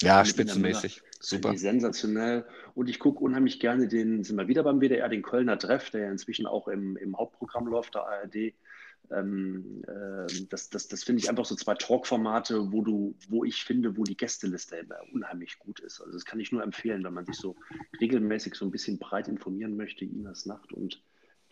Ja, 0.00 0.24
spitzenmäßig. 0.24 1.02
Super. 1.20 1.56
Sensationell. 1.56 2.44
Und 2.74 2.88
ich 2.88 2.98
gucke 2.98 3.22
unheimlich 3.22 3.60
gerne 3.60 3.86
den, 3.86 4.24
sind 4.24 4.36
wir 4.36 4.48
wieder 4.48 4.64
beim 4.64 4.80
WDR, 4.80 5.08
den 5.08 5.22
Kölner 5.22 5.58
Treff, 5.58 5.90
der 5.90 6.02
ja 6.02 6.10
inzwischen 6.10 6.46
auch 6.46 6.66
im, 6.66 6.96
im 6.96 7.16
Hauptprogramm 7.16 7.68
läuft, 7.68 7.94
der 7.94 8.06
ARD. 8.06 8.54
Ähm, 9.10 9.82
äh, 9.86 10.26
das 10.48 10.70
das, 10.70 10.88
das 10.88 11.04
finde 11.04 11.20
ich 11.20 11.28
einfach 11.28 11.44
so 11.44 11.56
zwei 11.56 11.74
Talk-Formate, 11.74 12.72
wo 12.72 12.82
du, 12.82 13.16
wo 13.28 13.44
ich 13.44 13.64
finde, 13.64 13.96
wo 13.96 14.04
die 14.04 14.16
Gästeliste 14.16 14.86
unheimlich 15.12 15.58
gut 15.58 15.80
ist. 15.80 16.00
Also 16.00 16.12
das 16.12 16.24
kann 16.24 16.40
ich 16.40 16.52
nur 16.52 16.62
empfehlen, 16.62 17.02
wenn 17.04 17.14
man 17.14 17.26
sich 17.26 17.36
so 17.36 17.56
regelmäßig 18.00 18.54
so 18.54 18.64
ein 18.64 18.70
bisschen 18.70 18.98
breit 18.98 19.28
informieren 19.28 19.76
möchte, 19.76 20.04
Inas 20.04 20.46
Nacht 20.46 20.72
und 20.72 21.02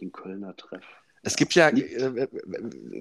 den 0.00 0.12
Kölner 0.12 0.54
Treff. 0.56 0.86
Es 1.22 1.36
gibt 1.36 1.54
ja 1.54 1.68
äh, 1.68 2.28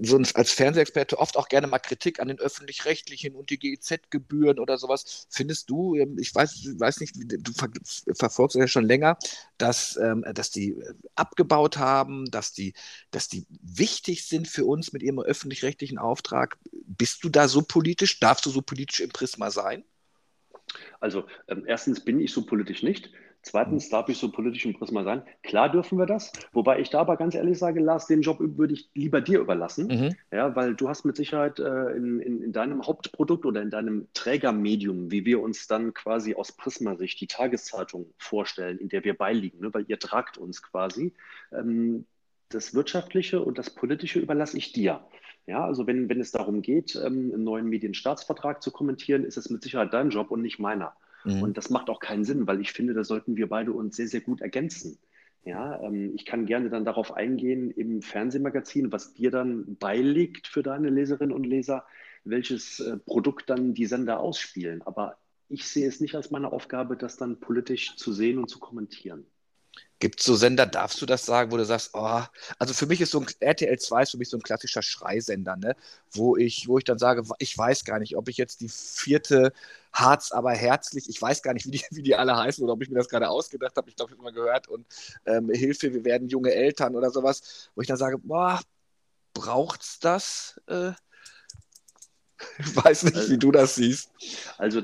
so 0.01 0.17
als 0.33 0.51
Fernsehexperte 0.51 1.19
oft 1.19 1.37
auch 1.37 1.47
gerne 1.47 1.67
mal 1.67 1.79
Kritik 1.79 2.19
an 2.19 2.27
den 2.27 2.39
öffentlich-rechtlichen 2.39 3.35
und 3.35 3.49
die 3.49 3.59
GEZ-Gebühren 3.59 4.59
oder 4.59 4.77
sowas. 4.77 5.27
Findest 5.29 5.69
du, 5.69 5.95
ähm, 5.95 6.17
ich 6.19 6.33
weiß, 6.33 6.79
weiß 6.79 6.99
nicht, 6.99 7.15
du 7.17 7.51
ver 7.53 7.69
verfolgst 8.13 8.55
ja 8.55 8.67
schon 8.67 8.85
länger, 8.85 9.17
dass, 9.57 9.97
ähm, 9.97 10.25
dass 10.33 10.51
die 10.51 10.71
äh, 10.71 10.93
abgebaut 11.15 11.77
haben, 11.77 12.25
dass 12.31 12.53
die, 12.53 12.73
dass 13.11 13.27
die 13.27 13.45
wichtig 13.61 14.25
sind 14.25 14.47
für 14.47 14.65
uns 14.65 14.93
mit 14.93 15.03
ihrem 15.03 15.19
öffentlich-rechtlichen 15.19 15.97
Auftrag. 15.97 16.57
Bist 16.71 17.23
du 17.23 17.29
da 17.29 17.47
so 17.47 17.61
politisch? 17.61 18.19
Darfst 18.19 18.45
du 18.45 18.49
so 18.49 18.61
politisch 18.61 18.99
im 18.99 19.09
Prisma 19.09 19.51
sein? 19.51 19.83
Also 20.99 21.25
ähm, 21.47 21.63
erstens 21.65 22.03
bin 22.03 22.19
ich 22.19 22.31
so 22.33 22.45
politisch 22.45 22.83
nicht. 22.83 23.11
Zweitens 23.47 23.87
darf 23.87 24.09
ich 24.09 24.17
so 24.17 24.29
politisch 24.29 24.65
im 24.65 24.73
Prisma 24.73 25.05
sein. 25.05 25.21
Klar 25.41 25.71
dürfen 25.71 25.97
wir 25.97 26.05
das, 26.05 26.33
wobei 26.51 26.81
ich 26.81 26.89
da 26.89 26.99
aber 26.99 27.15
ganz 27.15 27.33
ehrlich 27.33 27.57
sage, 27.57 27.79
Lars, 27.79 28.05
den 28.05 28.21
Job 28.21 28.39
würde 28.41 28.73
ich 28.73 28.89
lieber 28.93 29.21
dir 29.21 29.39
überlassen, 29.39 29.87
mhm. 29.87 30.15
ja, 30.33 30.53
weil 30.53 30.75
du 30.75 30.89
hast 30.89 31.05
mit 31.05 31.15
Sicherheit 31.15 31.57
äh, 31.57 31.91
in, 31.91 32.19
in, 32.19 32.41
in, 32.41 32.51
deinem 32.51 32.85
Hauptprodukt 32.85 33.45
oder 33.45 33.61
in 33.61 33.69
deinem 33.69 34.09
Trägermedium, 34.13 35.11
wie 35.11 35.23
wir 35.23 35.41
uns 35.41 35.65
dann 35.65 35.93
quasi 35.93 36.35
aus 36.35 36.51
Prisma-Sicht 36.51 37.21
die 37.21 37.27
Tageszeitung 37.27 38.13
vorstellen, 38.17 38.79
in 38.79 38.89
der 38.89 39.05
wir 39.05 39.17
beiliegen, 39.17 39.61
ne, 39.61 39.73
weil 39.73 39.85
ihr 39.87 39.97
tragt 39.97 40.37
uns 40.37 40.61
quasi, 40.61 41.13
ähm, 41.53 42.05
das 42.49 42.75
Wirtschaftliche 42.75 43.41
und 43.41 43.57
das 43.57 43.69
Politische 43.69 44.19
überlasse 44.19 44.57
ich 44.57 44.73
dir. 44.73 45.07
Ja, 45.45 45.63
also 45.63 45.87
wenn, 45.87 46.09
wenn 46.09 46.19
es 46.19 46.31
darum 46.31 46.61
geht, 46.61 46.95
ähm, 46.95 47.31
einen 47.33 47.45
neuen 47.45 47.67
Medienstaatsvertrag 47.69 48.61
zu 48.61 48.71
kommentieren, 48.71 49.23
ist 49.23 49.37
es 49.37 49.49
mit 49.49 49.63
Sicherheit 49.63 49.93
dein 49.93 50.09
Job 50.09 50.31
und 50.31 50.41
nicht 50.41 50.59
meiner. 50.59 50.93
Mhm. 51.35 51.43
Und 51.43 51.57
das 51.57 51.69
macht 51.69 51.89
auch 51.89 51.99
keinen 51.99 52.25
Sinn, 52.25 52.47
weil 52.47 52.61
ich 52.61 52.71
finde, 52.71 52.93
da 52.93 53.03
sollten 53.03 53.35
wir 53.37 53.47
beide 53.47 53.71
uns 53.73 53.95
sehr, 53.95 54.07
sehr 54.07 54.21
gut 54.21 54.41
ergänzen. 54.41 54.97
Ja, 55.43 55.81
ähm, 55.81 56.13
ich 56.15 56.25
kann 56.25 56.45
gerne 56.45 56.69
dann 56.69 56.83
darauf 56.83 57.13
eingehen 57.13 57.71
im 57.71 58.01
Fernsehmagazin, 58.01 58.91
was 58.91 59.13
dir 59.13 59.31
dann 59.31 59.77
beiliegt 59.77 60.47
für 60.47 60.61
deine 60.61 60.89
Leserinnen 60.89 61.33
und 61.33 61.45
Leser, 61.45 61.85
welches 62.25 62.79
äh, 62.79 62.97
Produkt 62.97 63.49
dann 63.49 63.73
die 63.73 63.85
Sender 63.85 64.19
ausspielen. 64.19 64.81
Aber 64.81 65.17
ich 65.47 65.65
sehe 65.65 65.87
es 65.87 66.01
nicht 66.01 66.15
als 66.15 66.31
meine 66.31 66.51
Aufgabe, 66.51 66.97
das 66.97 67.15
dann 67.15 67.39
politisch 67.39 67.95
zu 67.95 68.11
sehen 68.11 68.39
und 68.39 68.49
zu 68.49 68.59
kommentieren. 68.59 69.25
Gibt 69.99 70.19
es 70.19 70.25
so 70.27 70.35
Sender, 70.35 70.67
darfst 70.67 71.01
du 71.01 71.07
das 71.07 71.25
sagen, 71.25 71.51
wo 71.51 71.57
du 71.57 71.65
sagst, 71.65 71.91
oh, 71.93 72.21
also 72.59 72.73
für 72.75 72.85
mich 72.85 73.01
ist 73.01 73.11
so 73.11 73.19
ein 73.19 73.25
RTL 73.39 73.79
2 73.79 74.03
ist 74.03 74.11
für 74.11 74.17
mich 74.17 74.29
so 74.29 74.37
ein 74.37 74.43
klassischer 74.43 74.83
Schreisender, 74.83 75.55
ne? 75.55 75.75
wo, 76.11 76.37
ich, 76.37 76.67
wo 76.67 76.77
ich 76.77 76.83
dann 76.83 76.99
sage, 76.99 77.23
ich 77.39 77.57
weiß 77.57 77.83
gar 77.83 77.97
nicht, 77.97 78.15
ob 78.15 78.29
ich 78.29 78.37
jetzt 78.37 78.61
die 78.61 78.69
vierte 78.69 79.53
Harz, 79.93 80.31
aber 80.31 80.51
herzlich, 80.51 81.09
ich 81.09 81.19
weiß 81.19 81.41
gar 81.41 81.53
nicht, 81.53 81.65
wie 81.65 81.71
die, 81.71 81.83
wie 81.91 82.03
die 82.03 82.15
alle 82.15 82.35
heißen 82.37 82.63
oder 82.63 82.73
ob 82.73 82.83
ich 82.83 82.89
mir 82.89 82.97
das 82.97 83.09
gerade 83.09 83.29
ausgedacht 83.29 83.75
habe, 83.75 83.89
ich 83.89 83.95
glaube, 83.95 84.11
ich 84.11 84.17
habe 84.17 84.23
mal 84.23 84.33
gehört 84.33 84.67
und 84.67 84.85
ähm, 85.25 85.49
Hilfe, 85.49 85.91
wir 85.93 86.05
werden 86.05 86.27
junge 86.27 86.53
Eltern 86.53 86.95
oder 86.95 87.09
sowas, 87.09 87.69
wo 87.73 87.81
ich 87.81 87.87
dann 87.87 87.97
sage, 87.97 88.19
boah, 88.19 88.61
braucht's 89.33 89.99
das? 89.99 90.61
Äh, 90.67 90.91
ich 92.59 92.75
weiß 92.75 93.03
nicht, 93.03 93.17
also, 93.17 93.31
wie 93.31 93.37
du 93.37 93.51
das 93.51 93.75
siehst. 93.75 94.11
Also 94.57 94.81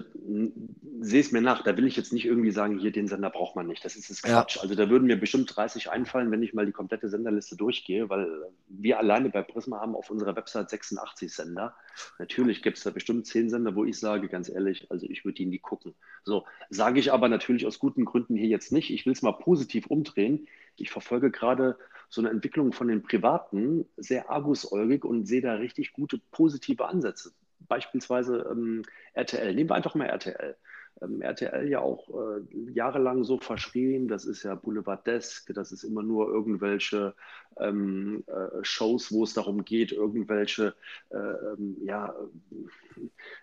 sehe 1.01 1.19
es 1.19 1.31
mir 1.31 1.41
nach, 1.41 1.63
da 1.63 1.75
will 1.77 1.85
ich 1.85 1.95
jetzt 1.95 2.13
nicht 2.13 2.25
irgendwie 2.25 2.51
sagen, 2.51 2.79
hier 2.79 2.91
den 2.91 3.07
Sender 3.07 3.29
braucht 3.29 3.55
man 3.55 3.67
nicht. 3.67 3.83
Das 3.83 3.95
ist 3.95 4.09
das 4.09 4.21
Quatsch. 4.21 4.55
Ja. 4.55 4.61
Also 4.61 4.75
da 4.75 4.89
würden 4.89 5.05
mir 5.05 5.19
bestimmt 5.19 5.53
30 5.55 5.91
einfallen, 5.91 6.31
wenn 6.31 6.41
ich 6.41 6.53
mal 6.53 6.65
die 6.65 6.71
komplette 6.71 7.09
Senderliste 7.09 7.55
durchgehe, 7.55 8.09
weil 8.09 8.27
wir 8.69 8.99
alleine 8.99 9.29
bei 9.29 9.41
Prisma 9.41 9.79
haben 9.79 9.95
auf 9.95 10.09
unserer 10.09 10.35
Website 10.35 10.69
86 10.69 11.31
Sender. 11.31 11.75
Natürlich 12.19 12.61
gibt 12.61 12.77
es 12.77 12.83
da 12.83 12.89
bestimmt 12.89 13.27
10 13.27 13.49
Sender, 13.49 13.75
wo 13.75 13.85
ich 13.85 13.99
sage, 13.99 14.29
ganz 14.29 14.49
ehrlich, 14.49 14.89
also 14.89 15.05
ich 15.07 15.25
würde 15.25 15.35
die 15.35 15.45
nie 15.45 15.59
gucken. 15.59 15.93
So, 16.23 16.45
sage 16.69 16.99
ich 16.99 17.11
aber 17.11 17.27
natürlich 17.27 17.65
aus 17.65 17.79
guten 17.79 18.05
Gründen 18.05 18.35
hier 18.35 18.47
jetzt 18.47 18.71
nicht. 18.71 18.91
Ich 18.91 19.05
will 19.05 19.13
es 19.13 19.21
mal 19.21 19.33
positiv 19.33 19.87
umdrehen. 19.87 20.47
Ich 20.77 20.89
verfolge 20.89 21.31
gerade 21.31 21.77
so 22.09 22.21
eine 22.21 22.29
Entwicklung 22.29 22.71
von 22.71 22.87
den 22.87 23.03
Privaten 23.03 23.85
sehr 23.97 24.29
argusäugig 24.29 25.03
und 25.03 25.25
sehe 25.25 25.41
da 25.41 25.55
richtig 25.55 25.93
gute 25.93 26.19
positive 26.31 26.85
Ansätze 26.85 27.31
beispielsweise 27.67 28.47
ähm, 28.51 28.83
RTL. 29.13 29.53
Nehmen 29.53 29.69
wir 29.69 29.75
einfach 29.75 29.95
mal 29.95 30.05
RTL. 30.05 30.55
Ähm, 31.01 31.21
RTL 31.21 31.67
ja 31.67 31.79
auch 31.79 32.09
äh, 32.09 32.71
jahrelang 32.71 33.23
so 33.23 33.39
verschrien, 33.39 34.07
das 34.07 34.25
ist 34.25 34.43
ja 34.43 34.55
Boulevard-Desk, 34.55 35.51
das 35.53 35.71
ist 35.71 35.83
immer 35.83 36.03
nur 36.03 36.27
irgendwelche 36.27 37.15
ähm, 37.59 38.23
äh, 38.27 38.63
Shows, 38.63 39.11
wo 39.11 39.23
es 39.23 39.33
darum 39.33 39.65
geht, 39.65 39.91
irgendwelche 39.91 40.75
äh, 41.09 41.17
ähm, 41.17 41.77
ja, 41.83 42.13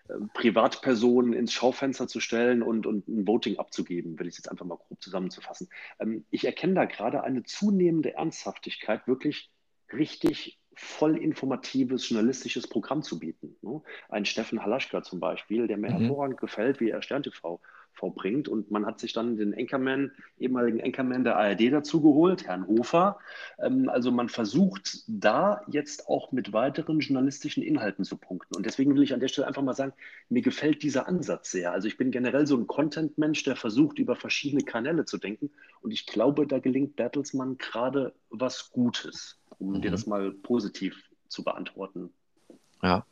äh, 0.07 0.13
Privatpersonen 0.33 1.33
ins 1.33 1.53
Schaufenster 1.53 2.07
zu 2.07 2.19
stellen 2.19 2.61
und, 2.61 2.85
und 2.85 3.07
ein 3.07 3.27
Voting 3.27 3.57
abzugeben, 3.57 4.17
will 4.17 4.27
ich 4.27 4.33
es 4.33 4.39
jetzt 4.39 4.49
einfach 4.49 4.65
mal 4.65 4.77
grob 4.77 5.01
zusammenzufassen. 5.01 5.67
Ähm, 5.99 6.25
ich 6.31 6.45
erkenne 6.45 6.75
da 6.75 6.85
gerade 6.85 7.23
eine 7.23 7.43
zunehmende 7.43 8.13
Ernsthaftigkeit, 8.13 9.07
wirklich 9.07 9.51
richtig 9.91 10.60
voll 10.81 11.15
informatives 11.17 12.09
journalistisches 12.09 12.67
Programm 12.67 13.03
zu 13.03 13.19
bieten. 13.19 13.55
Ne? 13.61 13.81
Ein 14.09 14.25
Steffen 14.25 14.63
Halaschka 14.63 15.03
zum 15.03 15.19
Beispiel, 15.19 15.67
der 15.67 15.77
mir 15.77 15.91
mhm. 15.91 15.99
hervorragend 15.99 16.39
gefällt, 16.39 16.79
wie 16.79 16.89
er 16.89 17.01
Stern 17.01 17.23
TV 17.23 17.59
vorbringt. 17.93 18.47
Und 18.47 18.71
man 18.71 18.85
hat 18.85 18.99
sich 18.99 19.13
dann 19.13 19.37
den 19.37 19.53
Anchorman, 19.53 20.11
ehemaligen 20.39 20.81
Anchorman 20.81 21.23
der 21.23 21.37
ARD 21.37 21.71
dazu 21.71 22.01
geholt, 22.01 22.47
Herrn 22.47 22.67
Hofer. 22.67 23.19
Ähm, 23.59 23.89
also 23.89 24.11
man 24.11 24.29
versucht 24.29 25.03
da 25.07 25.61
jetzt 25.67 26.07
auch 26.07 26.31
mit 26.31 26.51
weiteren 26.51 26.99
journalistischen 26.99 27.61
Inhalten 27.61 28.03
zu 28.03 28.17
punkten. 28.17 28.55
Und 28.55 28.65
deswegen 28.65 28.95
will 28.95 29.03
ich 29.03 29.13
an 29.13 29.19
der 29.19 29.27
Stelle 29.27 29.47
einfach 29.47 29.61
mal 29.61 29.75
sagen, 29.75 29.93
mir 30.29 30.41
gefällt 30.41 30.83
dieser 30.83 31.07
Ansatz 31.07 31.51
sehr. 31.51 31.71
Also 31.71 31.87
ich 31.87 31.97
bin 31.97 32.11
generell 32.11 32.47
so 32.47 32.57
ein 32.57 32.67
Content-Mensch, 32.67 33.43
der 33.43 33.55
versucht, 33.55 33.99
über 33.99 34.15
verschiedene 34.15 34.63
Kanäle 34.63 35.05
zu 35.05 35.17
denken. 35.17 35.51
Und 35.81 35.91
ich 35.91 36.07
glaube, 36.07 36.47
da 36.47 36.59
gelingt 36.59 36.95
Bertelsmann 36.95 37.57
gerade 37.57 38.13
was 38.29 38.71
Gutes, 38.71 39.40
um 39.61 39.73
mhm. 39.73 39.81
dir 39.81 39.91
das 39.91 40.05
mal 40.05 40.31
positiv 40.31 40.95
zu 41.27 41.43
beantworten. 41.43 42.13
Ja. 42.81 43.05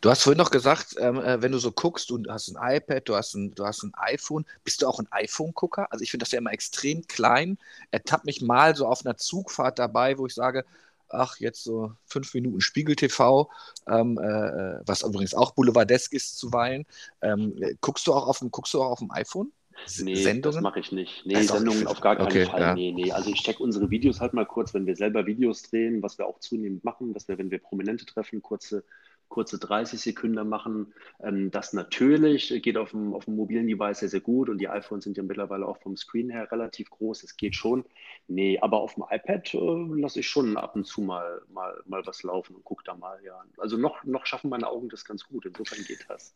Du 0.00 0.10
hast 0.10 0.22
vorhin 0.22 0.38
noch 0.38 0.50
gesagt, 0.50 0.96
ähm, 0.98 1.20
äh, 1.20 1.42
wenn 1.42 1.52
du 1.52 1.58
so 1.58 1.70
guckst, 1.70 2.10
du 2.10 2.20
hast 2.28 2.48
ein 2.48 2.76
iPad, 2.76 3.08
du 3.08 3.14
hast 3.14 3.34
ein, 3.34 3.54
du 3.54 3.64
hast 3.64 3.84
ein 3.84 3.92
iPhone, 3.94 4.44
bist 4.64 4.82
du 4.82 4.88
auch 4.88 4.98
ein 4.98 5.06
iPhone-Gucker? 5.12 5.92
Also 5.92 6.02
ich 6.02 6.10
finde 6.10 6.24
das 6.24 6.32
ja 6.32 6.38
immer 6.38 6.52
extrem 6.52 7.06
klein. 7.06 7.56
Ertappt 7.92 8.24
mich 8.24 8.40
mal 8.40 8.74
so 8.74 8.86
auf 8.86 9.04
einer 9.04 9.16
Zugfahrt 9.16 9.78
dabei, 9.78 10.18
wo 10.18 10.26
ich 10.26 10.34
sage, 10.34 10.64
ach, 11.08 11.36
jetzt 11.38 11.62
so 11.62 11.92
fünf 12.04 12.34
Minuten 12.34 12.60
Spiegel 12.60 12.96
TV, 12.96 13.50
ähm, 13.86 14.18
äh, 14.18 14.26
äh, 14.26 14.80
was 14.86 15.02
übrigens 15.02 15.34
auch 15.34 15.52
Boulevardesk 15.52 16.12
ist 16.14 16.38
zuweilen. 16.38 16.86
Ähm, 17.20 17.54
guckst 17.80 18.06
du 18.06 18.14
auch 18.14 18.26
auf 18.26 18.38
dem, 18.40 18.50
guckst 18.50 18.74
du 18.74 18.82
auch 18.82 18.90
auf 18.90 18.98
dem 18.98 19.10
iPhone? 19.12 19.52
Nee, 20.00 20.14
Sendungen? 20.14 20.42
das 20.42 20.62
mache 20.62 20.80
ich 20.80 20.92
nicht. 20.92 21.24
Nee, 21.26 21.36
also 21.36 21.54
Sendungen 21.54 21.86
auf 21.86 22.00
gar 22.00 22.16
keinen 22.16 22.26
okay, 22.26 22.46
Fall. 22.46 22.60
Ja. 22.60 22.74
Nee, 22.74 22.92
nee. 22.92 23.12
Also 23.12 23.30
ich 23.30 23.42
check 23.42 23.60
unsere 23.60 23.90
Videos 23.90 24.20
halt 24.20 24.32
mal 24.32 24.46
kurz, 24.46 24.74
wenn 24.74 24.86
wir 24.86 24.96
selber 24.96 25.26
Videos 25.26 25.62
drehen, 25.62 26.02
was 26.02 26.18
wir 26.18 26.26
auch 26.26 26.38
zunehmend 26.38 26.84
machen, 26.84 27.12
dass 27.12 27.28
wir, 27.28 27.38
wenn 27.38 27.50
wir 27.50 27.58
Prominente 27.58 28.06
treffen, 28.06 28.42
kurze 28.42 28.84
kurze 29.30 29.58
30 29.58 29.98
Sekunden 29.98 30.46
machen. 30.46 30.92
Ähm, 31.22 31.50
das 31.50 31.72
natürlich 31.72 32.52
geht 32.62 32.76
auf 32.76 32.90
dem, 32.90 33.14
auf 33.14 33.24
dem 33.24 33.36
mobilen 33.36 33.66
Device 33.66 34.00
sehr, 34.00 34.08
sehr 34.10 34.20
gut 34.20 34.50
und 34.50 34.58
die 34.58 34.68
iPhones 34.68 35.04
sind 35.04 35.16
ja 35.16 35.22
mittlerweile 35.22 35.66
auch 35.66 35.78
vom 35.78 35.96
Screen 35.96 36.28
her 36.28 36.52
relativ 36.52 36.90
groß. 36.90 37.22
Es 37.22 37.36
geht 37.38 37.54
schon. 37.54 37.86
Nee, 38.28 38.58
aber 38.60 38.80
auf 38.80 38.94
dem 38.94 39.04
iPad 39.08 39.54
äh, 39.54 40.00
lasse 40.00 40.20
ich 40.20 40.28
schon 40.28 40.58
ab 40.58 40.76
und 40.76 40.84
zu 40.84 41.00
mal, 41.00 41.40
mal, 41.48 41.80
mal 41.86 42.04
was 42.06 42.22
laufen 42.22 42.56
und 42.56 42.64
gucke 42.64 42.84
da 42.84 42.94
mal. 42.94 43.18
Ja. 43.24 43.42
Also 43.56 43.78
noch, 43.78 44.04
noch 44.04 44.26
schaffen 44.26 44.50
meine 44.50 44.68
Augen 44.68 44.90
das 44.90 45.04
ganz 45.04 45.24
gut. 45.24 45.46
Insofern 45.46 45.82
geht 45.84 46.04
das. 46.08 46.34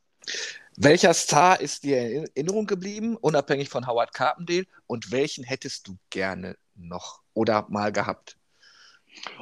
Welcher 0.77 1.15
Star 1.15 1.61
ist 1.61 1.85
dir 1.85 2.11
in 2.11 2.27
Erinnerung 2.35 2.67
geblieben, 2.67 3.17
unabhängig 3.17 3.69
von 3.69 3.87
Howard 3.87 4.13
Carpendale? 4.13 4.67
Und 4.87 5.13
welchen 5.13 5.45
hättest 5.45 5.87
du 5.87 5.97
gerne 6.11 6.57
noch 6.75 7.21
oder 7.33 7.67
mal 7.69 7.93
gehabt? 7.93 8.37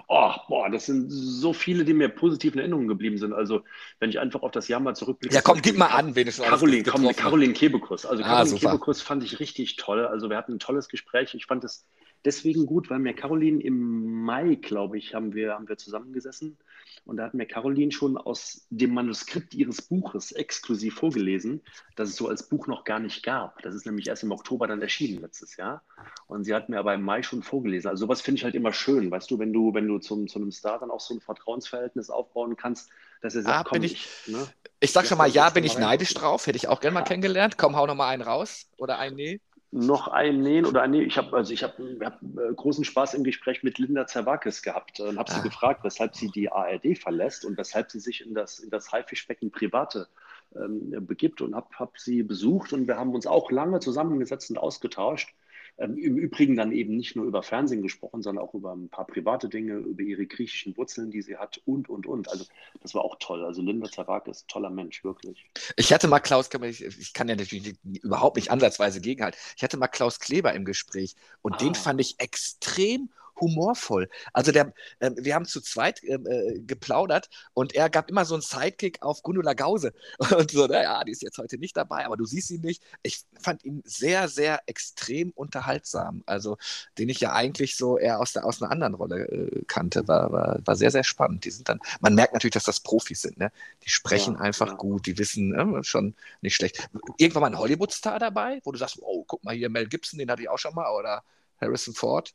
Oh, 0.08 0.30
boah, 0.48 0.68
das 0.68 0.86
sind 0.86 1.08
so 1.08 1.54
viele, 1.54 1.84
die 1.86 1.94
mir 1.94 2.10
positiv 2.10 2.52
in 2.52 2.58
Erinnerung 2.58 2.88
geblieben 2.88 3.16
sind. 3.16 3.32
Also, 3.32 3.64
wenn 4.00 4.10
ich 4.10 4.18
einfach 4.18 4.42
auf 4.42 4.50
das 4.50 4.68
Jahr 4.68 4.80
mal 4.80 4.94
zurückblicke. 4.94 5.34
Ja, 5.34 5.40
komm, 5.40 5.62
gib 5.62 5.78
mal 5.78 5.86
an, 5.86 6.14
wen 6.14 6.28
es 6.28 6.38
Caroline, 6.38 6.84
komm, 6.84 7.08
Caroline 7.16 7.54
Kebekus. 7.54 8.04
Also, 8.04 8.22
ah, 8.22 8.26
Caroline 8.26 8.56
ah, 8.56 8.58
Kebekus 8.58 9.00
fand 9.00 9.24
ich 9.24 9.40
richtig 9.40 9.76
toll. 9.76 10.04
Also, 10.06 10.28
wir 10.28 10.36
hatten 10.36 10.52
ein 10.52 10.58
tolles 10.58 10.88
Gespräch. 10.88 11.34
Ich 11.34 11.46
fand 11.46 11.64
es 11.64 11.86
deswegen 12.26 12.66
gut, 12.66 12.90
weil 12.90 12.98
mir 12.98 13.14
Caroline 13.14 13.62
im 13.62 14.22
Mai, 14.24 14.56
glaube 14.56 14.98
ich, 14.98 15.14
haben 15.14 15.32
wir, 15.32 15.54
haben 15.54 15.68
wir 15.68 15.78
zusammengesessen 15.78 16.58
und 17.05 17.16
da 17.16 17.24
hat 17.24 17.35
mir 17.35 17.46
Caroline 17.46 17.92
schon 17.92 18.16
aus 18.16 18.66
dem 18.70 18.94
Manuskript 18.94 19.55
ihres 19.55 19.83
Buches 19.83 20.33
exklusiv 20.33 20.94
vorgelesen, 20.94 21.62
das 21.96 22.11
es 22.11 22.16
so 22.16 22.28
als 22.28 22.48
Buch 22.48 22.66
noch 22.66 22.85
gar 22.85 23.00
nicht 23.00 23.22
gab. 23.22 23.61
Das 23.62 23.74
ist 23.74 23.87
nämlich 23.87 24.09
erst 24.09 24.22
im 24.22 24.33
Oktober 24.33 24.66
dann 24.66 24.81
erschienen 24.81 25.20
letztes 25.20 25.57
Jahr. 25.57 25.83
Und 26.26 26.44
sie 26.44 26.55
hat 26.55 26.68
mir 26.68 26.78
aber 26.78 26.94
im 26.94 27.02
Mai 27.02 27.22
schon 27.22 27.42
vorgelesen. 27.42 27.88
Also 27.88 28.07
sowas 28.07 28.20
finde 28.20 28.38
ich 28.38 28.44
halt 28.44 28.55
immer 28.55 28.72
schön, 28.72 29.11
weißt 29.11 29.31
du, 29.31 29.38
wenn 29.38 29.52
du, 29.52 29.74
wenn 29.74 29.88
du 29.88 29.98
zum, 29.98 30.28
zu 30.28 30.38
einem 30.38 30.52
Star 30.52 30.78
dann 30.78 30.90
auch 30.90 31.00
so 31.00 31.14
ein 31.14 31.20
Vertrauensverhältnis 31.20 32.11
aufbauen 32.11 32.57
kannst, 32.57 32.90
dass 33.20 33.35
er 33.35 33.42
sagt, 33.42 33.66
ah, 33.66 33.68
komm, 33.68 33.83
ich, 33.83 34.09
ne, 34.26 34.46
ich 34.81 34.92
sag 34.92 35.07
schon 35.07 35.18
mal, 35.18 35.28
ja, 35.28 35.50
bin 35.50 35.64
ich 35.64 35.78
neidisch 35.78 36.14
drauf, 36.14 36.46
hätte 36.46 36.57
ich 36.57 36.68
auch 36.68 36.81
gerne 36.81 36.94
mal 36.94 37.02
kennengelernt. 37.02 37.57
Komm, 37.59 37.76
hau 37.76 37.87
noch 37.87 37.94
mal 37.94 38.09
einen 38.09 38.22
raus 38.22 38.68
oder 38.78 38.98
einen 38.98 39.16
Nee 39.16 39.40
noch 39.72 40.08
einnähen 40.08 40.66
oder 40.66 40.82
einnähen. 40.82 41.06
Ich 41.06 41.16
habe 41.16 41.35
also 41.35 41.52
ich 41.52 41.64
hab, 41.64 41.78
hab, 41.78 42.22
äh, 42.22 42.54
großen 42.54 42.85
Spaß 42.85 43.14
im 43.14 43.24
Gespräch 43.24 43.62
mit 43.62 43.78
Linda 43.78 44.06
Zerwakis 44.06 44.62
gehabt 44.62 45.00
und 45.00 45.18
habe 45.18 45.32
ah. 45.32 45.35
sie 45.35 45.42
gefragt, 45.42 45.82
weshalb 45.82 46.14
sie 46.14 46.28
die 46.28 46.52
ARD 46.52 46.98
verlässt 46.98 47.46
und 47.46 47.56
weshalb 47.56 47.90
sie 47.90 47.98
sich 47.98 48.24
in 48.24 48.35
das, 48.35 48.58
in 48.58 48.68
das 48.68 48.92
Haifischbecken 48.92 49.50
Private 49.50 50.08
ähm, 50.54 51.06
begibt 51.06 51.40
und 51.40 51.54
habe 51.54 51.68
hab 51.78 51.98
sie 51.98 52.22
besucht 52.22 52.74
und 52.74 52.87
wir 52.87 52.98
haben 52.98 53.14
uns 53.14 53.26
auch 53.26 53.50
lange 53.50 53.80
zusammengesetzt 53.80 54.50
und 54.50 54.58
ausgetauscht. 54.58 55.35
Ähm, 55.78 55.96
Im 55.96 56.16
Übrigen 56.16 56.56
dann 56.56 56.72
eben 56.72 56.96
nicht 56.96 57.16
nur 57.16 57.24
über 57.24 57.42
Fernsehen 57.42 57.82
gesprochen, 57.82 58.22
sondern 58.22 58.44
auch 58.44 58.54
über 58.54 58.72
ein 58.72 58.88
paar 58.88 59.06
private 59.06 59.48
Dinge, 59.48 59.74
über 59.74 60.02
ihre 60.02 60.26
griechischen 60.26 60.76
Wurzeln, 60.76 61.11
die 61.11 61.22
sie 61.22 61.37
hat 61.37 61.61
und, 61.64 61.88
und, 61.88 62.06
und. 62.06 62.28
Also 62.28 62.44
das 62.80 62.94
war 62.94 63.02
auch 63.02 63.16
toll. 63.18 63.44
Also 63.44 63.62
Linda 63.62 63.90
Zarak 63.90 64.28
ist 64.28 64.44
ein 64.44 64.48
toller 64.48 64.70
Mensch, 64.70 65.02
wirklich. 65.02 65.46
Ich 65.76 65.92
hatte 65.92 66.08
mal 66.08 66.20
Klaus, 66.20 66.50
ich 66.52 67.12
kann 67.12 67.28
ja 67.28 67.37
natürlich 67.37 67.74
überhaupt 68.02 68.37
nicht 68.37 68.50
ansatzweise 68.50 69.00
gegenhalten. 69.00 69.38
Ich 69.56 69.62
hatte 69.62 69.76
mal 69.76 69.88
Klaus 69.88 70.20
Kleber 70.20 70.52
im 70.52 70.64
Gespräch 70.64 71.14
und 71.40 71.54
ah. 71.54 71.58
den 71.58 71.74
fand 71.74 72.00
ich 72.00 72.20
extrem 72.20 73.08
humorvoll. 73.40 74.08
Also 74.32 74.52
der, 74.52 74.72
äh, 75.00 75.10
wir 75.16 75.34
haben 75.34 75.44
zu 75.44 75.60
zweit 75.60 76.02
ähm, 76.04 76.26
äh, 76.26 76.60
geplaudert 76.60 77.28
und 77.54 77.74
er 77.74 77.90
gab 77.90 78.10
immer 78.10 78.24
so 78.24 78.34
einen 78.34 78.42
Sidekick 78.42 79.02
auf 79.02 79.22
Gundula 79.22 79.54
Gause. 79.54 79.92
Und 80.36 80.50
so, 80.50 80.66
naja, 80.66 81.02
die 81.04 81.12
ist 81.12 81.22
jetzt 81.22 81.38
heute 81.38 81.58
nicht 81.58 81.76
dabei, 81.76 82.06
aber 82.06 82.16
du 82.16 82.24
siehst 82.24 82.50
ihn 82.50 82.60
nicht. 82.60 82.82
Ich 83.02 83.24
fand 83.40 83.64
ihn 83.64 83.82
sehr, 83.84 84.28
sehr 84.28 84.60
extrem 84.66 85.30
unterhaltsam. 85.32 86.22
Also, 86.26 86.56
den 86.98 87.08
ich 87.08 87.20
ja 87.20 87.32
eigentlich 87.32 87.76
so 87.76 87.98
eher 87.98 88.20
aus, 88.20 88.32
der, 88.32 88.44
aus 88.44 88.62
einer 88.62 88.70
anderen 88.70 88.94
Rolle 88.94 89.28
äh, 89.28 89.64
kannte. 89.66 90.06
War, 90.08 90.32
war, 90.32 90.58
war 90.64 90.76
sehr, 90.76 90.90
sehr 90.90 91.04
spannend. 91.04 91.44
Die 91.44 91.50
sind 91.50 91.68
dann, 91.68 91.80
man 92.00 92.14
merkt 92.14 92.32
natürlich, 92.32 92.54
dass 92.54 92.64
das 92.64 92.80
Profis 92.80 93.22
sind, 93.22 93.38
ne? 93.38 93.52
Die 93.84 93.90
sprechen 93.90 94.34
ja, 94.34 94.40
einfach 94.40 94.68
ja. 94.68 94.74
gut, 94.74 95.06
die 95.06 95.18
wissen 95.18 95.54
äh, 95.54 95.84
schon 95.84 96.14
nicht 96.40 96.54
schlecht. 96.54 96.88
Irgendwann 97.18 97.42
mal 97.42 97.46
ein 97.48 97.58
Hollywood-Star 97.58 98.18
dabei, 98.18 98.60
wo 98.64 98.72
du 98.72 98.78
sagst, 98.78 98.98
oh, 99.00 99.24
guck 99.26 99.44
mal 99.44 99.54
hier, 99.54 99.68
Mel 99.70 99.88
Gibson, 99.88 100.18
den 100.18 100.30
hatte 100.30 100.42
ich 100.42 100.48
auch 100.48 100.58
schon 100.58 100.74
mal, 100.74 100.90
oder 100.92 101.22
Harrison 101.60 101.94
Ford. 101.94 102.34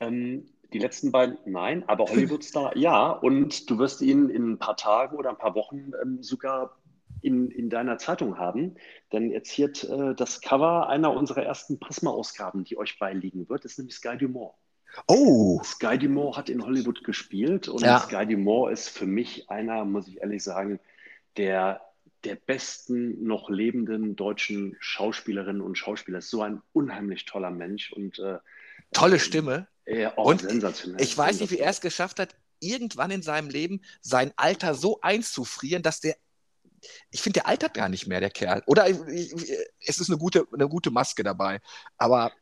Ähm, 0.00 0.46
die 0.72 0.78
letzten 0.78 1.10
beiden, 1.12 1.38
nein, 1.46 1.84
aber 1.88 2.06
Hollywood-Star, 2.06 2.76
ja. 2.76 3.10
Und 3.10 3.70
du 3.70 3.78
wirst 3.78 4.02
ihn 4.02 4.28
in 4.28 4.52
ein 4.52 4.58
paar 4.58 4.76
Tagen 4.76 5.16
oder 5.16 5.30
ein 5.30 5.38
paar 5.38 5.54
Wochen 5.54 5.92
ähm, 6.02 6.22
sogar 6.22 6.76
in, 7.22 7.50
in 7.50 7.68
deiner 7.68 7.98
Zeitung 7.98 8.38
haben, 8.38 8.76
denn 9.12 9.30
er 9.30 9.44
ziert 9.44 9.84
äh, 9.84 10.14
das 10.14 10.40
Cover 10.40 10.88
einer 10.88 11.12
unserer 11.12 11.42
ersten 11.42 11.78
Prisma-Ausgaben, 11.78 12.64
die 12.64 12.78
euch 12.78 12.98
beiliegen 12.98 13.48
wird. 13.48 13.64
Ist 13.64 13.78
nämlich 13.78 13.96
Sky 13.96 14.16
Dumont. 14.16 14.54
Oh! 15.06 15.60
Sky 15.62 15.98
Dumont 15.98 16.36
hat 16.36 16.48
in 16.48 16.64
Hollywood 16.64 17.04
gespielt 17.04 17.68
und 17.68 17.82
ja. 17.82 17.98
Sky 18.00 18.26
Dumont 18.26 18.72
ist 18.72 18.88
für 18.88 19.06
mich 19.06 19.50
einer, 19.50 19.84
muss 19.84 20.08
ich 20.08 20.20
ehrlich 20.20 20.42
sagen, 20.42 20.80
der, 21.36 21.80
der 22.24 22.34
besten 22.34 23.22
noch 23.24 23.50
lebenden 23.50 24.16
deutschen 24.16 24.76
Schauspielerinnen 24.80 25.62
und 25.62 25.76
Schauspieler. 25.76 26.18
Ist 26.18 26.30
so 26.30 26.42
ein 26.42 26.62
unheimlich 26.72 27.24
toller 27.24 27.50
Mensch 27.50 27.92
und 27.92 28.18
äh, 28.18 28.38
tolle 28.92 29.18
Stimme. 29.18 29.68
Ja, 29.86 30.12
oh, 30.16 30.30
und 30.30 30.42
sensationell. 30.42 31.02
Ich 31.02 31.16
weiß 31.16 31.40
nicht, 31.40 31.50
wie 31.50 31.58
er 31.58 31.70
es 31.70 31.80
geschafft 31.80 32.18
hat, 32.20 32.36
irgendwann 32.60 33.10
in 33.10 33.22
seinem 33.22 33.48
Leben 33.48 33.80
sein 34.00 34.32
Alter 34.36 34.74
so 34.74 35.00
einzufrieren, 35.00 35.82
dass 35.82 36.00
der 36.00 36.16
ich 37.10 37.20
finde, 37.20 37.40
der 37.40 37.46
altert 37.46 37.74
gar 37.74 37.88
nicht 37.88 38.06
mehr, 38.06 38.20
der 38.20 38.30
Kerl. 38.30 38.62
Oder 38.66 38.88
es 38.88 39.98
ist 39.98 40.08
eine 40.08 40.18
gute, 40.18 40.46
eine 40.52 40.66
gute 40.66 40.90
Maske 40.90 41.22
dabei. 41.22 41.60
Aber 41.98 42.32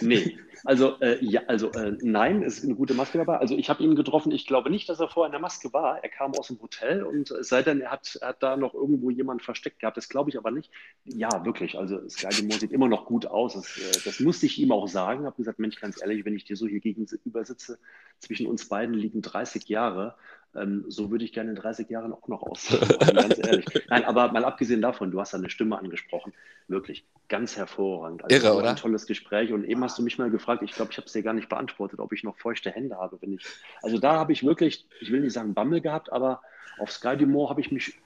Nee, 0.00 0.36
also, 0.64 0.98
äh, 1.00 1.24
ja, 1.24 1.42
also 1.46 1.70
äh, 1.72 1.96
nein, 2.02 2.42
es 2.42 2.58
ist 2.58 2.64
eine 2.64 2.74
gute 2.74 2.94
Maske 2.94 3.18
dabei. 3.18 3.38
Also 3.38 3.56
ich 3.56 3.70
habe 3.70 3.84
ihn 3.84 3.94
getroffen, 3.94 4.32
ich 4.32 4.46
glaube 4.46 4.68
nicht, 4.68 4.88
dass 4.88 4.98
er 4.98 5.08
vorher 5.08 5.28
in 5.28 5.32
der 5.32 5.40
Maske 5.40 5.72
war. 5.72 6.02
Er 6.02 6.08
kam 6.08 6.32
aus 6.34 6.48
dem 6.48 6.60
Hotel 6.60 7.04
und 7.04 7.32
sei 7.40 7.62
denn, 7.62 7.80
er 7.80 7.92
hat, 7.92 8.18
er 8.20 8.28
hat 8.28 8.42
da 8.42 8.56
noch 8.56 8.74
irgendwo 8.74 9.10
jemanden 9.10 9.44
versteckt 9.44 9.78
gehabt. 9.78 9.96
Das 9.96 10.08
glaube 10.08 10.30
ich 10.30 10.38
aber 10.38 10.50
nicht. 10.50 10.72
Ja, 11.04 11.44
wirklich, 11.44 11.78
also 11.78 12.08
Sky 12.08 12.32
sieht 12.32 12.72
immer 12.72 12.88
noch 12.88 13.06
gut 13.06 13.26
aus. 13.26 13.54
Das, 13.54 13.78
äh, 13.78 14.00
das 14.04 14.18
musste 14.18 14.46
ich 14.46 14.58
ihm 14.58 14.72
auch 14.72 14.88
sagen. 14.88 15.20
Ich 15.20 15.26
habe 15.26 15.36
gesagt, 15.36 15.60
Mensch, 15.60 15.80
ganz 15.80 16.02
ehrlich, 16.02 16.24
wenn 16.24 16.34
ich 16.34 16.44
dir 16.44 16.56
so 16.56 16.66
hier 16.66 16.80
gegenüber 16.80 17.44
sitze, 17.44 17.78
zwischen 18.18 18.48
uns 18.48 18.68
beiden 18.68 18.94
liegen 18.94 19.22
30 19.22 19.68
Jahre. 19.68 20.16
Ähm, 20.56 20.84
so 20.88 21.10
würde 21.10 21.24
ich 21.24 21.32
gerne 21.32 21.50
in 21.50 21.56
30 21.56 21.88
Jahren 21.90 22.12
auch 22.12 22.28
noch 22.28 22.42
aussehen, 22.42 22.80
ganz 23.14 23.38
ehrlich. 23.38 23.66
Nein, 23.88 24.04
aber 24.04 24.32
mal 24.32 24.44
abgesehen 24.44 24.80
davon, 24.80 25.10
du 25.10 25.20
hast 25.20 25.34
deine 25.34 25.50
Stimme 25.50 25.78
angesprochen, 25.78 26.32
wirklich 26.68 27.04
ganz 27.28 27.56
hervorragend. 27.56 28.24
Also 28.24 28.36
Irre, 28.36 28.56
oder? 28.56 28.70
Ein 28.70 28.76
tolles 28.76 29.06
Gespräch. 29.06 29.52
Und 29.52 29.64
eben 29.64 29.82
hast 29.84 29.98
du 29.98 30.02
mich 30.02 30.18
mal 30.18 30.30
gefragt, 30.30 30.62
ich 30.62 30.72
glaube, 30.72 30.92
ich 30.92 30.96
habe 30.96 31.06
es 31.06 31.12
dir 31.12 31.22
gar 31.22 31.34
nicht 31.34 31.48
beantwortet, 31.48 32.00
ob 32.00 32.12
ich 32.12 32.24
noch 32.24 32.36
feuchte 32.38 32.70
Hände 32.70 32.96
habe, 32.96 33.18
wenn 33.20 33.34
ich. 33.34 33.44
Also 33.82 33.98
da 33.98 34.14
habe 34.14 34.32
ich 34.32 34.44
wirklich, 34.44 34.86
ich 35.00 35.12
will 35.12 35.20
nicht 35.20 35.32
sagen 35.32 35.54
Bammel 35.54 35.80
gehabt, 35.80 36.12
aber 36.12 36.40
auf 36.78 36.90
Sky 36.90 37.16
Dumont 37.16 37.50
habe 37.50 37.60
ich 37.60 37.70
mich 37.70 37.98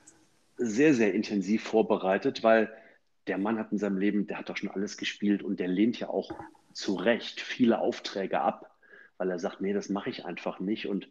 sehr, 0.56 0.94
sehr 0.94 1.14
intensiv 1.14 1.62
vorbereitet, 1.62 2.42
weil 2.42 2.72
der 3.26 3.38
Mann 3.38 3.58
hat 3.58 3.72
in 3.72 3.78
seinem 3.78 3.98
Leben, 3.98 4.26
der 4.26 4.38
hat 4.38 4.48
doch 4.48 4.56
schon 4.56 4.70
alles 4.70 4.96
gespielt 4.96 5.42
und 5.42 5.60
der 5.60 5.68
lehnt 5.68 5.98
ja 6.00 6.08
auch 6.08 6.32
zu 6.72 6.94
Recht 6.94 7.40
viele 7.40 7.78
Aufträge 7.78 8.40
ab, 8.40 8.70
weil 9.18 9.30
er 9.30 9.38
sagt, 9.38 9.60
nee, 9.60 9.72
das 9.72 9.88
mache 9.88 10.10
ich 10.10 10.24
einfach 10.24 10.60
nicht. 10.60 10.86
Und 10.86 11.08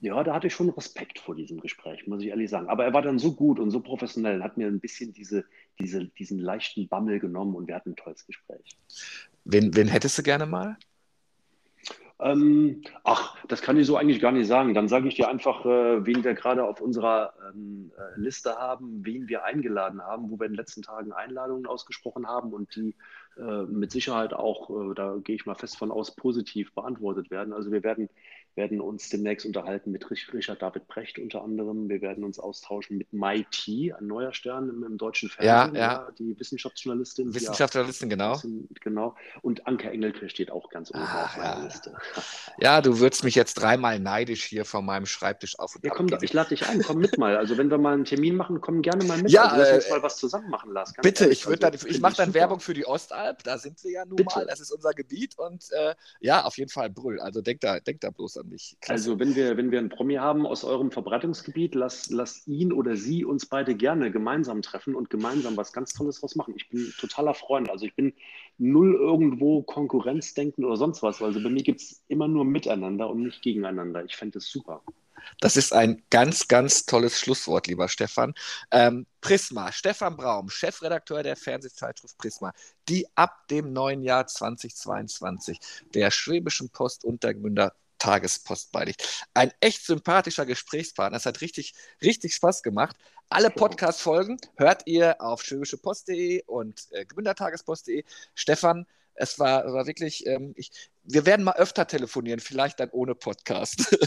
ja, 0.00 0.22
da 0.22 0.34
hatte 0.34 0.46
ich 0.46 0.54
schon 0.54 0.70
Respekt 0.70 1.18
vor 1.18 1.34
diesem 1.34 1.60
Gespräch, 1.60 2.06
muss 2.06 2.22
ich 2.22 2.28
ehrlich 2.28 2.50
sagen. 2.50 2.68
Aber 2.68 2.84
er 2.84 2.92
war 2.92 3.02
dann 3.02 3.18
so 3.18 3.34
gut 3.34 3.58
und 3.58 3.70
so 3.70 3.80
professionell, 3.80 4.42
hat 4.42 4.56
mir 4.56 4.66
ein 4.66 4.80
bisschen 4.80 5.12
diese, 5.12 5.44
diese, 5.78 6.06
diesen 6.06 6.38
leichten 6.38 6.88
Bammel 6.88 7.18
genommen 7.18 7.54
und 7.54 7.66
wir 7.66 7.74
hatten 7.74 7.90
ein 7.90 7.96
tolles 7.96 8.26
Gespräch. 8.26 8.76
Wen, 9.44 9.74
wen 9.74 9.88
hättest 9.88 10.18
du 10.18 10.22
gerne 10.22 10.46
mal? 10.46 10.72
Äh, 10.72 10.84
Ähm, 12.18 12.82
ach, 13.04 13.36
das 13.46 13.60
kann 13.60 13.76
ich 13.76 13.86
so 13.86 13.96
eigentlich 13.96 14.20
gar 14.20 14.32
nicht 14.32 14.46
sagen. 14.46 14.72
Dann 14.72 14.88
sage 14.88 15.06
ich 15.06 15.16
dir 15.16 15.28
einfach, 15.28 15.66
äh, 15.66 16.06
wen 16.06 16.24
wir 16.24 16.32
gerade 16.32 16.64
auf 16.64 16.80
unserer 16.80 17.34
ähm, 17.52 17.92
äh, 17.98 18.18
Liste 18.18 18.56
haben, 18.56 19.04
wen 19.04 19.28
wir 19.28 19.44
eingeladen 19.44 20.00
haben, 20.00 20.30
wo 20.30 20.38
wir 20.38 20.46
in 20.46 20.52
den 20.52 20.56
letzten 20.56 20.80
Tagen 20.82 21.12
Einladungen 21.12 21.66
ausgesprochen 21.66 22.26
haben 22.26 22.54
und 22.54 22.74
die 22.74 22.94
äh, 23.36 23.64
mit 23.64 23.90
Sicherheit 23.92 24.32
auch, 24.32 24.70
äh, 24.70 24.94
da 24.94 25.16
gehe 25.22 25.36
ich 25.36 25.44
mal 25.44 25.56
fest 25.56 25.76
von 25.76 25.90
aus, 25.90 26.16
positiv 26.16 26.72
beantwortet 26.74 27.30
werden. 27.30 27.52
Also 27.52 27.70
wir 27.70 27.82
werden 27.82 28.08
werden 28.56 28.80
uns 28.80 29.10
demnächst 29.10 29.44
unterhalten 29.44 29.92
mit 29.92 30.10
Richard 30.10 30.62
David 30.62 30.88
Brecht 30.88 31.18
unter 31.18 31.42
anderem. 31.42 31.88
Wir 31.88 32.00
werden 32.00 32.24
uns 32.24 32.38
austauschen 32.38 32.96
mit 32.96 33.12
Mai 33.12 33.46
T, 33.50 33.92
ein 33.92 34.06
neuer 34.06 34.32
Stern 34.32 34.70
im, 34.70 34.82
im 34.82 34.96
deutschen 34.96 35.28
Fernsehen, 35.28 35.76
ja, 35.76 35.92
ja. 35.92 36.10
die 36.18 36.38
Wissenschaftsjournalistin. 36.38 37.34
Wissenschaftsjournalistin, 37.34 38.08
genau. 38.08 38.40
Genau. 38.80 39.14
Und 39.42 39.66
Anke 39.66 39.90
Engelke 39.90 40.30
steht 40.30 40.50
auch 40.50 40.70
ganz 40.70 40.90
oben 40.90 41.00
ah, 41.00 41.24
auf 41.24 41.36
meiner 41.36 41.58
ja. 41.58 41.64
Liste. 41.64 41.94
Ja, 42.58 42.80
du 42.80 43.00
würdest 43.00 43.22
mich 43.22 43.34
jetzt 43.34 43.54
dreimal 43.54 44.00
neidisch 44.00 44.44
hier 44.44 44.64
von 44.64 44.84
meinem 44.86 45.04
Schreibtisch 45.04 45.58
auf 45.58 45.74
und 45.74 45.84
Ja, 45.84 45.90
komm, 45.90 46.06
ich 46.22 46.32
lade 46.32 46.50
dich 46.50 46.66
ein, 46.66 46.82
komm 46.82 46.98
mit 46.98 47.18
mal. 47.18 47.36
Also 47.36 47.58
wenn 47.58 47.70
wir 47.70 47.76
mal 47.76 47.92
einen 47.92 48.06
Termin 48.06 48.34
machen, 48.34 48.62
komm 48.62 48.80
gerne 48.80 49.04
mal 49.04 49.18
mit. 49.18 49.30
Ja, 49.30 49.44
also, 49.44 49.56
dass 49.58 49.68
wir 49.68 49.72
äh, 49.72 49.76
uns 49.76 49.90
mal 49.90 50.02
was 50.02 50.16
zusammen 50.16 50.48
machen 50.48 50.72
lassen. 50.72 50.94
Ganz 50.94 51.02
Bitte, 51.02 51.24
ehrlich. 51.24 51.40
ich, 51.40 51.46
Also, 51.46 51.58
dann, 51.58 51.74
ich 51.74 52.00
mache 52.00 52.16
dann 52.16 52.28
super. 52.28 52.40
Werbung 52.40 52.60
für 52.60 52.72
die 52.72 52.86
Ostalb, 52.86 53.44
da 53.44 53.58
sind 53.58 53.82
wir 53.84 53.90
ja 53.90 54.04
nun 54.06 54.16
Bitte. 54.16 54.38
mal, 54.38 54.46
das 54.46 54.60
ist 54.60 54.70
unser 54.70 54.94
Gebiet 54.94 55.38
und 55.38 55.70
äh, 55.72 55.94
ja, 56.20 56.44
auf 56.44 56.56
jeden 56.56 56.70
Fall 56.70 56.88
Brüll. 56.88 57.20
Also 57.20 57.42
denk 57.42 57.60
da, 57.60 57.78
denk 57.78 58.00
da 58.00 58.10
bloß 58.10 58.38
an 58.38 58.45
mich. 58.46 58.76
Klasse. 58.80 58.92
Also 58.92 59.18
wenn 59.18 59.34
wir, 59.34 59.56
wenn 59.56 59.70
wir 59.70 59.78
einen 59.78 59.88
Promi 59.88 60.14
haben 60.14 60.46
aus 60.46 60.64
eurem 60.64 60.90
Verbreitungsgebiet, 60.90 61.74
lass, 61.74 62.10
lass 62.10 62.46
ihn 62.46 62.72
oder 62.72 62.96
sie 62.96 63.24
uns 63.24 63.46
beide 63.46 63.74
gerne 63.74 64.10
gemeinsam 64.10 64.62
treffen 64.62 64.94
und 64.94 65.10
gemeinsam 65.10 65.56
was 65.56 65.72
ganz 65.72 65.92
Tolles 65.92 66.20
draus 66.20 66.36
machen. 66.36 66.54
Ich 66.56 66.68
bin 66.68 66.92
totaler 66.98 67.34
Freund. 67.34 67.70
Also 67.70 67.86
ich 67.86 67.94
bin 67.94 68.14
null 68.58 68.94
irgendwo 68.94 69.62
Konkurrenzdenken 69.62 70.64
oder 70.64 70.76
sonst 70.76 71.02
was. 71.02 71.20
Also 71.20 71.42
bei 71.42 71.50
mir 71.50 71.62
gibt 71.62 71.80
es 71.80 72.02
immer 72.08 72.28
nur 72.28 72.44
miteinander 72.44 73.10
und 73.10 73.22
nicht 73.22 73.42
gegeneinander. 73.42 74.04
Ich 74.04 74.16
fände 74.16 74.38
das 74.38 74.46
super. 74.46 74.82
Das 75.40 75.56
ist 75.56 75.72
ein 75.72 76.02
ganz, 76.10 76.48
ganz 76.48 76.86
tolles 76.86 77.18
Schlusswort, 77.18 77.66
lieber 77.66 77.88
Stefan. 77.88 78.34
Ähm, 78.70 79.06
Prisma, 79.20 79.72
Stefan 79.72 80.16
Braum, 80.16 80.48
Chefredakteur 80.48 81.22
der 81.22 81.36
Fernsehzeitschrift 81.36 82.16
Prisma, 82.18 82.52
die 82.88 83.06
ab 83.14 83.48
dem 83.48 83.72
neuen 83.72 84.02
Jahr 84.02 84.26
2022 84.26 85.58
der 85.94 86.10
Schwäbischen 86.10 86.70
Post 86.70 87.04
und 87.04 87.22
der 87.22 87.34
Gmünder 87.34 87.74
Tagespost 87.98 88.72
beiliegt. 88.72 89.26
Ein 89.34 89.52
echt 89.60 89.84
sympathischer 89.84 90.46
Gesprächspartner. 90.46 91.16
Es 91.16 91.26
hat 91.26 91.40
richtig, 91.40 91.74
richtig 92.02 92.34
Spaß 92.34 92.62
gemacht. 92.62 92.96
Alle 93.28 93.50
Podcast-Folgen 93.50 94.38
hört 94.56 94.82
ihr 94.86 95.20
auf 95.20 95.42
schwäbischepost.de 95.42 96.44
und 96.46 96.86
äh, 96.92 97.04
gmündertagespost.de. 97.04 98.04
Stefan, 98.34 98.86
es 99.16 99.38
war, 99.38 99.72
war 99.72 99.86
wirklich, 99.86 100.26
ähm, 100.26 100.52
ich, 100.56 100.70
wir 101.02 101.26
werden 101.26 101.44
mal 101.44 101.56
öfter 101.56 101.86
telefonieren, 101.86 102.40
vielleicht 102.40 102.80
dann 102.80 102.90
ohne 102.90 103.14
Podcast. 103.14 103.96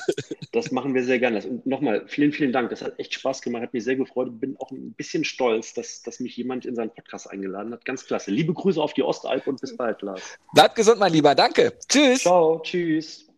Das 0.51 0.71
machen 0.71 0.95
wir 0.95 1.03
sehr 1.03 1.19
gerne. 1.19 1.45
Und 1.45 1.67
nochmal, 1.67 2.07
vielen, 2.07 2.31
vielen 2.31 2.51
Dank. 2.51 2.71
Das 2.71 2.81
hat 2.81 2.97
echt 2.97 3.13
Spaß 3.13 3.43
gemacht, 3.43 3.61
hat 3.61 3.73
mich 3.73 3.83
sehr 3.83 3.95
gefreut. 3.95 4.39
Bin 4.39 4.57
auch 4.57 4.71
ein 4.71 4.93
bisschen 4.93 5.23
stolz, 5.23 5.75
dass, 5.75 6.01
dass 6.01 6.19
mich 6.19 6.35
jemand 6.37 6.65
in 6.65 6.73
seinen 6.73 6.89
Podcast 6.89 7.29
eingeladen 7.29 7.71
hat. 7.71 7.85
Ganz 7.85 8.03
klasse. 8.03 8.31
Liebe 8.31 8.51
Grüße 8.51 8.81
auf 8.81 8.93
die 8.93 9.03
Ostalb 9.03 9.45
und 9.45 9.61
bis 9.61 9.77
bald, 9.77 10.01
Lars. 10.01 10.39
Bleibt 10.53 10.73
gesund, 10.73 10.99
mein 10.99 11.13
Lieber. 11.13 11.35
Danke. 11.35 11.73
Tschüss. 11.87 12.21
Ciao, 12.21 12.59
tschüss. 12.63 13.28